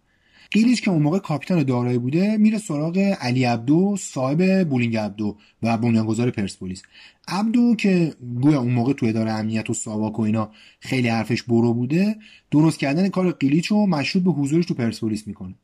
قلیچ 0.50 0.82
که 0.82 0.90
اون 0.90 1.02
موقع 1.02 1.18
کاپیتان 1.18 1.62
دارایی 1.62 1.98
بوده 1.98 2.36
میره 2.36 2.58
سراغ 2.58 2.98
علی 3.20 3.44
عبدو 3.44 3.96
صاحب 4.00 4.68
بولینگ 4.68 4.96
عبدو 4.96 5.36
و 5.62 5.78
بنیانگذار 5.78 6.30
پرسپولیس. 6.30 6.82
عبدو 7.28 7.74
که 7.74 8.14
گویا 8.42 8.60
اون 8.60 8.72
موقع 8.72 8.92
تو 8.92 9.06
اداره 9.06 9.32
امنیت 9.32 9.70
و 9.70 9.74
ساواک 9.74 10.18
و 10.18 10.22
اینا 10.22 10.50
خیلی 10.80 11.08
حرفش 11.08 11.42
برو 11.42 11.74
بوده 11.74 12.16
درست 12.50 12.78
کردن 12.78 13.08
کار 13.08 13.30
قلیچ 13.30 13.66
رو 13.66 13.86
مشروط 13.86 14.24
به 14.24 14.30
حضورش 14.30 14.66
تو 14.66 14.74
پرسپولیس 14.74 15.26
می‌کنه. 15.26 15.54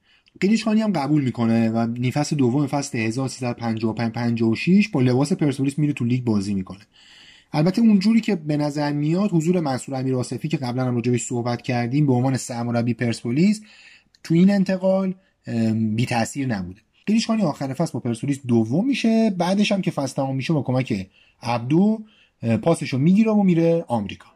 قلیچ 0.41 0.65
خانی 0.65 0.81
هم 0.81 0.93
قبول 0.93 1.23
می‌کنه 1.23 1.71
و 1.71 1.87
نیم‌فصل 1.87 2.35
دوم 2.35 2.67
فصل 2.67 2.99
1355 2.99 4.13
56 4.13 4.89
با 4.89 5.01
لباس 5.01 5.33
پرسپولیس 5.33 5.79
میره 5.79 5.93
تو 5.93 6.05
لیگ 6.05 6.25
بازی 6.25 6.55
می‌کنه. 6.55 6.87
البته 7.53 7.83
اونجوری 7.83 8.21
که 8.21 8.37
به 8.37 8.57
نظر 8.57 8.93
میاد 8.93 9.31
حضور 9.31 9.61
منصور 9.61 9.95
امیر 9.95 10.17
آصفی 10.17 10.49
که 10.49 10.57
قبلا 10.57 10.85
هم 10.85 10.95
راجبش 10.95 11.23
صحبت 11.23 11.63
کردیم 11.63 12.07
به 12.07 12.13
عنوان 12.13 12.37
سرمربی 12.37 12.95
پرسپولیس 12.95 13.61
تو 14.25 14.35
این 14.35 14.51
انتقال 14.51 15.15
بی 15.75 16.07
تاثیر 16.07 16.47
نبوده. 16.47 16.81
قلیچ 17.07 17.27
خانی 17.27 17.43
آخر 17.43 17.75
فصل 17.75 17.93
با 17.93 18.01
پرسپولیس 18.01 18.41
دوم 18.47 18.87
میشه 18.87 19.31
بعدش 19.31 19.73
هم 19.73 19.83
که 19.83 19.91
فصل 19.91 20.15
تمام 20.15 20.37
میشه 20.37 20.53
با 20.53 20.63
کمک 20.63 21.07
عبدو 21.43 21.99
پاسشو 22.63 22.99
می‌گیره 22.99 23.33
و 23.33 23.43
میره 23.43 23.85
آمریکا. 23.89 24.30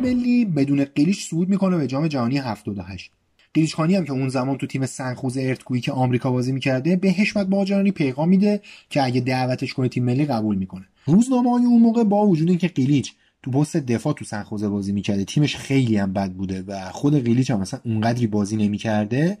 ملی 0.00 0.44
بدون 0.44 0.84
قلیش 0.84 1.26
صعود 1.26 1.48
می‌کنه 1.48 1.76
به 1.76 1.86
جام 1.86 2.08
جهانی 2.08 2.38
78 2.38 3.10
قلیش 3.54 3.74
خانی 3.74 3.94
هم 3.94 4.04
که 4.04 4.12
اون 4.12 4.28
زمان 4.28 4.58
تو 4.58 4.66
تیم 4.66 4.86
سنخوز 4.86 5.38
ارتکویی 5.38 5.80
که 5.80 5.92
آمریکا 5.92 6.30
بازی 6.30 6.52
می‌کرده 6.52 6.96
به 6.96 7.10
حشمت 7.10 7.46
باجرانی 7.46 7.90
پیغام 7.90 8.28
میده 8.28 8.60
که 8.90 9.04
اگه 9.04 9.20
دعوتش 9.20 9.74
کنه 9.74 9.88
تیم 9.88 10.04
ملی 10.04 10.24
قبول 10.24 10.56
می‌کنه. 10.56 10.84
روزنامه 11.06 11.50
های 11.50 11.64
اون 11.64 11.82
موقع 11.82 12.04
با 12.04 12.26
وجود 12.26 12.48
اینکه 12.48 12.68
قلیچ 12.68 13.12
تو 13.42 13.50
پست 13.50 13.76
دفاع 13.76 14.12
تو 14.12 14.24
سنخوزه 14.24 14.68
بازی 14.68 14.92
می‌کرده. 14.92 15.24
تیمش 15.24 15.56
خیلی 15.56 15.96
هم 15.96 16.12
بد 16.12 16.32
بوده 16.32 16.62
و 16.62 16.90
خود 16.90 17.24
قلیچ 17.24 17.50
هم 17.50 17.60
مثلا 17.60 17.80
اونقدری 17.84 18.26
بازی 18.26 18.56
نمی‌کرده. 18.56 19.38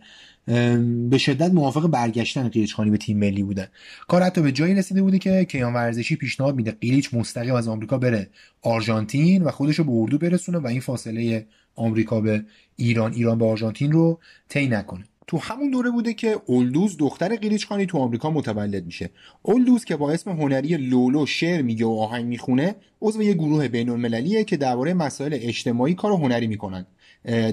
به 1.10 1.18
شدت 1.18 1.52
موافق 1.52 1.86
برگشتن 1.86 2.48
قیلیچخانی 2.48 2.90
به 2.90 2.96
تیم 2.96 3.18
ملی 3.18 3.42
بودن. 3.42 3.66
کار 4.08 4.22
حتی 4.22 4.42
به 4.42 4.52
جایی 4.52 4.74
رسیده 4.74 5.02
بوده 5.02 5.18
که 5.18 5.44
کیان 5.44 5.74
ورزشی 5.74 6.16
پیشنهاد 6.16 6.56
میده 6.56 6.70
قیلیچ 6.70 7.14
مستقیم 7.14 7.54
از 7.54 7.68
آمریکا 7.68 7.98
بره 7.98 8.30
آرژانتین 8.62 9.42
و 9.42 9.50
خودش 9.50 9.78
رو 9.78 9.84
به 9.84 9.92
اردو 9.92 10.18
برسونه 10.18 10.58
و 10.58 10.66
این 10.66 10.80
فاصله 10.80 11.46
آمریکا 11.74 12.20
به 12.20 12.44
ایران 12.76 13.12
ایران 13.12 13.38
به 13.38 13.44
آرژانتین 13.44 13.92
رو 13.92 14.18
طی 14.48 14.68
نکنه. 14.68 15.04
تو 15.30 15.38
همون 15.38 15.70
دوره 15.70 15.90
بوده 15.90 16.14
که 16.14 16.40
اولدوز 16.46 16.96
دختر 16.96 17.36
قیلیچخانی 17.36 17.86
تو 17.86 17.98
آمریکا 17.98 18.30
متولد 18.30 18.86
میشه. 18.86 19.10
اولدوز 19.42 19.84
که 19.84 19.96
با 19.96 20.12
اسم 20.12 20.30
هنری 20.30 20.76
لولو 20.76 21.26
شعر 21.26 21.62
میگه 21.62 21.86
و 21.86 21.90
آهنگ 21.90 22.24
می‌خونه 22.24 22.74
عضو 23.02 23.22
یه 23.22 23.34
گروه 23.34 23.68
بین 23.68 23.88
المللیه 23.88 24.44
که 24.44 24.56
درباره 24.56 24.94
مسائل 24.94 25.38
اجتماعی 25.40 25.94
کار 25.94 26.12
هنری 26.12 26.46
می‌کنن. 26.46 26.86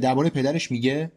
درباره 0.01 0.29
پدرش 0.29 0.71
میگه 0.71 1.11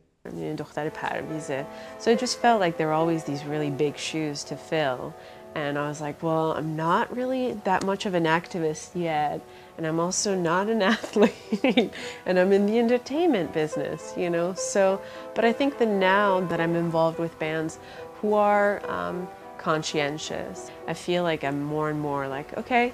دختر 0.58 0.88
پرویزه. 0.88 1.66
So 2.00 2.04
it 2.04 2.18
just 2.20 2.36
felt 2.42 2.60
like 2.60 2.76
there 2.76 2.86
were 2.86 3.00
always 3.02 3.24
these 3.24 3.44
really 3.44 3.70
big 3.70 3.96
shoes 3.96 4.44
to 4.44 4.54
fill. 4.70 5.12
And 5.54 5.78
I 5.78 5.84
was 5.92 6.00
like 6.06 6.18
well 6.22 6.48
I'm 6.58 6.76
not 6.86 7.04
really 7.20 7.44
that 7.64 7.82
much 7.90 8.02
of 8.08 8.14
an 8.14 8.26
activist 8.38 8.88
yet. 8.94 9.38
And 9.80 9.86
I'm 9.86 9.98
also 9.98 10.34
not 10.34 10.68
an 10.68 10.82
athlete 10.82 11.90
and 12.26 12.38
I'm 12.38 12.52
in 12.52 12.66
the 12.66 12.78
entertainment 12.78 13.54
business 13.54 14.12
you 14.22 14.28
know 14.28 14.52
so 14.52 15.00
but 15.34 15.42
I 15.50 15.52
think 15.54 15.78
that 15.78 15.88
now 15.88 16.40
that 16.50 16.60
I'm 16.60 16.76
involved 16.76 17.18
with 17.18 17.32
bands 17.38 17.78
who 18.18 18.34
are 18.34 18.70
um, 18.96 19.26
conscientious 19.56 20.70
I 20.86 20.92
feel 20.92 21.22
like 21.22 21.44
I'm 21.44 21.62
more 21.62 21.88
and 21.88 21.98
more 21.98 22.28
like 22.28 22.48
okay 22.58 22.92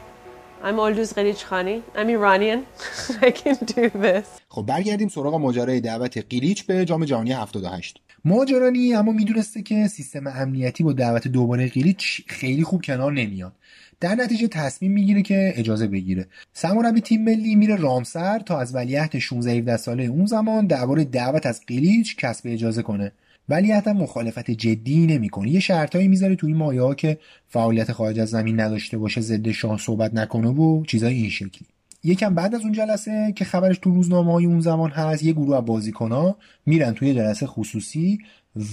I'm 0.63 0.77
Olduz 0.77 1.13
Khani. 1.13 1.83
I'm 1.95 2.09
Iranian. 2.09 2.67
I 3.21 3.31
can 3.31 3.57
do 3.77 3.91
this. 3.91 4.27
خب 4.49 4.63
برگردیم 4.63 5.09
سراغ 5.09 5.35
ماجرای 5.35 5.81
دعوت 5.81 6.19
قیلیچ 6.19 6.67
به 6.67 6.85
جام 6.85 7.05
جهانی 7.05 7.33
78 7.33 8.01
ماجرانی 8.25 8.95
اما 8.95 9.13
می‌دونسته 9.13 9.63
که 9.63 9.89
سیستم 9.89 10.27
امنیتی 10.27 10.85
با 10.85 10.93
دعوت 10.93 11.29
دوباره 11.29 11.69
قیلیچ 11.69 12.23
خیلی 12.27 12.63
خوب 12.63 12.83
کنار 12.83 13.13
نمیاد 13.13 13.53
در 14.01 14.15
نتیجه 14.15 14.49
تصمیم 14.49 14.93
می‌گیره 14.93 15.23
که 15.23 15.53
اجازه 15.57 15.87
بگیره. 15.87 16.27
سرمربی 16.53 17.01
تیم 17.01 17.25
ملی 17.25 17.55
میره 17.55 17.77
رامسر 17.77 18.39
تا 18.39 18.61
از 18.61 18.75
ولیعهد 18.75 19.19
16 19.19 19.51
17 19.53 19.77
ساله 19.77 20.05
اون 20.05 20.27
زمان 20.27 20.67
درباره 20.67 21.05
دعوت 21.05 21.47
از 21.47 21.61
قیلیچ 21.67 22.17
کسب 22.17 22.47
اجازه 22.47 22.83
کنه. 22.83 23.13
ولی 23.49 23.73
حتی 23.73 23.93
مخالفت 23.93 24.51
جدی 24.51 25.07
نمی‌کنه. 25.07 25.51
یه 25.51 25.61
شرطایی 25.61 26.09
می‌ذاره 26.09 26.37
توی 26.37 26.79
ها 26.79 26.95
که 26.95 27.19
فعالیت 27.49 27.93
خارج 27.93 28.21
از 28.21 28.29
زمین 28.29 28.61
نداشته 28.61 28.99
باشه 28.99 29.21
ضد 29.21 29.51
شاه 29.51 29.79
صحبت 29.79 30.15
نکنه 30.15 30.49
و 30.49 30.85
چیزای 30.85 31.15
این 31.15 31.31
شکلی. 31.31 31.67
یکم 32.05 32.35
بعد 32.35 32.55
از 32.55 32.61
اون 32.61 32.73
جلسه 32.73 33.33
که 33.37 33.45
خبرش 33.45 33.79
تو 33.79 33.91
روزنامه 33.91 34.33
های 34.33 34.47
اون 34.47 34.61
زمان 34.61 34.91
هست 34.91 35.23
یه 35.23 35.33
گروه 35.33 35.57
از 35.57 35.65
بازیکنها 35.65 36.37
میرن 36.67 36.93
توی 36.93 37.15
جلسه 37.15 37.47
خصوصی 37.47 38.19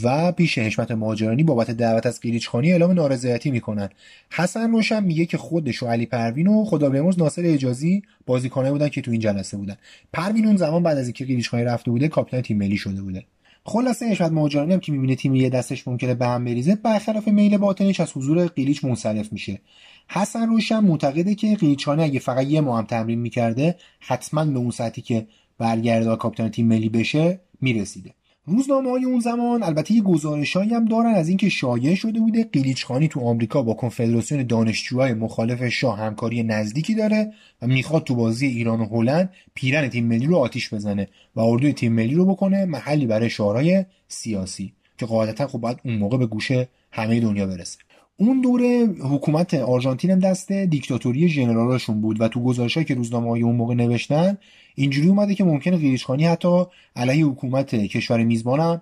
و 0.03 0.31
پیش 0.31 0.57
حشمت 0.57 0.91
ماجرانی 0.91 1.43
بابت 1.43 1.71
دعوت 1.71 2.05
از 2.05 2.19
قیلیچخانی 2.19 2.71
اعلام 2.71 2.91
نارضایتی 2.91 3.51
می‌کنن. 3.51 3.89
حسن 4.31 4.71
روشن 4.71 5.03
میگه 5.03 5.25
که 5.25 5.37
خودش 5.37 5.83
و 5.83 5.87
علی 5.87 6.05
پروین 6.05 6.47
و 6.47 6.65
خدا 6.65 6.89
بیامرز 6.89 7.19
ناصر 7.19 7.41
اجازی 7.45 8.01
بازیکنایی 8.25 8.71
بودن 8.71 8.89
که 8.89 9.01
تو 9.01 9.11
این 9.11 9.19
جلسه 9.19 9.57
بودن. 9.57 9.77
پروین 10.13 10.45
اون 10.45 10.57
زمان 10.57 10.83
بعد 10.83 10.97
از 10.97 11.05
اینکه 11.05 11.25
قیلیچخانی 11.25 11.63
رفته 11.63 11.91
بوده 11.91 12.07
کاپیتان 12.07 12.41
تیم 12.41 12.57
ملی 12.57 12.77
شده 12.77 13.01
بوده. 13.01 13.25
خلاصه 13.65 14.09
حشمت 14.09 14.31
ماجرانی 14.31 14.73
هم 14.73 14.79
که 14.79 14.91
می‌بینه 14.91 15.15
تیم 15.15 15.35
یه 15.35 15.49
دستش 15.49 15.87
ممکنه 15.87 16.13
به 16.13 16.25
هم 16.25 16.45
بریزه 16.45 16.75
برخلاف 16.75 17.27
میل 17.27 17.57
باطنش 17.57 17.99
از 17.99 18.11
حضور 18.11 18.47
قیلیچ 18.47 18.85
منصرف 18.85 19.33
میشه. 19.33 19.61
حسن 20.07 20.49
روشن 20.49 20.79
معتقده 20.79 21.35
که 21.35 21.55
قیلیچخانی 21.55 22.03
اگه 22.03 22.19
فقط 22.19 22.47
یه 22.47 22.61
ماه 22.61 22.87
تمرین 22.87 23.19
می‌کرده 23.19 23.75
حتما 23.99 24.45
به 24.45 24.59
اون 24.59 24.71
سطحی 24.71 25.01
که 25.01 25.27
برگرده 25.57 26.15
کاپیتان 26.15 26.49
تیم 26.49 26.67
ملی 26.67 26.89
بشه 26.89 27.39
می‌رسیده. 27.61 28.13
روزنامه 28.45 28.89
های 28.89 29.05
اون 29.05 29.19
زمان 29.19 29.63
البته 29.63 29.93
یه 29.93 30.01
گزارشهایی 30.01 30.73
هم 30.73 30.85
دارن 30.85 31.13
از 31.13 31.27
اینکه 31.27 31.49
شایع 31.49 31.95
شده 31.95 32.19
بوده. 32.19 32.43
قیلیچخانی 32.43 33.07
تو 33.07 33.19
آمریکا 33.19 33.61
با 33.61 33.73
کنفدراسیون 33.73 34.43
دانشجوهای 34.43 35.13
مخالف 35.13 35.69
شاه 35.69 35.99
همکاری 35.99 36.43
نزدیکی 36.43 36.95
داره 36.95 37.33
و 37.61 37.67
می‌خواد 37.67 38.03
تو 38.03 38.15
بازی 38.15 38.47
ایران 38.47 38.79
و 38.79 38.85
هلند 38.85 39.29
پیرن 39.53 39.89
تیم 39.89 40.05
ملی 40.05 40.25
رو 40.25 40.37
آتیش 40.37 40.73
بزنه 40.73 41.07
و 41.35 41.39
اردوی 41.39 41.73
تیم 41.73 41.93
ملی 41.93 42.15
رو 42.15 42.25
بکنه 42.25 42.65
محلی 42.65 43.05
برای 43.07 43.29
شعارهای 43.29 43.85
سیاسی. 44.07 44.73
که 44.97 45.05
قاعدتا 45.05 45.47
خب 45.47 45.59
باید 45.59 45.77
اون 45.85 45.97
موقع 45.97 46.17
به 46.17 46.25
گوش 46.25 46.51
همه 46.91 47.19
دنیا 47.19 47.47
برسه. 47.47 47.77
اون 48.17 48.41
دوره 48.41 48.85
حکومت 48.85 49.53
آرژانتین 49.53 50.11
هم 50.11 50.19
دست 50.19 50.51
دیکتاتوری 50.51 51.29
ژنرالاشون 51.29 52.01
بود 52.01 52.21
و 52.21 52.27
تو 52.27 52.43
گزارشایی 52.43 52.85
که 52.85 52.95
روزنامه 52.95 53.29
های 53.29 53.41
اون 53.41 53.55
موقع 53.55 53.73
نوشتن 53.73 54.37
اینجوری 54.75 55.07
اومده 55.07 55.35
که 55.35 55.43
ممکنه 55.43 55.77
قیریشخانی 55.77 56.25
حتی 56.25 56.63
علیه 56.95 57.25
حکومت 57.25 57.75
کشور 57.75 58.23
میزبانم 58.23 58.81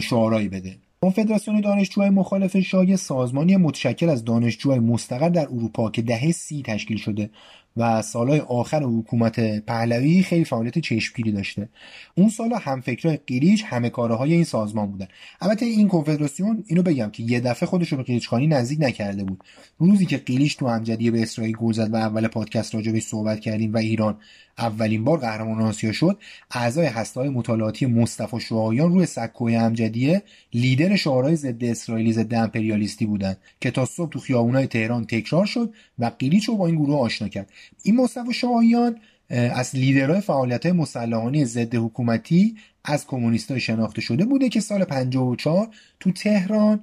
شعارایی 0.00 0.48
بده. 0.48 0.76
کنفدراسیون 1.00 1.60
دانشجوهای 1.60 2.10
مخالف 2.10 2.58
شاه 2.58 2.96
سازمانی 2.96 3.56
متشکل 3.56 4.08
از 4.08 4.24
دانشجوهای 4.24 4.78
مستقر 4.78 5.28
در 5.28 5.46
اروپا 5.46 5.90
که 5.90 6.02
دهه 6.02 6.32
سی 6.32 6.62
تشکیل 6.62 6.96
شده 6.96 7.30
و 7.76 8.02
سالهای 8.02 8.40
آخر 8.40 8.82
حکومت 8.82 9.40
پهلوی 9.58 10.22
خیلی 10.22 10.44
فعالیت 10.44 10.78
چشمگیری 10.78 11.32
داشته. 11.32 11.68
اون 12.14 12.28
سال 12.28 12.52
هم 12.52 12.82
قیریچ 13.26 13.64
همه 13.66 13.90
کاره 13.90 14.14
های 14.14 14.32
این 14.32 14.44
سازمان 14.44 14.90
بودن. 14.90 15.08
البته 15.40 15.66
این 15.66 15.88
کنفدراسیون 15.88 16.64
اینو 16.66 16.82
بگم 16.82 17.10
که 17.10 17.22
یه 17.22 17.40
دفعه 17.40 17.68
خودش 17.68 17.88
رو 17.88 17.96
به 17.96 18.02
قیلیچخانی 18.02 18.46
نزدیک 18.46 18.80
نکرده 18.80 19.24
بود. 19.24 19.44
روزی 19.78 20.06
که 20.06 20.16
قیلیچ 20.16 20.56
تو 20.56 20.68
همجدیه 20.68 21.10
به 21.10 21.22
اسرائیل 21.22 21.56
گل 21.56 21.88
و 21.92 21.96
اول 21.96 22.28
پادکست 22.28 22.74
راجع 22.74 22.92
صحبت 23.00 23.40
کردیم 23.40 23.74
و 23.74 23.76
ایران 23.76 24.18
اولین 24.58 25.04
بار 25.04 25.18
قهرمان 25.18 25.60
آسیا 25.62 25.92
شد 25.92 26.18
اعضای 26.50 26.86
هسته 26.86 27.20
مطالعاتی 27.20 27.86
مصطفی 27.86 28.40
شوهایان 28.40 28.92
روی 28.92 29.06
سکوی 29.06 29.56
امجدیه 29.56 30.22
لیدر 30.54 30.96
شعارهای 30.96 31.36
ضد 31.36 31.64
اسرائیلی 31.64 32.12
ضد 32.12 32.34
امپریالیستی 32.34 33.06
بودند 33.06 33.38
که 33.60 33.70
تا 33.70 33.84
صبح 33.84 34.10
تو 34.10 34.18
خیابونای 34.18 34.66
تهران 34.66 35.04
تکرار 35.04 35.46
شد 35.46 35.74
و 35.98 36.12
قیلیچ 36.18 36.48
رو 36.48 36.56
با 36.56 36.66
این 36.66 36.76
گروه 36.76 36.98
آشنا 36.98 37.28
کرد. 37.28 37.50
این 37.82 37.96
مصطفی 37.96 38.32
شوهایان 38.32 38.98
از 39.30 39.76
لیدرهای 39.76 40.20
فعالیت 40.20 40.66
مسلحانه 40.66 41.44
ضد 41.44 41.74
حکومتی 41.74 42.56
از 42.84 43.06
کمونیستای 43.06 43.60
شناخته 43.60 44.00
شده 44.00 44.24
بوده 44.24 44.48
که 44.48 44.60
سال 44.60 44.84
54 44.84 45.68
تو 46.00 46.12
تهران 46.12 46.80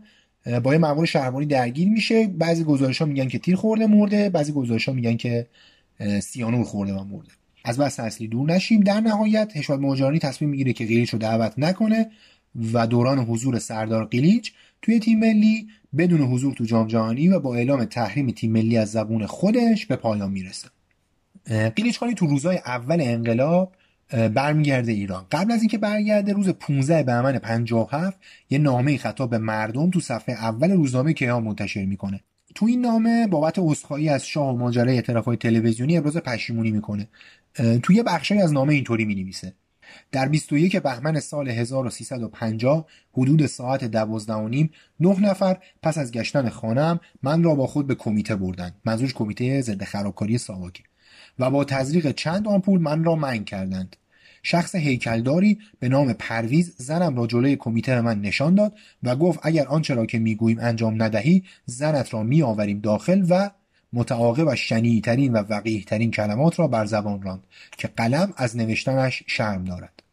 با 0.63 0.73
یه 0.73 0.79
مامور 0.79 1.05
شهربانی 1.05 1.45
درگیر 1.45 1.89
میشه. 1.89 2.27
بعضی 2.27 2.63
گزارش 2.63 3.01
ها 3.01 3.05
میگن 3.05 3.27
که 3.27 3.39
تیر 3.39 3.55
خورده 3.55 3.87
مرده. 3.87 4.29
بعضی 4.29 4.51
گزارش 4.51 4.87
ها 4.87 4.93
میگن 4.93 5.17
که 5.17 5.47
سیانور 6.19 6.63
خورده 6.63 6.93
و 6.93 7.03
مرده. 7.03 7.31
از 7.65 7.79
بحث 7.79 7.99
اصلی 7.99 8.27
دور 8.27 8.51
نشیم. 8.51 8.81
در 8.81 8.99
نهایت 8.99 9.51
حشمت 9.55 9.79
ماجرانی 9.79 10.19
تصمیم 10.19 10.51
می‌گیره 10.51 10.73
که 10.73 10.85
قیلیچ 10.85 11.09
رو 11.09 11.19
دعوت 11.19 11.53
نکنه 11.57 12.11
و 12.73 12.87
دوران 12.87 13.19
حضور 13.19 13.59
سردار 13.59 14.05
قیلیچ 14.05 14.53
توی 14.83 14.99
تیم 14.99 15.19
ملی 15.19 15.67
بدون 15.97 16.21
حضور 16.21 16.53
تو 16.53 16.65
جام 16.65 16.87
جهانی 16.87 17.27
و 17.27 17.39
با 17.39 17.55
اعلام 17.55 17.85
تحریم 17.85 18.31
تیم 18.31 18.51
ملی 18.51 18.77
از 18.77 18.91
زبون 18.91 19.25
خودش 19.25 19.85
به 19.85 19.95
پایان 19.95 20.31
می‌رسه. 20.31 20.67
قیلیچ 21.75 21.99
خانی 21.99 22.13
تو 22.13 22.27
روزای 22.27 22.57
اول 22.57 23.01
انقلاب 23.01 23.75
برمیگرده 24.33 24.91
ایران. 24.91 25.25
قبل 25.31 25.51
از 25.51 25.59
اینکه 25.59 25.77
برگرده 25.77 26.33
روز 26.33 26.49
15 26.49 27.03
بهمن 27.03 27.37
57 27.39 28.19
یه 28.49 28.57
نامه 28.57 28.97
خطاب 28.97 29.29
به 29.29 29.37
مردم 29.37 29.89
تو 29.89 29.99
صفحه 29.99 30.35
اول 30.35 30.71
روزنامه 30.71 31.13
کیهان 31.13 31.43
منتشر 31.43 31.85
می‌کنه. 31.85 32.19
تو 32.55 32.65
این 32.65 32.81
نامه 32.81 33.27
بابت 33.27 33.55
عذرخواهی 33.57 34.09
از 34.09 34.27
شاه 34.27 34.53
و 34.53 34.57
ماجرای 34.57 34.95
اعترافات 34.95 35.39
تلویزیونی 35.39 35.97
ابراز 35.97 36.17
پشیمونی 36.17 36.71
می‌کنه. 36.71 37.07
توی 37.83 38.03
بخشی 38.03 38.33
از 38.33 38.53
نامه 38.53 38.73
اینطوری 38.73 39.05
می‌نویسه. 39.05 39.53
در 40.11 40.27
21 40.27 40.77
بهمن 40.77 41.19
سال 41.19 41.49
1350 41.49 42.85
حدود 43.13 43.45
ساعت 43.45 43.83
دوازده 43.83 44.33
و 44.33 44.47
نیم 44.47 44.71
نه 44.99 45.19
نفر 45.19 45.57
پس 45.83 45.97
از 45.97 46.11
گشتن 46.11 46.49
خانم 46.49 46.99
من 47.23 47.43
را 47.43 47.55
با 47.55 47.67
خود 47.67 47.87
به 47.87 47.95
کمیته 47.95 48.35
بردند. 48.35 48.75
منظورش 48.85 49.13
کمیته 49.13 49.61
ضد 49.61 49.83
خرابکاری 49.83 50.37
ساواکه 50.37 50.83
و 51.39 51.49
با 51.49 51.63
تزریق 51.63 52.11
چند 52.11 52.47
آمپول 52.47 52.81
من 52.81 53.03
را 53.03 53.15
منگ 53.15 53.45
کردند. 53.45 53.95
شخص 54.43 54.75
هیکلداری 54.75 55.59
به 55.79 55.89
نام 55.89 56.13
پرویز 56.13 56.75
زنم 56.77 57.15
را 57.15 57.27
جلوی 57.27 57.55
کمیته 57.55 58.01
من 58.01 58.21
نشان 58.21 58.55
داد 58.55 58.73
و 59.03 59.15
گفت 59.15 59.39
اگر 59.43 59.67
آنچه 59.67 59.93
را 59.93 60.05
که 60.05 60.19
می‌گوییم 60.19 60.59
انجام 60.61 61.03
ندهی 61.03 61.43
زنت 61.65 62.13
را 62.13 62.23
میآوریم 62.23 62.79
داخل 62.79 63.25
و 63.29 63.49
متعاقب 63.93 64.47
و 64.47 64.55
شنیترین 64.55 65.33
و 65.33 65.43
وقیه 65.49 65.83
ترین 65.83 66.11
کلمات 66.11 66.59
را 66.59 66.67
بر 66.67 66.85
زبان 66.85 67.21
راند 67.21 67.43
که 67.77 67.87
قلم 67.87 68.33
از 68.37 68.57
نوشتنش 68.57 69.23
شرم 69.27 69.65
دارد. 69.65 70.03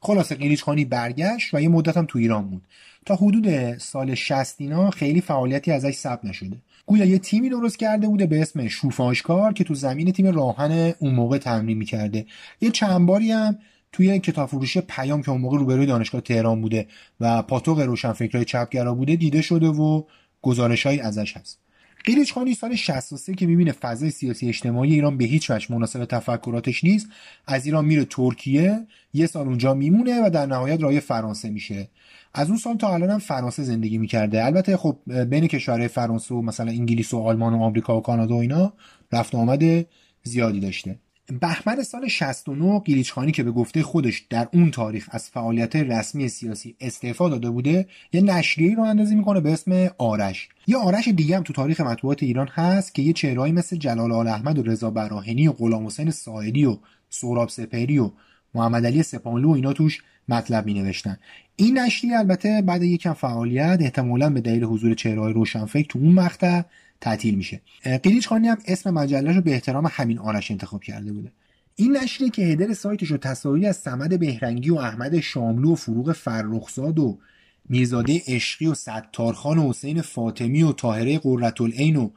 خلاصه 0.00 0.34
قیلیچ 0.34 0.62
خانی 0.62 0.84
برگشت 0.84 1.54
و 1.54 1.60
یه 1.60 1.68
مدت 1.68 1.96
هم 1.96 2.06
تو 2.08 2.18
ایران 2.18 2.48
بود. 2.48 2.62
تا 3.06 3.14
حدود 3.14 3.78
سال 3.78 4.14
60 4.14 4.60
اینا 4.60 4.90
خیلی 4.90 5.20
فعالیتی 5.20 5.72
ازش 5.72 5.94
ثبت 5.94 6.24
نشده. 6.24 6.56
گویا 6.86 7.04
یه 7.04 7.18
تیمی 7.18 7.48
درست 7.50 7.78
کرده 7.78 8.08
بوده 8.08 8.26
به 8.26 8.42
اسم 8.42 8.68
شوفاشکار 8.68 9.52
که 9.52 9.64
تو 9.64 9.74
زمین 9.74 10.12
تیم 10.12 10.26
راهن 10.26 10.94
اون 10.98 11.14
موقع 11.14 11.38
تمرین 11.38 11.78
می‌کرده. 11.78 12.26
یه 12.60 12.70
چند 12.70 13.06
باری 13.06 13.32
هم 13.32 13.58
توی 13.92 14.18
کتاب 14.18 14.48
فروشی 14.48 14.80
پیام 14.80 15.22
که 15.22 15.30
اون 15.30 15.40
موقع 15.40 15.58
روبروی 15.58 15.86
دانشگاه 15.86 16.20
تهران 16.20 16.60
بوده 16.60 16.86
و 17.20 17.42
پاتوق 17.42 17.80
روشنفکرای 17.80 18.44
چپگرا 18.44 18.94
بوده 18.94 19.16
دیده 19.16 19.42
شده 19.42 19.66
و 19.66 20.02
گزارشهایی 20.42 21.00
ازش 21.00 21.36
هست. 21.36 21.63
قیلیچ 22.04 22.32
خانی 22.32 22.54
سال 22.54 22.74
63 22.74 23.34
که 23.34 23.46
می‌بینه 23.46 23.72
فضای 23.72 24.10
سیاسی 24.10 24.48
اجتماعی 24.48 24.94
ایران 24.94 25.18
به 25.18 25.24
هیچ 25.24 25.50
وجه 25.50 25.74
مناسب 25.74 26.04
تفکراتش 26.04 26.84
نیست 26.84 27.06
از 27.46 27.66
ایران 27.66 27.84
میره 27.84 28.04
ترکیه 28.04 28.86
یه 29.12 29.26
سال 29.26 29.46
اونجا 29.46 29.74
میمونه 29.74 30.26
و 30.26 30.30
در 30.30 30.46
نهایت 30.46 30.82
رای 30.82 31.00
فرانسه 31.00 31.50
میشه. 31.50 31.88
از 32.34 32.48
اون 32.48 32.58
سال 32.58 32.76
تا 32.76 32.94
الان 32.94 33.10
هم 33.10 33.18
فرانسه 33.18 33.62
زندگی 33.62 33.98
می‌کرده. 33.98 34.44
البته 34.44 34.76
خب 34.76 34.98
بین 35.24 35.46
کشورهای 35.46 35.88
فرانسه 35.88 36.34
و 36.34 36.42
مثلا 36.42 36.70
انگلیس 36.70 37.14
و 37.14 37.18
آلمان 37.18 37.54
و 37.54 37.62
آمریکا 37.62 37.98
و 37.98 38.02
کانادا 38.02 38.34
و 38.34 38.40
اینا 38.40 38.72
رفت 39.12 39.34
آمد 39.34 39.86
زیادی 40.22 40.60
داشته. 40.60 40.98
بهمن 41.26 41.82
سال 41.82 42.08
69 42.08 42.80
قیلیچخانی 42.80 43.32
که 43.32 43.42
به 43.42 43.50
گفته 43.50 43.82
خودش 43.82 44.26
در 44.30 44.48
اون 44.52 44.70
تاریخ 44.70 45.08
از 45.12 45.30
فعالیت 45.30 45.76
رسمی 45.76 46.28
سیاسی 46.28 46.76
استعفا 46.80 47.28
داده 47.28 47.50
بوده 47.50 47.86
یه 48.12 48.20
نشریه 48.20 48.76
رو 48.76 48.82
اندازی 48.82 49.14
می‌کنه 49.14 49.40
به 49.40 49.52
اسم 49.52 49.90
آرش. 49.98 50.48
یه 50.66 50.76
آرش 50.76 51.08
دیگه 51.08 51.36
هم 51.36 51.42
تو 51.42 51.52
تاریخ 51.52 51.80
مطبوعات 51.80 52.22
ایران 52.22 52.48
هست 52.48 52.94
که 52.94 53.02
یه 53.02 53.12
چهرهایی 53.12 53.52
مثل 53.52 53.76
جلال 53.76 54.12
آل 54.12 54.28
احمد 54.28 54.58
و 54.58 54.62
رضا 54.62 54.90
براهنی 54.90 55.48
و 55.48 55.52
غلام 55.52 55.86
حسین 55.86 56.10
ساعدی 56.10 56.64
و 56.64 56.76
سهراب 57.10 57.48
سپهری 57.48 57.98
و 57.98 58.10
محمد 58.54 58.86
علی 58.86 59.02
سپانلو 59.02 59.48
و 59.48 59.54
اینا 59.54 59.72
توش 59.72 60.02
مطلب 60.28 60.66
می 60.66 60.74
نوشتن 60.74 61.16
این 61.56 61.78
نشریه 61.78 62.18
البته 62.18 62.62
بعد 62.62 62.82
یکم 62.82 63.12
فعالیت 63.12 63.78
احتمالا 63.80 64.30
به 64.30 64.40
دلیل 64.40 64.64
حضور 64.64 64.94
چهرههای 64.94 65.32
روشنفکر 65.32 65.88
تو 65.88 65.98
اون 65.98 66.12
مقطع 66.12 66.62
تعطیل 67.04 67.34
میشه. 67.34 67.60
قیلیچ 68.02 68.28
خانی 68.28 68.48
هم 68.48 68.58
اسم 68.66 68.90
مجله 68.90 69.32
رو 69.32 69.40
به 69.40 69.52
احترام 69.52 69.90
همین 69.92 70.18
آرش 70.18 70.50
انتخاب 70.50 70.82
کرده 70.82 71.12
بوده. 71.12 71.32
این 71.76 71.96
نشریه 71.96 72.30
که 72.30 72.42
هدر 72.42 72.74
سایتش 72.74 73.10
رو 73.10 73.16
تصاویری 73.16 73.66
از 73.66 73.76
سمد 73.76 74.18
بهرنگی 74.18 74.70
و 74.70 74.76
احمد 74.76 75.20
شاملو 75.20 75.72
و 75.72 75.74
فروغ 75.74 76.12
فرخزاد 76.12 76.98
و 76.98 77.18
میرزاده 77.68 78.22
عشقی 78.26 78.66
و 78.66 78.74
ستارخان 78.74 79.58
و 79.58 79.68
حسین 79.68 80.02
فاطمی 80.02 80.62
و 80.62 80.72
طاهره 80.72 81.18
قرتالعین 81.18 81.96
و 81.96 82.10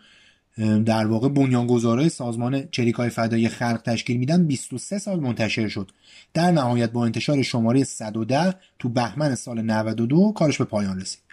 در 0.86 1.08
واقع 1.08 1.30
بنیانگذارای 1.30 2.10
سازمان 2.10 2.68
چریکای 2.72 3.10
فدای 3.10 3.50
خلق 3.50 3.82
تشکیل 3.86 4.18
میدن 4.18 4.44
23 4.44 5.00
سال 5.00 5.20
منتشر 5.20 5.68
شد. 5.68 5.92
در 6.34 6.52
نهایت 6.52 6.92
با 6.92 7.06
انتشار 7.06 7.42
شماره 7.42 7.84
110 7.84 8.54
تو 8.80 8.90
بهمن 8.90 9.36
سال 9.36 9.62
92 9.62 10.32
کارش 10.32 10.58
به 10.58 10.66
پایان 10.66 11.02
رسید. 11.02 11.27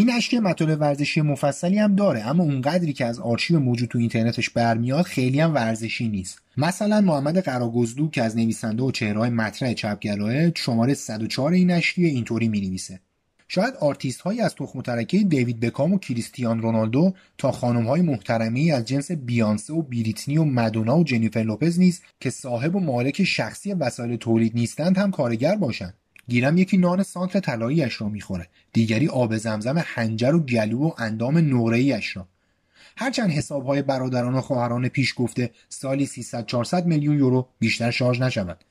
این 0.00 0.10
نشریه 0.10 0.40
مطالب 0.40 0.80
ورزشی 0.80 1.20
مفصلی 1.20 1.78
هم 1.78 1.94
داره 1.94 2.26
اما 2.26 2.44
اونقدری 2.44 2.92
که 2.92 3.06
از 3.06 3.18
آرشیو 3.18 3.58
موجود 3.58 3.88
تو 3.88 3.98
اینترنتش 3.98 4.50
برمیاد 4.50 5.04
خیلی 5.04 5.40
هم 5.40 5.54
ورزشی 5.54 6.08
نیست. 6.08 6.42
مثلا 6.56 7.00
محمد 7.00 7.38
قراگوزلو 7.38 8.08
که 8.08 8.22
از 8.22 8.36
نویسنده 8.36 8.82
و 8.82 8.90
چهره‌های 8.90 9.30
مطرح 9.30 9.72
چپگراست 9.72 10.54
شماره 10.54 10.94
104 10.94 11.52
این 11.52 11.70
نشریه 11.70 12.08
اینطوری 12.08 12.48
می‌نویسه. 12.48 13.00
شاید 13.48 13.74
آرتیست 13.80 14.20
هایی 14.20 14.40
از 14.40 14.54
تخم 14.54 14.80
ترکه 14.80 15.18
دیوید 15.18 15.60
بکام 15.60 15.92
و 15.92 15.98
کریستیان 15.98 16.62
رونالدو 16.62 17.14
تا 17.38 17.52
خانم 17.52 17.86
های 17.86 18.02
محترمی 18.02 18.72
از 18.72 18.84
جنس 18.84 19.10
بیانسه 19.12 19.72
و 19.72 19.82
بریتنی 19.82 20.38
و 20.38 20.44
مدونا 20.44 20.98
و 20.98 21.04
جنیفر 21.04 21.42
لوپز 21.42 21.78
نیز 21.78 22.00
که 22.20 22.30
صاحب 22.30 22.76
و 22.76 22.80
مالک 22.80 23.24
شخصی 23.24 23.72
وسایل 23.72 24.16
تولید 24.16 24.54
نیستند 24.54 24.98
هم 24.98 25.10
کارگر 25.10 25.56
باشند. 25.56 25.94
گیرم 26.30 26.58
یکی 26.58 26.76
نان 26.76 27.02
سانتر 27.02 27.40
طلاییاش 27.40 28.00
را 28.00 28.08
می‌خوره. 28.08 28.48
دیگری 28.72 29.08
آب 29.08 29.36
زمزم 29.36 29.84
حنجر 29.86 30.34
و 30.34 30.40
گلو 30.40 30.78
و 30.78 30.92
اندام 30.98 31.38
نقره‌ایش 31.38 32.16
را 32.16 32.26
هرچند 32.96 33.30
حسابهای 33.30 33.82
برادران 33.82 34.34
و 34.34 34.40
خواهران 34.40 34.88
پیش 34.88 35.14
گفته 35.16 35.50
سالی 35.68 36.06
300 36.06 36.46
400 36.46 36.86
میلیون 36.86 37.18
یورو 37.18 37.48
بیشتر 37.58 37.90
شارژ 37.90 38.20
نشود. 38.20 38.64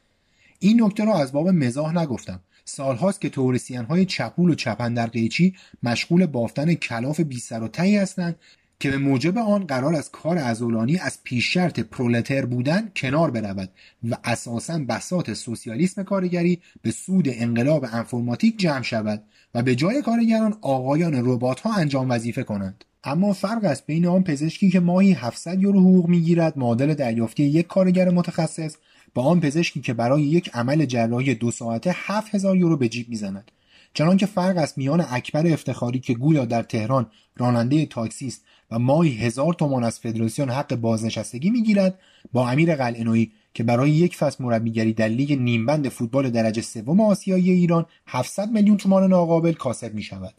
این 0.60 0.84
نکته 0.84 1.06
را 1.06 1.20
از 1.20 1.32
باب 1.32 1.48
مزاح 1.50 1.98
نگفتم. 1.98 2.40
سالهاست 2.66 3.22
که 3.22 3.30
تورسیان 3.30 3.86
های 3.86 4.06
چپول 4.06 4.50
و 4.50 4.56
چپندر 4.56 5.08
قیچی 5.08 5.56
مشغول 5.84 6.26
بافتن 6.26 6.74
کلاف 6.74 7.20
بی 7.20 7.40
سر 7.40 7.64
و 7.64 7.68
تهی 7.68 7.98
هستند 7.98 8.36
که 8.80 8.92
به 8.92 8.98
موجب 8.98 9.38
آن 9.38 9.66
قرار 9.66 9.96
از 9.96 10.12
کار 10.12 10.38
ازولانی 10.38 10.98
از 10.98 11.20
پیش 11.24 11.54
شرط 11.54 11.80
پرولتر 11.80 12.46
بودن 12.46 12.92
کنار 12.96 13.32
برود 13.32 13.70
و 14.10 14.18
اساسا 14.24 14.80
بساط 14.90 15.34
سوسیالیسم 15.34 16.04
کارگری 16.04 16.62
به 16.82 16.92
سود 16.92 17.26
انقلاب 17.28 17.86
انفرماتیک 17.92 18.60
جمع 18.60 18.82
شود 18.82 19.24
و 19.56 19.64
به 19.64 19.76
جای 19.76 20.02
کارگران 20.02 20.58
آقایان 20.62 21.14
ربات 21.26 21.60
ها 21.60 21.74
انجام 21.74 22.10
وظیفه 22.10 22.44
کنند. 22.44 22.86
اما 23.04 23.34
فرق 23.34 23.64
است 23.64 23.86
بین 23.86 24.06
آن 24.06 24.24
پزشکی 24.24 24.70
که 24.70 24.80
ماهی 24.80 25.12
700 25.14 25.62
یورو 25.62 25.80
حقوق 25.80 26.08
می‌گیرد 26.08 26.58
معادل 26.58 26.94
دریافتی 26.94 27.44
یک 27.44 27.68
کارگر 27.68 28.10
متخصص 28.10 28.76
با 29.14 29.24
آن 29.24 29.40
پزشکی 29.40 29.82
که 29.82 29.94
برای 29.94 30.24
یک 30.24 30.50
عمل 30.54 30.86
جراحی 30.86 31.36
دو 31.36 31.52
ساعته 31.52 31.96
7000 31.96 32.58
یورو 32.58 32.78
به 32.78 32.90
جیب 32.90 33.10
می‌زند. 33.10 33.52
چنانکه 33.94 34.26
فرق 34.26 34.58
است 34.58 34.78
میان 34.78 35.06
اکبر 35.10 35.48
افتخاری 35.48 36.00
که 36.00 36.14
گویا 36.14 36.46
در 36.46 36.64
تهران 36.64 37.08
راننده 37.38 37.86
تاکسی 37.86 38.28
است 38.28 38.42
و 38.72 38.80
ماهی 38.80 39.18
هزار 39.18 39.54
تومان 39.54 39.84
از 39.84 40.00
فدراسیون 40.00 40.50
حق 40.50 40.76
بازنشستگی 40.76 41.50
می‌گیرد 41.50 42.00
با 42.32 42.50
امیر 42.50 42.76
قلعه‌نویی 42.76 43.32
که 43.54 43.64
برای 43.64 43.92
یک 43.92 44.16
فصل 44.16 44.44
مربیگری 44.44 44.94
در 44.94 45.08
لیگ 45.08 45.34
نیمبند 45.34 45.90
فوتبال 45.90 46.30
درجه 46.30 46.62
سوم 46.62 47.02
آسیایی 47.02 47.52
ایران 47.52 47.86
700 48.08 48.52
میلیون 48.52 48.78
تومان 48.78 49.08
ناقابل 49.08 49.54
کاسب 49.54 49.94
می 49.94 50.04
شود. 50.04 50.34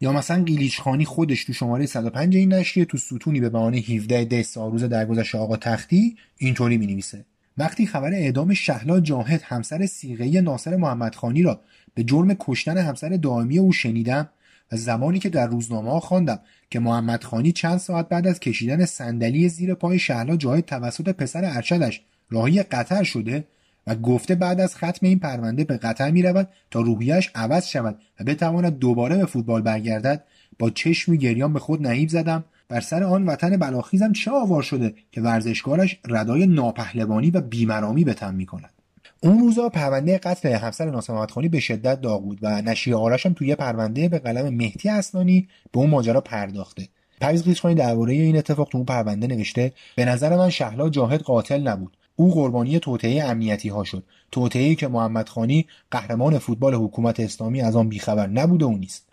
یا 0.00 0.12
مثلا 0.12 0.44
قیلیچ 0.44 0.80
خانی 0.80 1.04
خودش 1.04 1.44
تو 1.44 1.52
شماره 1.52 1.86
105 1.86 2.36
این 2.36 2.52
نشریه 2.52 2.84
تو 2.84 2.98
ستونی 2.98 3.40
به 3.40 3.48
بهانه 3.48 3.76
17 3.76 4.24
دی 4.24 4.42
ساروز 4.42 4.84
درگذشت 4.84 5.34
آقا 5.34 5.56
تختی 5.56 6.16
اینطوری 6.36 6.78
می 6.78 6.86
نویسه 6.86 7.24
وقتی 7.58 7.86
خبر 7.86 8.12
اعدام 8.12 8.54
شهلا 8.54 9.00
جاهد 9.00 9.42
همسر 9.44 9.86
سیغه 9.86 10.40
ناصر 10.40 10.76
محمدخانی 10.76 11.42
را 11.42 11.60
به 11.94 12.04
جرم 12.04 12.36
کشتن 12.40 12.78
همسر 12.78 13.08
دائمی 13.08 13.58
او 13.58 13.72
شنیدم 13.72 14.28
و 14.72 14.76
زمانی 14.76 15.18
که 15.18 15.28
در 15.28 15.46
روزنامه 15.46 15.90
ها 15.90 16.00
خواندم 16.00 16.38
که 16.70 16.80
محمد 16.80 17.24
خانی 17.24 17.52
چند 17.52 17.78
ساعت 17.78 18.08
بعد 18.08 18.26
از 18.26 18.40
کشیدن 18.40 18.84
صندلی 18.84 19.48
زیر 19.48 19.74
پای 19.74 19.98
شهلا 19.98 20.36
جاهد 20.36 20.64
توسط 20.64 21.08
پسر 21.08 21.44
ارشدش 21.44 22.02
راهی 22.30 22.62
قطر 22.62 23.02
شده 23.02 23.44
و 23.86 23.94
گفته 23.94 24.34
بعد 24.34 24.60
از 24.60 24.76
ختم 24.76 24.98
این 25.00 25.18
پرونده 25.18 25.64
به 25.64 25.76
قطر 25.76 26.10
می 26.10 26.22
رود 26.22 26.48
تا 26.70 26.80
روحیش 26.80 27.30
عوض 27.34 27.66
شود 27.66 27.98
و 28.20 28.24
بتواند 28.24 28.78
دوباره 28.78 29.16
به 29.16 29.26
فوتبال 29.26 29.62
برگردد 29.62 30.24
با 30.58 30.70
چشم 30.70 31.12
و 31.12 31.16
گریان 31.16 31.52
به 31.52 31.58
خود 31.58 31.86
نهیب 31.86 32.08
زدم. 32.08 32.44
بر 32.68 32.80
سر 32.80 33.02
آن 33.02 33.26
وطن 33.26 33.56
بلاخیزم 33.56 34.12
چه 34.12 34.30
آوار 34.30 34.62
شده 34.62 34.94
که 35.12 35.20
ورزشکارش 35.20 36.00
ردای 36.08 36.46
ناپهلوانی 36.46 37.30
و 37.30 37.40
بیمرامی 37.40 38.04
به 38.04 38.14
تن 38.14 38.34
می 38.34 38.46
کند. 38.46 38.75
اون 39.20 39.38
روزا 39.38 39.68
پرونده 39.68 40.18
قتل 40.18 40.48
همسر 40.48 40.90
ناصر 40.90 41.12
محمدخانی 41.12 41.48
به 41.48 41.60
شدت 41.60 42.00
داغ 42.00 42.22
بود 42.22 42.38
و 42.42 42.62
نشریه 42.62 42.96
آرش 42.96 43.26
هم 43.26 43.32
توی 43.32 43.54
پرونده 43.54 44.08
به 44.08 44.18
قلم 44.18 44.54
مهدی 44.54 44.88
اسنانی 44.88 45.48
به 45.72 45.78
اون 45.78 45.90
ماجرا 45.90 46.20
پرداخته. 46.20 46.88
پریز 47.20 47.44
قیچخانی 47.44 47.74
درباره 47.74 48.12
این 48.12 48.36
اتفاق 48.36 48.68
تو 48.68 48.78
اون 48.78 48.84
پرونده 48.84 49.26
نوشته 49.26 49.72
به 49.96 50.04
نظر 50.04 50.36
من 50.36 50.50
شهلا 50.50 50.88
جاهد 50.88 51.20
قاتل 51.20 51.68
نبود. 51.68 51.96
او 52.16 52.34
قربانی 52.34 52.78
توطئه 52.78 53.24
امنیتی 53.24 53.68
ها 53.68 53.84
شد. 53.84 54.04
توطئه‌ای 54.32 54.74
که 54.74 54.88
محمد 54.88 55.28
خانی 55.28 55.66
قهرمان 55.90 56.38
فوتبال 56.38 56.74
حکومت 56.74 57.20
اسلامی 57.20 57.60
از 57.60 57.76
آن 57.76 57.88
بیخبر 57.88 58.26
نبوده 58.26 58.64
و 58.64 58.76
نیست. 58.76 59.05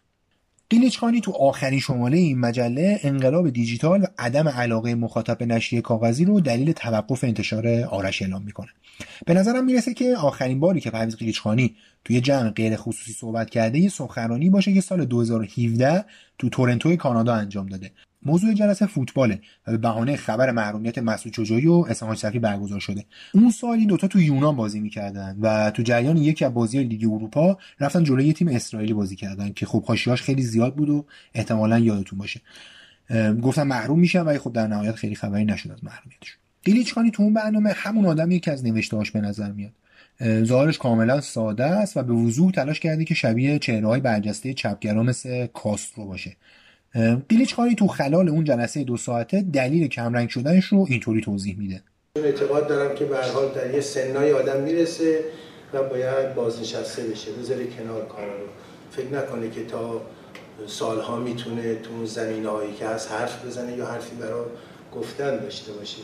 قیلیچخانی 0.73 1.21
تو 1.21 1.31
آخرین 1.31 1.79
شماله 1.79 2.17
این 2.17 2.39
مجله 2.39 2.99
انقلاب 3.03 3.49
دیجیتال 3.49 4.01
و 4.01 4.05
عدم 4.17 4.47
علاقه 4.47 4.95
مخاطب 4.95 5.37
به 5.37 5.45
نشریه 5.45 5.81
کاغذی 5.81 6.25
رو 6.25 6.41
دلیل 6.41 6.71
توقف 6.71 7.23
انتشار 7.23 7.67
آرش 7.83 8.21
اعلام 8.21 8.43
می‌کنه. 8.43 8.69
به 9.25 9.33
نظرم 9.33 9.65
می‌رسه 9.65 9.93
که 9.93 10.17
آخرین 10.17 10.59
باری 10.59 10.79
که 10.79 10.91
پرویز 10.91 11.15
قیلیچخانی 11.15 11.75
توی 12.05 12.21
جمع 12.21 12.49
غیر 12.49 12.75
خصوصی 12.75 13.13
صحبت 13.13 13.49
کرده 13.49 13.79
یه 13.79 13.89
سخنرانی 13.89 14.49
باشه 14.49 14.73
که 14.73 14.81
سال 14.81 15.05
2017 15.05 16.05
تو 16.37 16.49
تورنتو 16.49 16.95
کانادا 16.95 17.33
انجام 17.33 17.65
داده. 17.65 17.91
موضوع 18.25 18.53
جلسه 18.53 18.85
فوتباله 18.85 19.41
و 19.67 19.71
به 19.71 19.77
بهانه 19.77 20.15
خبر 20.15 20.51
محرومیت 20.51 20.97
مسعود 20.97 21.35
چجویی 21.35 21.67
و 21.67 21.85
اسحاق 21.89 22.15
صفی 22.15 22.39
برگزار 22.39 22.79
شده. 22.79 23.05
اون 23.33 23.51
سال 23.51 23.77
این 23.77 23.87
دوتا 23.87 24.07
تو 24.07 24.21
یونان 24.21 24.55
بازی 24.55 24.79
می‌کردن 24.79 25.37
و 25.41 25.71
تو 25.71 25.83
جریان 25.83 26.17
یکی 26.17 26.45
از 26.45 26.53
بازی 26.53 26.83
لیگ 26.83 27.03
اروپا 27.03 27.57
رفتن 27.79 28.03
جلوی 28.03 28.33
تیم 28.33 28.47
اسرائیلی 28.47 28.93
بازی 28.93 29.15
کردن 29.15 29.53
که 29.53 29.65
خب 29.65 29.83
حاشیه‌اش 29.83 30.21
خیلی 30.21 30.41
زیاد 30.41 30.75
بود 30.75 30.89
و 30.89 31.05
احتمالا 31.33 31.79
یادتون 31.79 32.19
باشه. 32.19 32.41
گفتم 33.43 33.67
محروم 33.67 33.99
میشن 33.99 34.21
ولی 34.21 34.37
خب 34.37 34.53
در 34.53 34.67
نهایت 34.67 34.95
خیلی 34.95 35.15
خبری 35.15 35.45
نشد 35.45 35.71
از 35.71 35.83
محرومیتش 35.83 36.37
قیلیچخانی 36.63 37.11
تو 37.11 37.23
اون 37.23 37.33
برنامه 37.33 37.71
همون 37.71 38.05
آدمی 38.05 38.39
که 38.39 38.51
از 38.51 38.65
نوشتهاش 38.65 39.11
به 39.11 39.21
نظر 39.21 39.51
میاد. 39.51 39.71
ظاهرش 40.43 40.77
کاملا 40.77 41.21
ساده 41.21 41.65
است 41.65 41.97
و 41.97 42.03
به 42.03 42.13
وضوح 42.13 42.51
تلاش 42.51 42.79
کرده 42.79 43.05
که 43.05 43.13
شبیه 43.13 43.59
چهرههای 43.59 43.99
برجسته 43.99 44.53
چپگرا 44.53 45.03
مثل 45.03 45.47
کاسترو 45.47 46.05
باشه. 46.05 46.35
قیلیچخانی 47.29 47.75
تو 47.75 47.87
خلال 47.87 48.29
اون 48.29 48.43
جلسه 48.43 48.83
دو 48.83 48.97
ساعته 48.97 49.41
دلیل 49.41 49.87
کمرنگ 49.87 50.29
شدنش 50.29 50.65
رو 50.65 50.85
اینطوری 50.89 51.21
توضیح 51.21 51.57
میده؟ 51.57 51.81
اعتقاد 52.15 52.67
دارم 52.67 52.95
که 52.95 53.05
به 53.05 53.17
حال 53.17 53.53
در 53.55 53.73
یه 53.73 53.81
سنای 53.81 54.33
آدم 54.33 54.63
می‌رسه 54.63 55.19
و 55.73 55.83
باید 55.83 56.35
بازنشسته 56.35 57.03
بشه 57.03 57.31
بذاره 57.31 57.65
کنار 57.67 58.05
کار 58.05 58.25
رو. 58.25 58.47
فکر 58.91 59.13
نکنه 59.13 59.49
که 59.49 59.65
تا 59.65 60.01
سالها 60.67 61.19
می‌تونه 61.19 61.75
تو 61.75 61.93
اون 61.93 62.05
زمین 62.05 62.45
هایی 62.45 62.73
که 62.73 62.87
هست 62.87 63.11
حرف 63.11 63.45
بزنه 63.45 63.77
یا 63.77 63.85
حرفی 63.85 64.15
برای 64.15 64.45
گفتن 64.95 65.37
داشته 65.37 65.71
باشه. 65.71 66.01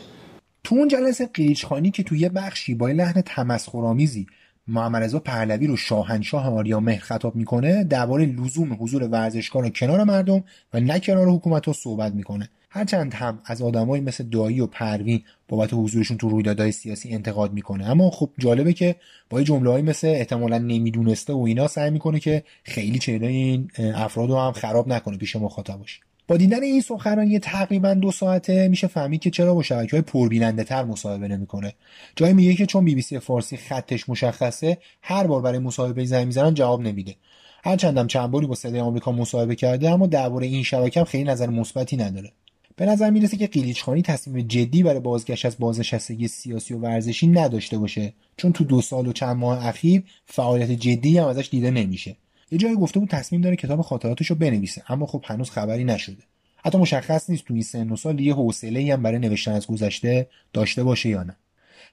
تو 0.64 0.74
اون 0.74 0.88
جلسه 0.88 1.26
قیلیچخانی 1.26 1.90
که 1.90 2.02
تو 2.02 2.16
یه 2.16 2.28
بخشی 2.28 2.74
با 2.74 2.88
لحن 2.88 3.20
تمسخرآمیزی 3.20 4.26
محمد 4.68 5.02
رضا 5.02 5.18
پهلوی 5.18 5.66
رو 5.66 5.76
شاهنشاه 5.76 6.48
آریا 6.48 6.80
مهر 6.80 7.00
خطاب 7.00 7.36
می‌کنه 7.36 7.84
درباره 7.84 8.26
لزوم 8.26 8.76
حضور 8.80 9.02
ورزشکار 9.02 9.68
کنار 9.68 10.04
مردم 10.04 10.44
و 10.74 10.80
نه 10.80 11.00
کنار 11.00 11.28
حکومت 11.28 11.66
رو 11.66 11.72
صحبت 11.72 12.14
می‌کنه. 12.14 12.50
هرچند 12.72 13.14
هم 13.14 13.38
از 13.44 13.62
آدمایی 13.62 14.02
مثل 14.02 14.24
دایی 14.24 14.60
و 14.60 14.66
پروین 14.66 15.22
بابت 15.48 15.74
حضورشون 15.74 16.16
تو 16.16 16.28
رویدادهای 16.28 16.72
سیاسی 16.72 17.14
انتقاد 17.14 17.52
می‌کنه. 17.52 17.90
اما 17.90 18.10
خب 18.10 18.30
جالبه 18.38 18.72
که 18.72 18.96
با 19.30 19.42
جمله 19.42 19.82
مثل 19.82 20.06
احتمالا 20.06 20.58
نمی‌دونسته 20.58 21.32
و 21.32 21.38
اینا 21.38 21.68
سعی 21.68 21.90
می‌کنه 21.90 22.20
که 22.20 22.42
خیلی 22.64 22.98
چهره 22.98 23.26
این 23.26 23.70
افراد 23.94 24.30
رو 24.30 24.38
هم 24.38 24.52
خراب 24.52 24.88
نکنه 24.88 25.16
پیش 25.16 25.36
مخاطبش 25.36 26.00
با 26.30 26.36
دیدن 26.36 26.62
این 26.62 26.80
سخنرانی 26.80 27.38
تقریبا 27.38 27.94
دو 27.94 28.10
ساعته 28.10 28.68
میشه 28.68 28.86
فهمید 28.86 29.20
که 29.20 29.30
چرا 29.30 29.54
با 29.54 29.62
شبکه 29.62 29.90
های 29.90 30.00
پربیننده 30.00 30.64
تر 30.64 30.84
مصاحبه 30.84 31.28
نمی‌کنه. 31.28 31.74
جایی 32.16 32.34
میگه 32.34 32.54
که 32.54 32.66
چون 32.66 32.84
بی 32.84 32.94
بی 32.94 33.02
سی 33.02 33.18
فارسی 33.18 33.56
خطش 33.56 34.08
مشخصه 34.08 34.78
هر 35.02 35.26
بار 35.26 35.42
برای 35.42 35.58
مصاحبه 35.58 36.04
زنگ 36.04 36.26
می‌زنن 36.26 36.54
جواب 36.54 36.80
نمیده. 36.80 37.16
هرچندم 37.64 38.06
چند 38.06 38.30
باری 38.30 38.46
با 38.46 38.54
صدای 38.54 38.80
آمریکا 38.80 39.12
مصاحبه 39.12 39.54
کرده 39.54 39.90
اما 39.90 40.06
درباره 40.06 40.46
این 40.46 40.62
شبکه 40.62 41.00
هم 41.00 41.06
خیلی 41.06 41.24
نظر 41.24 41.46
مثبتی 41.46 41.96
نداره. 41.96 42.32
به 42.76 42.86
نظر 42.86 43.10
می‌رسه 43.10 43.36
که 43.36 43.46
قیلیچخانی 43.46 44.02
تصمیم 44.02 44.46
جدی 44.46 44.82
برای 44.82 45.00
بازگشت 45.00 45.46
از 45.46 45.56
بازنشستگی 45.58 46.28
سیاسی 46.28 46.74
و 46.74 46.78
ورزشی 46.78 47.26
نداشته 47.26 47.78
باشه 47.78 48.12
چون 48.36 48.52
تو 48.52 48.64
دو 48.64 48.80
سال 48.80 49.06
و 49.06 49.12
چند 49.12 49.36
ماه 49.36 49.66
اخیر 49.66 50.02
فعالیت 50.26 50.70
جدی 50.70 51.18
هم 51.18 51.26
ازش 51.26 51.48
دیده 51.50 51.70
نمیشه. 51.70 52.16
یه 52.50 52.58
جایی 52.58 52.76
گفته 52.76 53.00
بود 53.00 53.08
تصمیم 53.08 53.40
داره 53.40 53.56
کتاب 53.56 53.82
خاطراتش 53.82 54.26
رو 54.26 54.36
بنویسه 54.36 54.82
اما 54.88 55.06
خب 55.06 55.24
هنوز 55.26 55.50
خبری 55.50 55.84
نشده. 55.84 56.22
حتی 56.56 56.78
مشخص 56.78 57.30
نیست 57.30 57.44
تو 57.44 57.54
این 57.54 57.62
سن 57.62 57.90
و 57.90 57.96
سال 57.96 58.20
یه 58.20 58.34
حوصله 58.34 58.92
هم 58.92 59.02
برای 59.02 59.18
نوشتن 59.18 59.52
از 59.52 59.66
گذشته 59.66 60.28
داشته 60.52 60.84
باشه 60.84 61.08
یا 61.08 61.22
نه. 61.22 61.36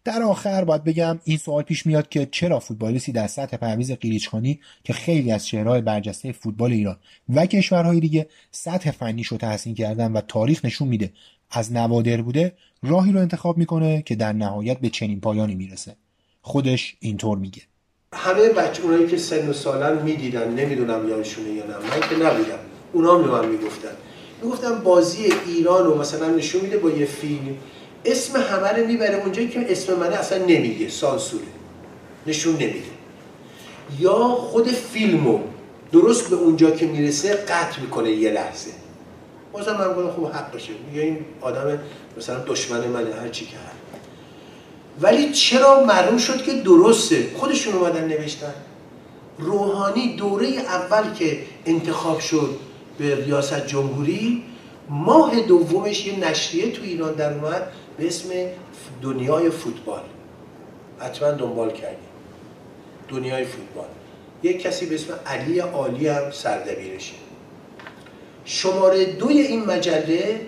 در 0.04 0.22
آخر 0.22 0.64
باید 0.64 0.84
بگم 0.84 1.20
این 1.24 1.38
سوال 1.38 1.64
پیش 1.64 1.86
میاد 1.86 2.10
که 2.10 2.28
چرا 2.32 2.60
فوتبالیستی 2.60 3.12
در 3.12 3.28
سطح 3.28 3.58
پرویز 3.58 3.92
قیلیچخانی 3.92 4.60
که 4.84 4.94
خیلی 4.94 5.32
از 5.32 5.46
چهرهای 5.46 5.82
برجسته 5.82 6.32
فوتبال 6.32 6.72
ایران 6.72 6.98
و 7.30 7.46
کشورهای 7.46 8.00
دیگه 8.00 8.28
سطح 8.52 8.92
فنیش 8.92 9.28
رو 9.28 9.38
تحسین 9.38 9.76
کردن 9.76 10.12
و 10.12 10.22
تاریخ 10.22 10.66
نشون 10.66 10.88
میده 10.88 11.14
از 11.52 11.74
نوادر 11.74 12.22
بوده 12.22 12.54
راهی 12.84 13.12
رو 13.12 13.20
انتخاب 13.20 13.58
می‌کنه 13.58 14.02
که 14.02 14.16
در 14.16 14.34
نهایت 14.34 14.80
به 14.80 14.90
چنین 14.90 15.20
پایانی 15.20 15.56
می‌رسه. 15.56 15.96
خودش 16.42 16.96
اینطور 17.00 17.38
میگه. 17.38 17.62
همه 18.16 18.50
بچه 18.50 18.84
اونایی 18.84 19.08
که 19.08 19.18
سن 19.18 19.50
و 19.50 19.54
سالن 19.54 20.02
می‌دیدن 20.02 20.50
نمی‌دونم 20.54 21.10
یادشونه 21.10 21.50
یا 21.50 21.66
نه 21.66 21.74
من 21.74 22.10
که 22.10 22.16
نبودم. 22.16 22.60
اونا 22.94 23.16
به 23.16 23.32
من 23.32 23.46
می‌گفتن. 23.46 23.92
می‌گفتن 24.42 24.76
بازی 24.76 25.34
ایران 25.46 25.86
رو 25.86 25.98
مثلا 25.98 26.30
نشون 26.30 26.62
میده 26.62 26.78
با 26.78 26.90
یه 26.90 27.06
فیلم 27.06 27.58
اسم 28.06 28.40
همه 28.42 28.70
رو 28.70 28.88
می‌بره 28.88 29.16
اونجایی 29.16 29.50
که 29.50 29.72
اسم 29.72 29.94
منه 29.94 30.16
اصلا 30.16 30.38
نمیگه 30.38 30.90
سانسوره. 30.90 31.44
نشون 32.28 32.54
نمیده. 32.54 32.98
یا 34.00 34.16
خود 34.24 34.68
فیلمو 34.68 35.40
درست 35.92 36.30
به 36.30 36.36
اونجا 36.36 36.72
که 36.72 36.86
می‌رسه 36.86 37.34
قطع 37.34 37.82
می‌کنه 37.82 38.12
یه 38.12 38.32
لحظه. 38.32 38.72
بازم 39.54 39.72
من 39.72 39.94
گفتم 39.94 40.10
خوب 40.10 40.28
حقشه 40.28 40.70
میگه 40.90 41.02
این 41.02 41.20
آدم 41.42 41.80
مثلا 42.18 42.40
دشمن 42.40 42.88
منه 42.88 43.16
هر 43.16 43.30
چی 43.30 43.46
که 43.46 43.58
ولی 45.02 45.32
چرا 45.32 45.84
معلوم 45.84 46.18
شد 46.18 46.44
که 46.44 46.54
درسته؟ 46.54 47.30
خودشون 47.36 47.74
اومدن 47.74 48.08
نوشتن. 48.08 48.54
روحانی 49.40 50.16
دوره 50.16 50.48
اول 50.48 51.14
که 51.14 51.40
انتخاب 51.66 52.20
شد 52.20 52.56
به 52.98 53.26
ریاست 53.26 53.68
جمهوری 53.68 54.44
ماه 54.90 55.42
دومش 55.42 56.08
یه 56.08 56.20
نشریه 56.20 56.72
تو 56.72 56.84
ایران 56.84 57.14
در 57.14 57.34
اومد 57.34 57.72
به 57.98 58.08
اسم 58.08 58.30
دنیای 59.02 59.50
فوتبال. 59.50 60.02
حتما 61.00 61.32
دنبال 61.32 61.72
کردیم. 61.72 62.10
دنیای 63.10 63.46
فوتبال. 63.46 63.88
یک 64.44 64.62
کسی 64.62 64.86
به 64.86 64.96
اسم 64.96 65.14
علی 65.26 65.60
عالی 65.60 66.08
هم 66.08 66.32
سردبیرشه. 66.32 67.14
شماره 68.46 69.06
دوی 69.06 69.42
این 69.42 69.66
مجله 69.66 70.42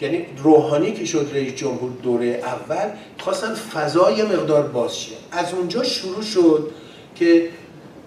یعنی 0.00 0.26
روحانی 0.42 0.92
که 0.92 1.04
شد 1.04 1.30
رئیس 1.34 1.54
جمهور 1.54 1.90
دوره 2.02 2.26
اول 2.26 2.90
خواستن 3.18 3.54
فضای 3.54 4.22
مقدار 4.22 4.62
باز 4.62 5.00
شه. 5.00 5.14
از 5.32 5.54
اونجا 5.54 5.82
شروع 5.84 6.22
شد 6.22 6.70
که 7.14 7.48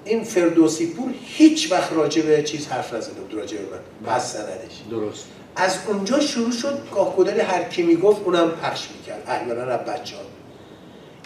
این 0.06 0.24
فردوسی 0.24 0.94
پور 0.94 1.10
هیچ 1.24 1.72
وقت 1.72 1.94
راجع 1.94 2.22
به 2.22 2.44
چیز 2.44 2.68
حرف 2.68 2.94
نزده 2.94 3.22
بود 3.22 3.34
راجع 3.34 3.58
به 3.58 3.64
من. 3.64 4.16
بس 4.16 4.34
سندش. 4.34 4.82
درست. 4.90 5.26
از 5.56 5.78
اونجا 5.88 6.20
شروع 6.20 6.52
شد 6.52 6.80
گاه 6.96 7.16
گداری 7.16 7.40
هر 7.40 7.64
کی 7.64 7.84
می‌گفت 7.84 8.22
اونم 8.26 8.52
پخش 8.52 8.88
می‌کرد. 8.98 9.24
احیانا 9.28 9.62
از 9.62 9.80
بچه 9.80 10.16
ها 10.16 10.22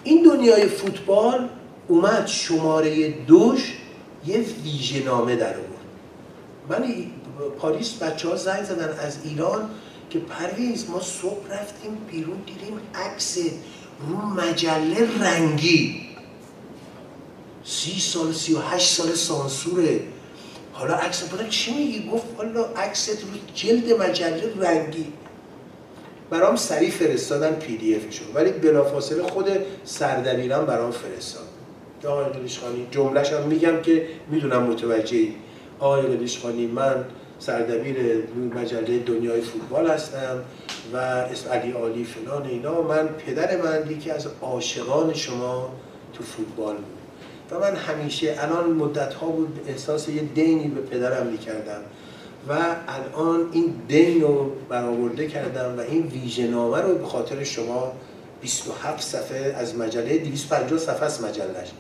این 0.03 0.23
دنیای 0.23 0.67
فوتبال 0.67 1.49
اومد 1.87 2.27
شماره 2.27 3.09
دوش 3.09 3.77
یه 4.27 4.45
ویژه 4.63 5.03
نامه 5.03 5.35
در 5.35 5.53
آورد. 5.53 5.73
من 6.69 6.85
پاریس 7.59 7.93
بچه 7.93 8.29
ها 8.29 8.35
زنگ 8.35 8.63
زدن 8.63 8.99
از 8.99 9.17
ایران 9.23 9.69
که 10.13 10.19
پرویز 10.19 10.89
ما 10.89 11.01
صبح 11.01 11.51
رفتیم 11.51 11.97
بیرون 12.11 12.37
دیدیم 12.45 12.79
عکس 12.95 13.37
رو 14.07 14.15
مجله 14.15 15.23
رنگی. 15.23 16.01
سی 17.63 17.99
سال 17.99 18.33
سی 18.33 18.53
و 18.53 18.59
هشت 18.59 18.95
سال 18.95 19.11
سانسوره. 19.11 19.99
حالا 20.73 20.93
عکس 20.93 21.23
بودن 21.23 21.49
چی 21.49 21.73
میگی؟ 21.73 22.09
گفت 22.09 22.25
حالا 22.37 22.65
عکست 22.65 23.09
رو 23.09 23.27
جلد 23.55 24.01
مجله 24.01 24.53
رنگی. 24.59 25.05
برام 26.29 26.55
سریع 26.55 26.89
فرستادن 26.89 27.51
پی 27.51 27.77
دی 27.77 27.95
افشو 27.95 28.23
ولی 28.33 28.51
بلافاصله 28.51 29.23
خود 29.23 29.49
سردبیرم 29.83 30.65
برام 30.65 30.91
فرستاد. 30.91 31.47
آقای 32.05 32.25
قلیشخانی 32.25 32.87
جملهش 32.91 33.33
هم 33.33 33.47
میگم 33.47 33.81
که 33.81 34.07
می‌دونم 34.29 34.63
متوجهی 34.63 35.35
آقای 35.79 36.01
قلیشخانی 36.01 36.67
من 36.67 37.05
سردبیر 37.45 37.97
مجله 38.55 38.99
دنیای 38.99 39.41
فوتبال 39.41 39.89
هستم 39.89 40.41
و 40.93 40.97
اسم 40.97 41.49
علی 41.49 41.71
عالی 41.71 42.03
فلان 42.03 42.45
اینا. 42.45 42.81
من 42.81 43.07
پدر 43.07 43.61
من 43.61 43.91
یکی 43.91 44.11
از 44.11 44.27
عاشقان 44.41 45.13
شما 45.13 45.73
تو 46.13 46.23
فوتبال 46.23 46.75
بود. 46.75 46.85
و 47.51 47.59
من 47.59 47.75
همیشه 47.75 48.35
الان 48.39 48.69
مدت 48.69 49.13
ها 49.13 49.27
بود 49.27 49.59
احساس 49.67 50.09
یه 50.09 50.21
دینی 50.21 50.67
به 50.67 50.81
پدرم 50.81 51.27
می‌کردم. 51.27 51.81
و 52.49 52.53
الان 52.87 53.49
این 53.51 53.73
دین 53.87 54.21
رو 54.21 54.51
برآورده 54.69 55.27
کردم 55.27 55.77
و 55.77 55.79
این 55.79 56.07
ویژه 56.07 56.47
نامه 56.47 56.81
رو 56.81 56.97
به 56.97 57.05
خاطر 57.05 57.43
شما 57.43 57.93
27 58.41 59.01
صفحه 59.01 59.55
از 59.57 59.75
مجله 59.75 60.17
250 60.17 60.79
صفحه 60.79 61.05
از 61.05 61.21
مجلش 61.21 61.71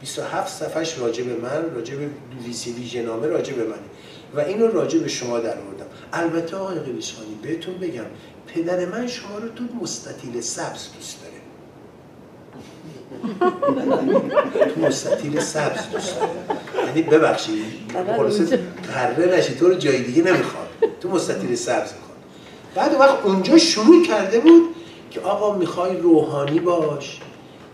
27 0.00 0.58
صفحش 0.58 0.98
راجع 0.98 1.24
من 1.24 1.74
راجع 1.74 1.96
به 1.96 2.08
ویسی 2.44 2.72
ویژه 2.72 3.02
نامه 3.02 3.26
راجع 3.26 3.54
به 3.54 3.64
و 4.34 4.40
اینو 4.40 4.66
راجع 4.66 4.98
به 4.98 5.08
شما 5.08 5.38
در 5.38 5.58
آوردم. 5.58 5.86
البته 6.12 6.56
آقای 6.56 6.78
قلیشخانی 6.78 7.34
بهتون 7.42 7.78
بگم 7.78 8.04
پدر 8.46 8.86
من 8.86 9.06
شما 9.06 9.38
رو 9.38 9.48
تو 9.48 9.64
مستطیل 9.82 10.40
سبز 10.40 10.88
دوست 10.96 11.18
داره. 11.22 11.32
تو 14.74 14.80
مستطیل 14.80 15.40
سبز 15.40 15.90
دوست 15.92 16.20
داره. 16.20 16.32
یعنی 16.86 17.02
ببخشید 17.02 17.64
خلاصه 18.16 18.60
پره 18.94 19.36
نشی 19.36 19.54
تو 19.54 19.68
رو 19.68 19.74
جای 19.74 20.02
دیگه 20.02 20.22
نمی‌خواد. 20.22 20.68
تو 21.00 21.08
مستطیل 21.08 21.54
سبز 21.54 21.92
می‌خواد. 21.92 22.16
بعد 22.74 22.94
وقت 23.00 23.24
اونجا 23.24 23.58
شروع 23.58 24.06
کرده 24.06 24.40
بود 24.40 24.74
که 25.10 25.20
آقا 25.20 25.58
می‌خوای 25.58 25.96
روحانی 25.96 26.60
باش 26.60 27.20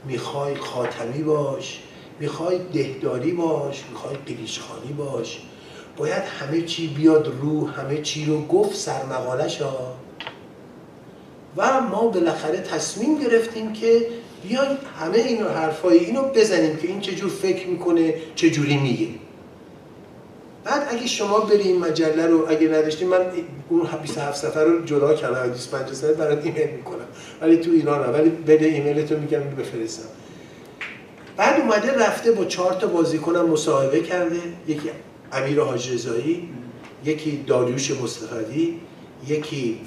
می‌خوای 0.07 0.57
خاتمی 0.57 1.23
باش 1.23 1.81
می‌خوای 2.21 2.59
دهداری 2.73 3.33
باش 3.33 3.85
می‌خوای 3.91 4.17
قلیشخانی 4.27 4.93
باش. 4.93 5.41
باید 5.99 6.23
همه 6.23 6.63
چی 6.63 6.87
بیاد 6.87 7.33
رو 7.43 7.69
همه 7.69 8.03
چی 8.03 8.25
رو 8.25 8.47
گفت 8.47 8.77
سرمقالش 8.77 9.61
ها. 9.61 9.95
و 11.57 11.81
ما 11.81 12.09
بالاخره 12.09 12.59
تصمیم 12.59 13.19
گرفتیم 13.19 13.73
که 13.73 14.07
بیایم 14.49 14.79
همه 15.01 15.19
این 15.19 15.43
حرفای 15.43 15.99
اینو 15.99 16.23
بزنیم 16.23 16.77
که 16.77 16.89
این 16.89 17.01
چجور 17.01 17.31
فکر 17.31 17.67
می‌کنه 17.67 18.15
چجوری 18.35 18.77
میگه. 18.77 19.09
بعد 20.65 20.89
اگه 20.91 21.07
شما 21.07 21.41
بری 21.41 21.63
این 21.63 21.79
مجله 21.79 22.27
رو 22.27 22.47
اگه 22.49 22.69
نداشتیم 22.69 23.09
من 23.09 23.21
اون 23.69 23.89
27 24.03 24.37
سفر 24.37 24.65
رو 24.65 24.85
جدا 24.85 25.15
کردم 25.15 25.51
25 25.51 25.93
سفر 25.93 26.13
برات 26.13 26.47
ایمیل 26.47 26.71
می‌کنم. 26.71 27.07
ولی 27.41 27.57
تو 27.57 27.71
ایران 27.71 28.05
هم. 28.05 28.13
ولی 28.13 28.31
بده 28.31 28.67
ایمیل 28.67 29.07
تو 29.07 29.17
میگم 29.17 29.41
بفرستم. 29.41 30.09
بعد 31.37 31.61
اومده 31.61 32.07
رفته 32.07 32.33
با 32.33 32.45
چهار 32.45 32.73
تا 32.73 32.87
بازیکنم 32.87 33.49
مصاحبه 33.49 34.01
کرده. 34.01 34.37
یکی 34.69 34.91
امیر 35.33 35.61
حاج 35.61 35.93
رضایی 35.93 36.49
یکی 37.05 37.45
داریوش 37.47 37.91
مصطفی 37.91 38.81
یکی 39.29 39.81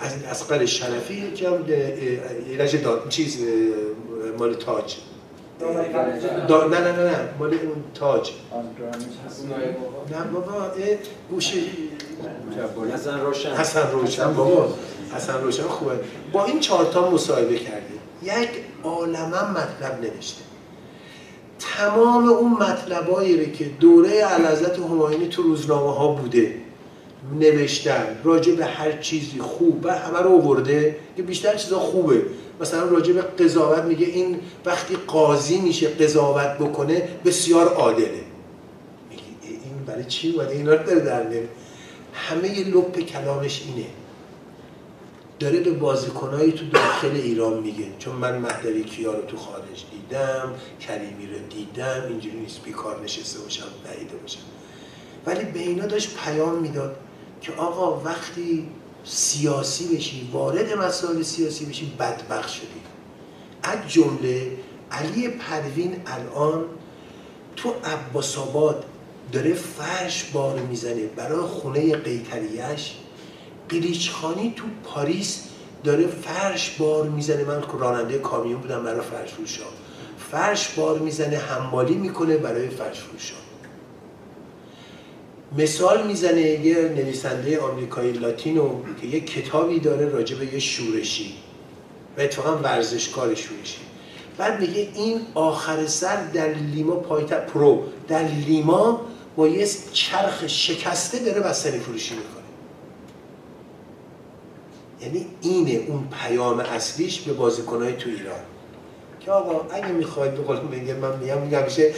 از 0.00 0.12
اسقر 0.30 0.66
شرفی 0.66 1.14
یکی 1.14 1.46
هم 1.46 1.64
ایرج 2.48 2.82
داد 2.82 3.08
چیز 3.08 3.38
مال 4.38 4.54
تاج. 4.54 4.96
دا... 6.48 6.66
نه 6.66 6.80
نه 6.80 6.92
نه 6.92 7.10
نه 7.10 7.28
مال 7.38 7.54
اون 7.54 7.84
تاج. 7.94 8.32
نه 10.10 10.24
بابا 10.32 10.70
گوشه 11.30 11.58
حسن 12.94 13.20
روشن. 13.20 13.54
حسن 13.54 13.90
روشن 13.92 14.34
بابا. 14.34 14.74
حسن 15.14 15.42
روشن 15.42 15.62
خوبه. 15.62 16.00
با 16.32 16.44
این 16.44 16.60
چهارتا 16.60 17.10
مصاحبه 17.10 17.58
کرده 17.58 17.94
یک 18.22 18.50
عالمه 18.84 19.50
مطلب 19.50 20.00
نوشته. 20.02 20.43
تمام 21.64 22.28
اون 22.28 22.52
مطلبایی 22.52 23.52
که 23.52 23.64
دوره 23.64 24.10
علازت 24.10 24.78
هماینی 24.78 25.28
تو 25.28 25.42
روزنامه 25.42 25.94
ها 25.94 26.08
بوده 26.08 26.54
نوشتن 27.32 28.18
راجع 28.24 28.54
به 28.54 28.64
هر 28.64 28.92
چیزی 28.92 29.38
خوب 29.38 29.86
همه 29.86 30.18
رو 30.18 30.30
آورده 30.30 30.96
که 31.16 31.22
بیشتر 31.22 31.56
چیزا 31.56 31.78
خوبه. 31.78 32.22
مثلا 32.60 32.84
راجع 32.84 33.12
به 33.12 33.20
قضاوت 33.20 33.84
میگه 33.84 34.06
این 34.06 34.40
وقتی 34.66 34.96
قاضی 35.06 35.60
میشه 35.60 35.88
قضاوت 35.88 36.58
بکنه 36.58 37.08
بسیار 37.24 37.68
عادله. 37.68 38.24
این 39.40 39.84
برای 39.86 40.04
چی 40.04 40.32
اومده؟ 40.32 40.54
اینا 40.54 40.74
رو 40.74 41.00
در 41.00 41.22
همه 42.14 42.64
لپ 42.64 43.00
کلامش 43.00 43.62
اینه. 43.66 43.86
داره 45.40 45.60
به 45.60 45.70
بازیکنایی 45.70 46.52
تو 46.52 46.66
داخل 46.66 47.10
ایران 47.10 47.62
میگه. 47.62 47.84
چون 47.98 48.16
من 48.16 48.38
مهدوی 48.38 48.84
کیا 48.84 49.12
رو 49.12 49.22
تو 49.22 49.36
خارج 49.36 49.84
دیدم 49.90 50.54
کریمی 50.80 51.26
رو 51.26 51.38
دیدم 51.50 52.02
اینجوری 52.08 52.36
نیست 52.36 52.62
بیکار 52.62 53.00
نشسته 53.04 53.40
باشم 53.40 53.66
نهیده 53.86 54.16
باشم. 54.16 54.40
ولی 55.26 55.44
به 55.44 55.58
اینا 55.58 55.86
داشت 55.86 56.16
پیام 56.24 56.54
می‌داد 56.54 56.96
که 57.40 57.52
آقا 57.52 58.00
وقتی 58.00 58.68
سیاسی 59.04 59.96
بشی 59.96 60.30
وارد 60.32 60.78
مسائل 60.78 61.22
سیاسی 61.22 61.64
بشی 61.64 61.92
بدبخت 61.98 62.48
شدی. 62.48 62.66
از 63.62 63.78
جمله 63.88 64.50
علی 64.90 65.28
پروین 65.28 65.96
الان 66.06 66.64
تو 67.56 67.74
عباس 67.84 68.38
آباد 68.38 68.84
داره 69.32 69.54
فرش 69.54 70.24
بار 70.24 70.58
می‌زنه 70.58 71.06
برای 71.06 71.40
خونه 71.40 71.96
قیتریش 71.96 72.94
قلیچخانی 73.74 74.54
تو 74.56 74.64
پاریس 74.84 75.42
داره 75.84 76.06
فرش 76.06 76.70
بار 76.78 77.08
می‌زنه. 77.08 77.44
من 77.44 77.62
راننده 77.78 78.18
کامیون 78.18 78.60
بودم 78.60 78.82
برای 78.82 79.00
فرش 79.00 79.30
فروشا. 79.30 79.64
فرش 80.30 80.68
بار 80.68 80.98
می‌زنه 80.98 81.36
حمالی 81.36 81.94
می‌کنه 81.94 82.36
برای 82.36 82.68
فرش 82.68 83.00
فروشا. 83.00 83.34
مثال 85.58 86.06
می‌زنه 86.06 86.40
یه 86.40 86.74
نویسنده 86.96 87.60
آمریکایی 87.60 88.12
لاتینو 88.12 88.70
که 89.00 89.06
یه 89.06 89.20
کتابی 89.20 89.80
داره 89.80 90.08
راجع 90.08 90.36
به 90.36 90.54
یه 90.54 90.58
شورشی 90.58 91.34
و 92.18 92.20
اتفاقا 92.20 92.56
ورزشکار 92.56 93.34
شورشی. 93.34 93.78
بعد 94.38 94.60
میگه 94.60 94.88
این 94.94 95.20
آخر 95.34 95.86
سر 95.86 96.24
در 96.24 96.54
لیما 96.54 96.94
پایت 96.94 97.46
پرو 97.46 97.82
در 98.08 98.28
لیما 98.28 99.00
با 99.36 99.48
یه 99.48 99.68
چرخ 99.92 100.46
شکسته 100.46 101.18
داره 101.18 101.40
بستنی 101.40 101.78
فروشی 101.78 102.14
می‌کنه. 102.14 102.43
یعنی 105.04 105.26
اینه 105.40 105.84
اون 105.88 106.08
پیام 106.22 106.60
اصلیش 106.60 107.20
به 107.20 107.32
بازیکنهای 107.32 107.92
تو 107.92 108.10
ایران. 108.10 108.40
که 109.20 109.30
آقا 109.30 109.74
اگه 109.74 109.88
می‌خواید 109.88 110.34
به 110.34 110.42
قول 110.42 110.60
میگه 110.60 110.94
من 110.94 111.18
میگم 111.18 111.40
میگم 111.40 111.64
میشه 111.64 111.94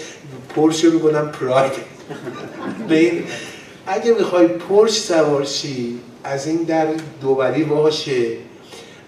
پرشو 0.48 0.90
می‌کنم 0.90 1.32
پراید. 1.32 1.72
به 2.88 3.22
اگه 3.86 4.14
می‌خوای 4.14 4.46
پرش 4.48 5.00
سوارشی 5.00 5.98
از 6.24 6.46
این 6.46 6.56
در 6.56 6.86
دوبری 7.20 7.64
باشه 7.64 8.36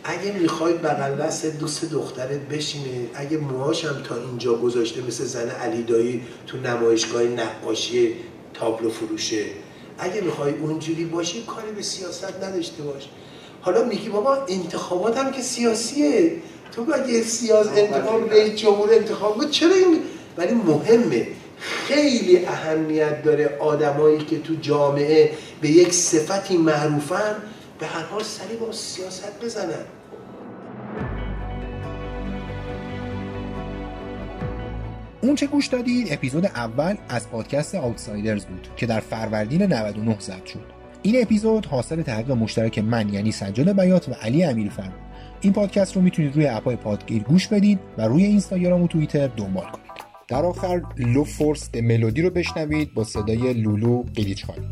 اگه 0.04 0.32
می‌خوای 0.32 0.72
بغل 0.72 1.14
دست 1.14 1.46
دوست 1.46 1.84
دخترت 1.84 2.40
بشینه 2.40 3.06
اگه 3.14 3.38
موهاش 3.38 3.84
هم 3.84 4.02
تا 4.02 4.16
اینجا 4.16 4.54
گذاشته 4.54 5.02
مثل 5.02 5.24
زن 5.24 5.48
علی 5.50 5.82
دایی 5.82 6.22
تو 6.46 6.58
نمایشگاه 6.58 7.22
نقاشی 7.22 8.14
تابلو 8.54 8.90
فروشه. 8.90 9.44
اگه 9.98 10.20
می‌خوای 10.20 10.52
اونجوری 10.52 11.04
باشی 11.04 11.42
کاری 11.42 11.72
به 11.72 11.82
سیاست 11.82 12.44
نداشته 12.44 12.82
باش. 12.82 13.08
حالا 13.60 13.84
میگی 13.84 14.08
بابا 14.08 14.38
انتخابات 14.48 15.18
هم 15.18 15.32
که 15.32 15.42
سیاسیه. 15.42 16.32
تو 16.72 16.86
اگه 16.94 17.22
سیاست 17.22 17.72
انتخاب 17.76 18.32
رئیس 18.32 18.54
جمهور 18.54 18.94
انتخاب 18.94 19.34
بود. 19.34 19.50
چرا 19.50 19.74
این؟ 19.74 20.00
ولی 20.36 20.54
مهمه. 20.54 21.26
خیلی 21.60 22.46
اهمیت 22.46 23.22
داره 23.22 23.58
آدمایی 23.60 24.18
که 24.18 24.38
تو 24.38 24.54
جامعه 24.54 25.30
به 25.60 25.68
یک 25.70 25.92
صفتی 25.92 26.56
معروفن 26.56 27.36
به 27.78 27.86
هر 27.86 28.02
حال 28.02 28.22
سری 28.22 28.56
با 28.56 28.72
سیاست 28.72 29.44
بزنن. 29.44 29.84
اون 35.20 35.34
چه 35.34 35.46
گوش 35.46 35.66
دادید 35.66 36.08
اپیزود 36.10 36.46
اول 36.46 36.96
از 37.08 37.30
پادکست 37.30 37.74
آوتسایدرز 37.74 38.44
بود 38.44 38.68
که 38.76 38.86
در 38.86 39.00
فروردین 39.00 39.62
99 39.62 40.16
ضبط 40.20 40.46
شد. 40.46 40.77
این 41.02 41.22
اپیزود 41.22 41.66
حاصل 41.66 42.02
تحقیق 42.02 42.30
مشترک 42.30 42.78
من 42.78 43.08
یعنی 43.08 43.32
سجاد 43.32 43.80
بیات 43.80 44.08
و 44.08 44.12
علی 44.12 44.44
امیرفر 44.44 44.92
این 45.40 45.52
پادکست 45.52 45.96
رو 45.96 46.02
می‌تونید 46.02 46.34
روی 46.34 46.46
اپای 46.46 46.76
پادگیر 46.76 47.22
گوش 47.22 47.48
بدید 47.48 47.78
و 47.98 48.02
روی 48.02 48.24
اینستاگرام 48.24 48.82
و 48.82 48.88
توییتر 48.88 49.26
دنبال 49.26 49.64
کنید. 49.64 49.88
در 50.28 50.44
آخر 50.44 50.82
لو 50.96 51.24
فورس 51.24 51.70
ملودی 51.74 52.22
رو 52.22 52.30
بشنوید 52.30 52.94
با 52.94 53.04
صدای 53.04 53.52
لولو 53.52 54.02
قلیچخانی 54.14 54.66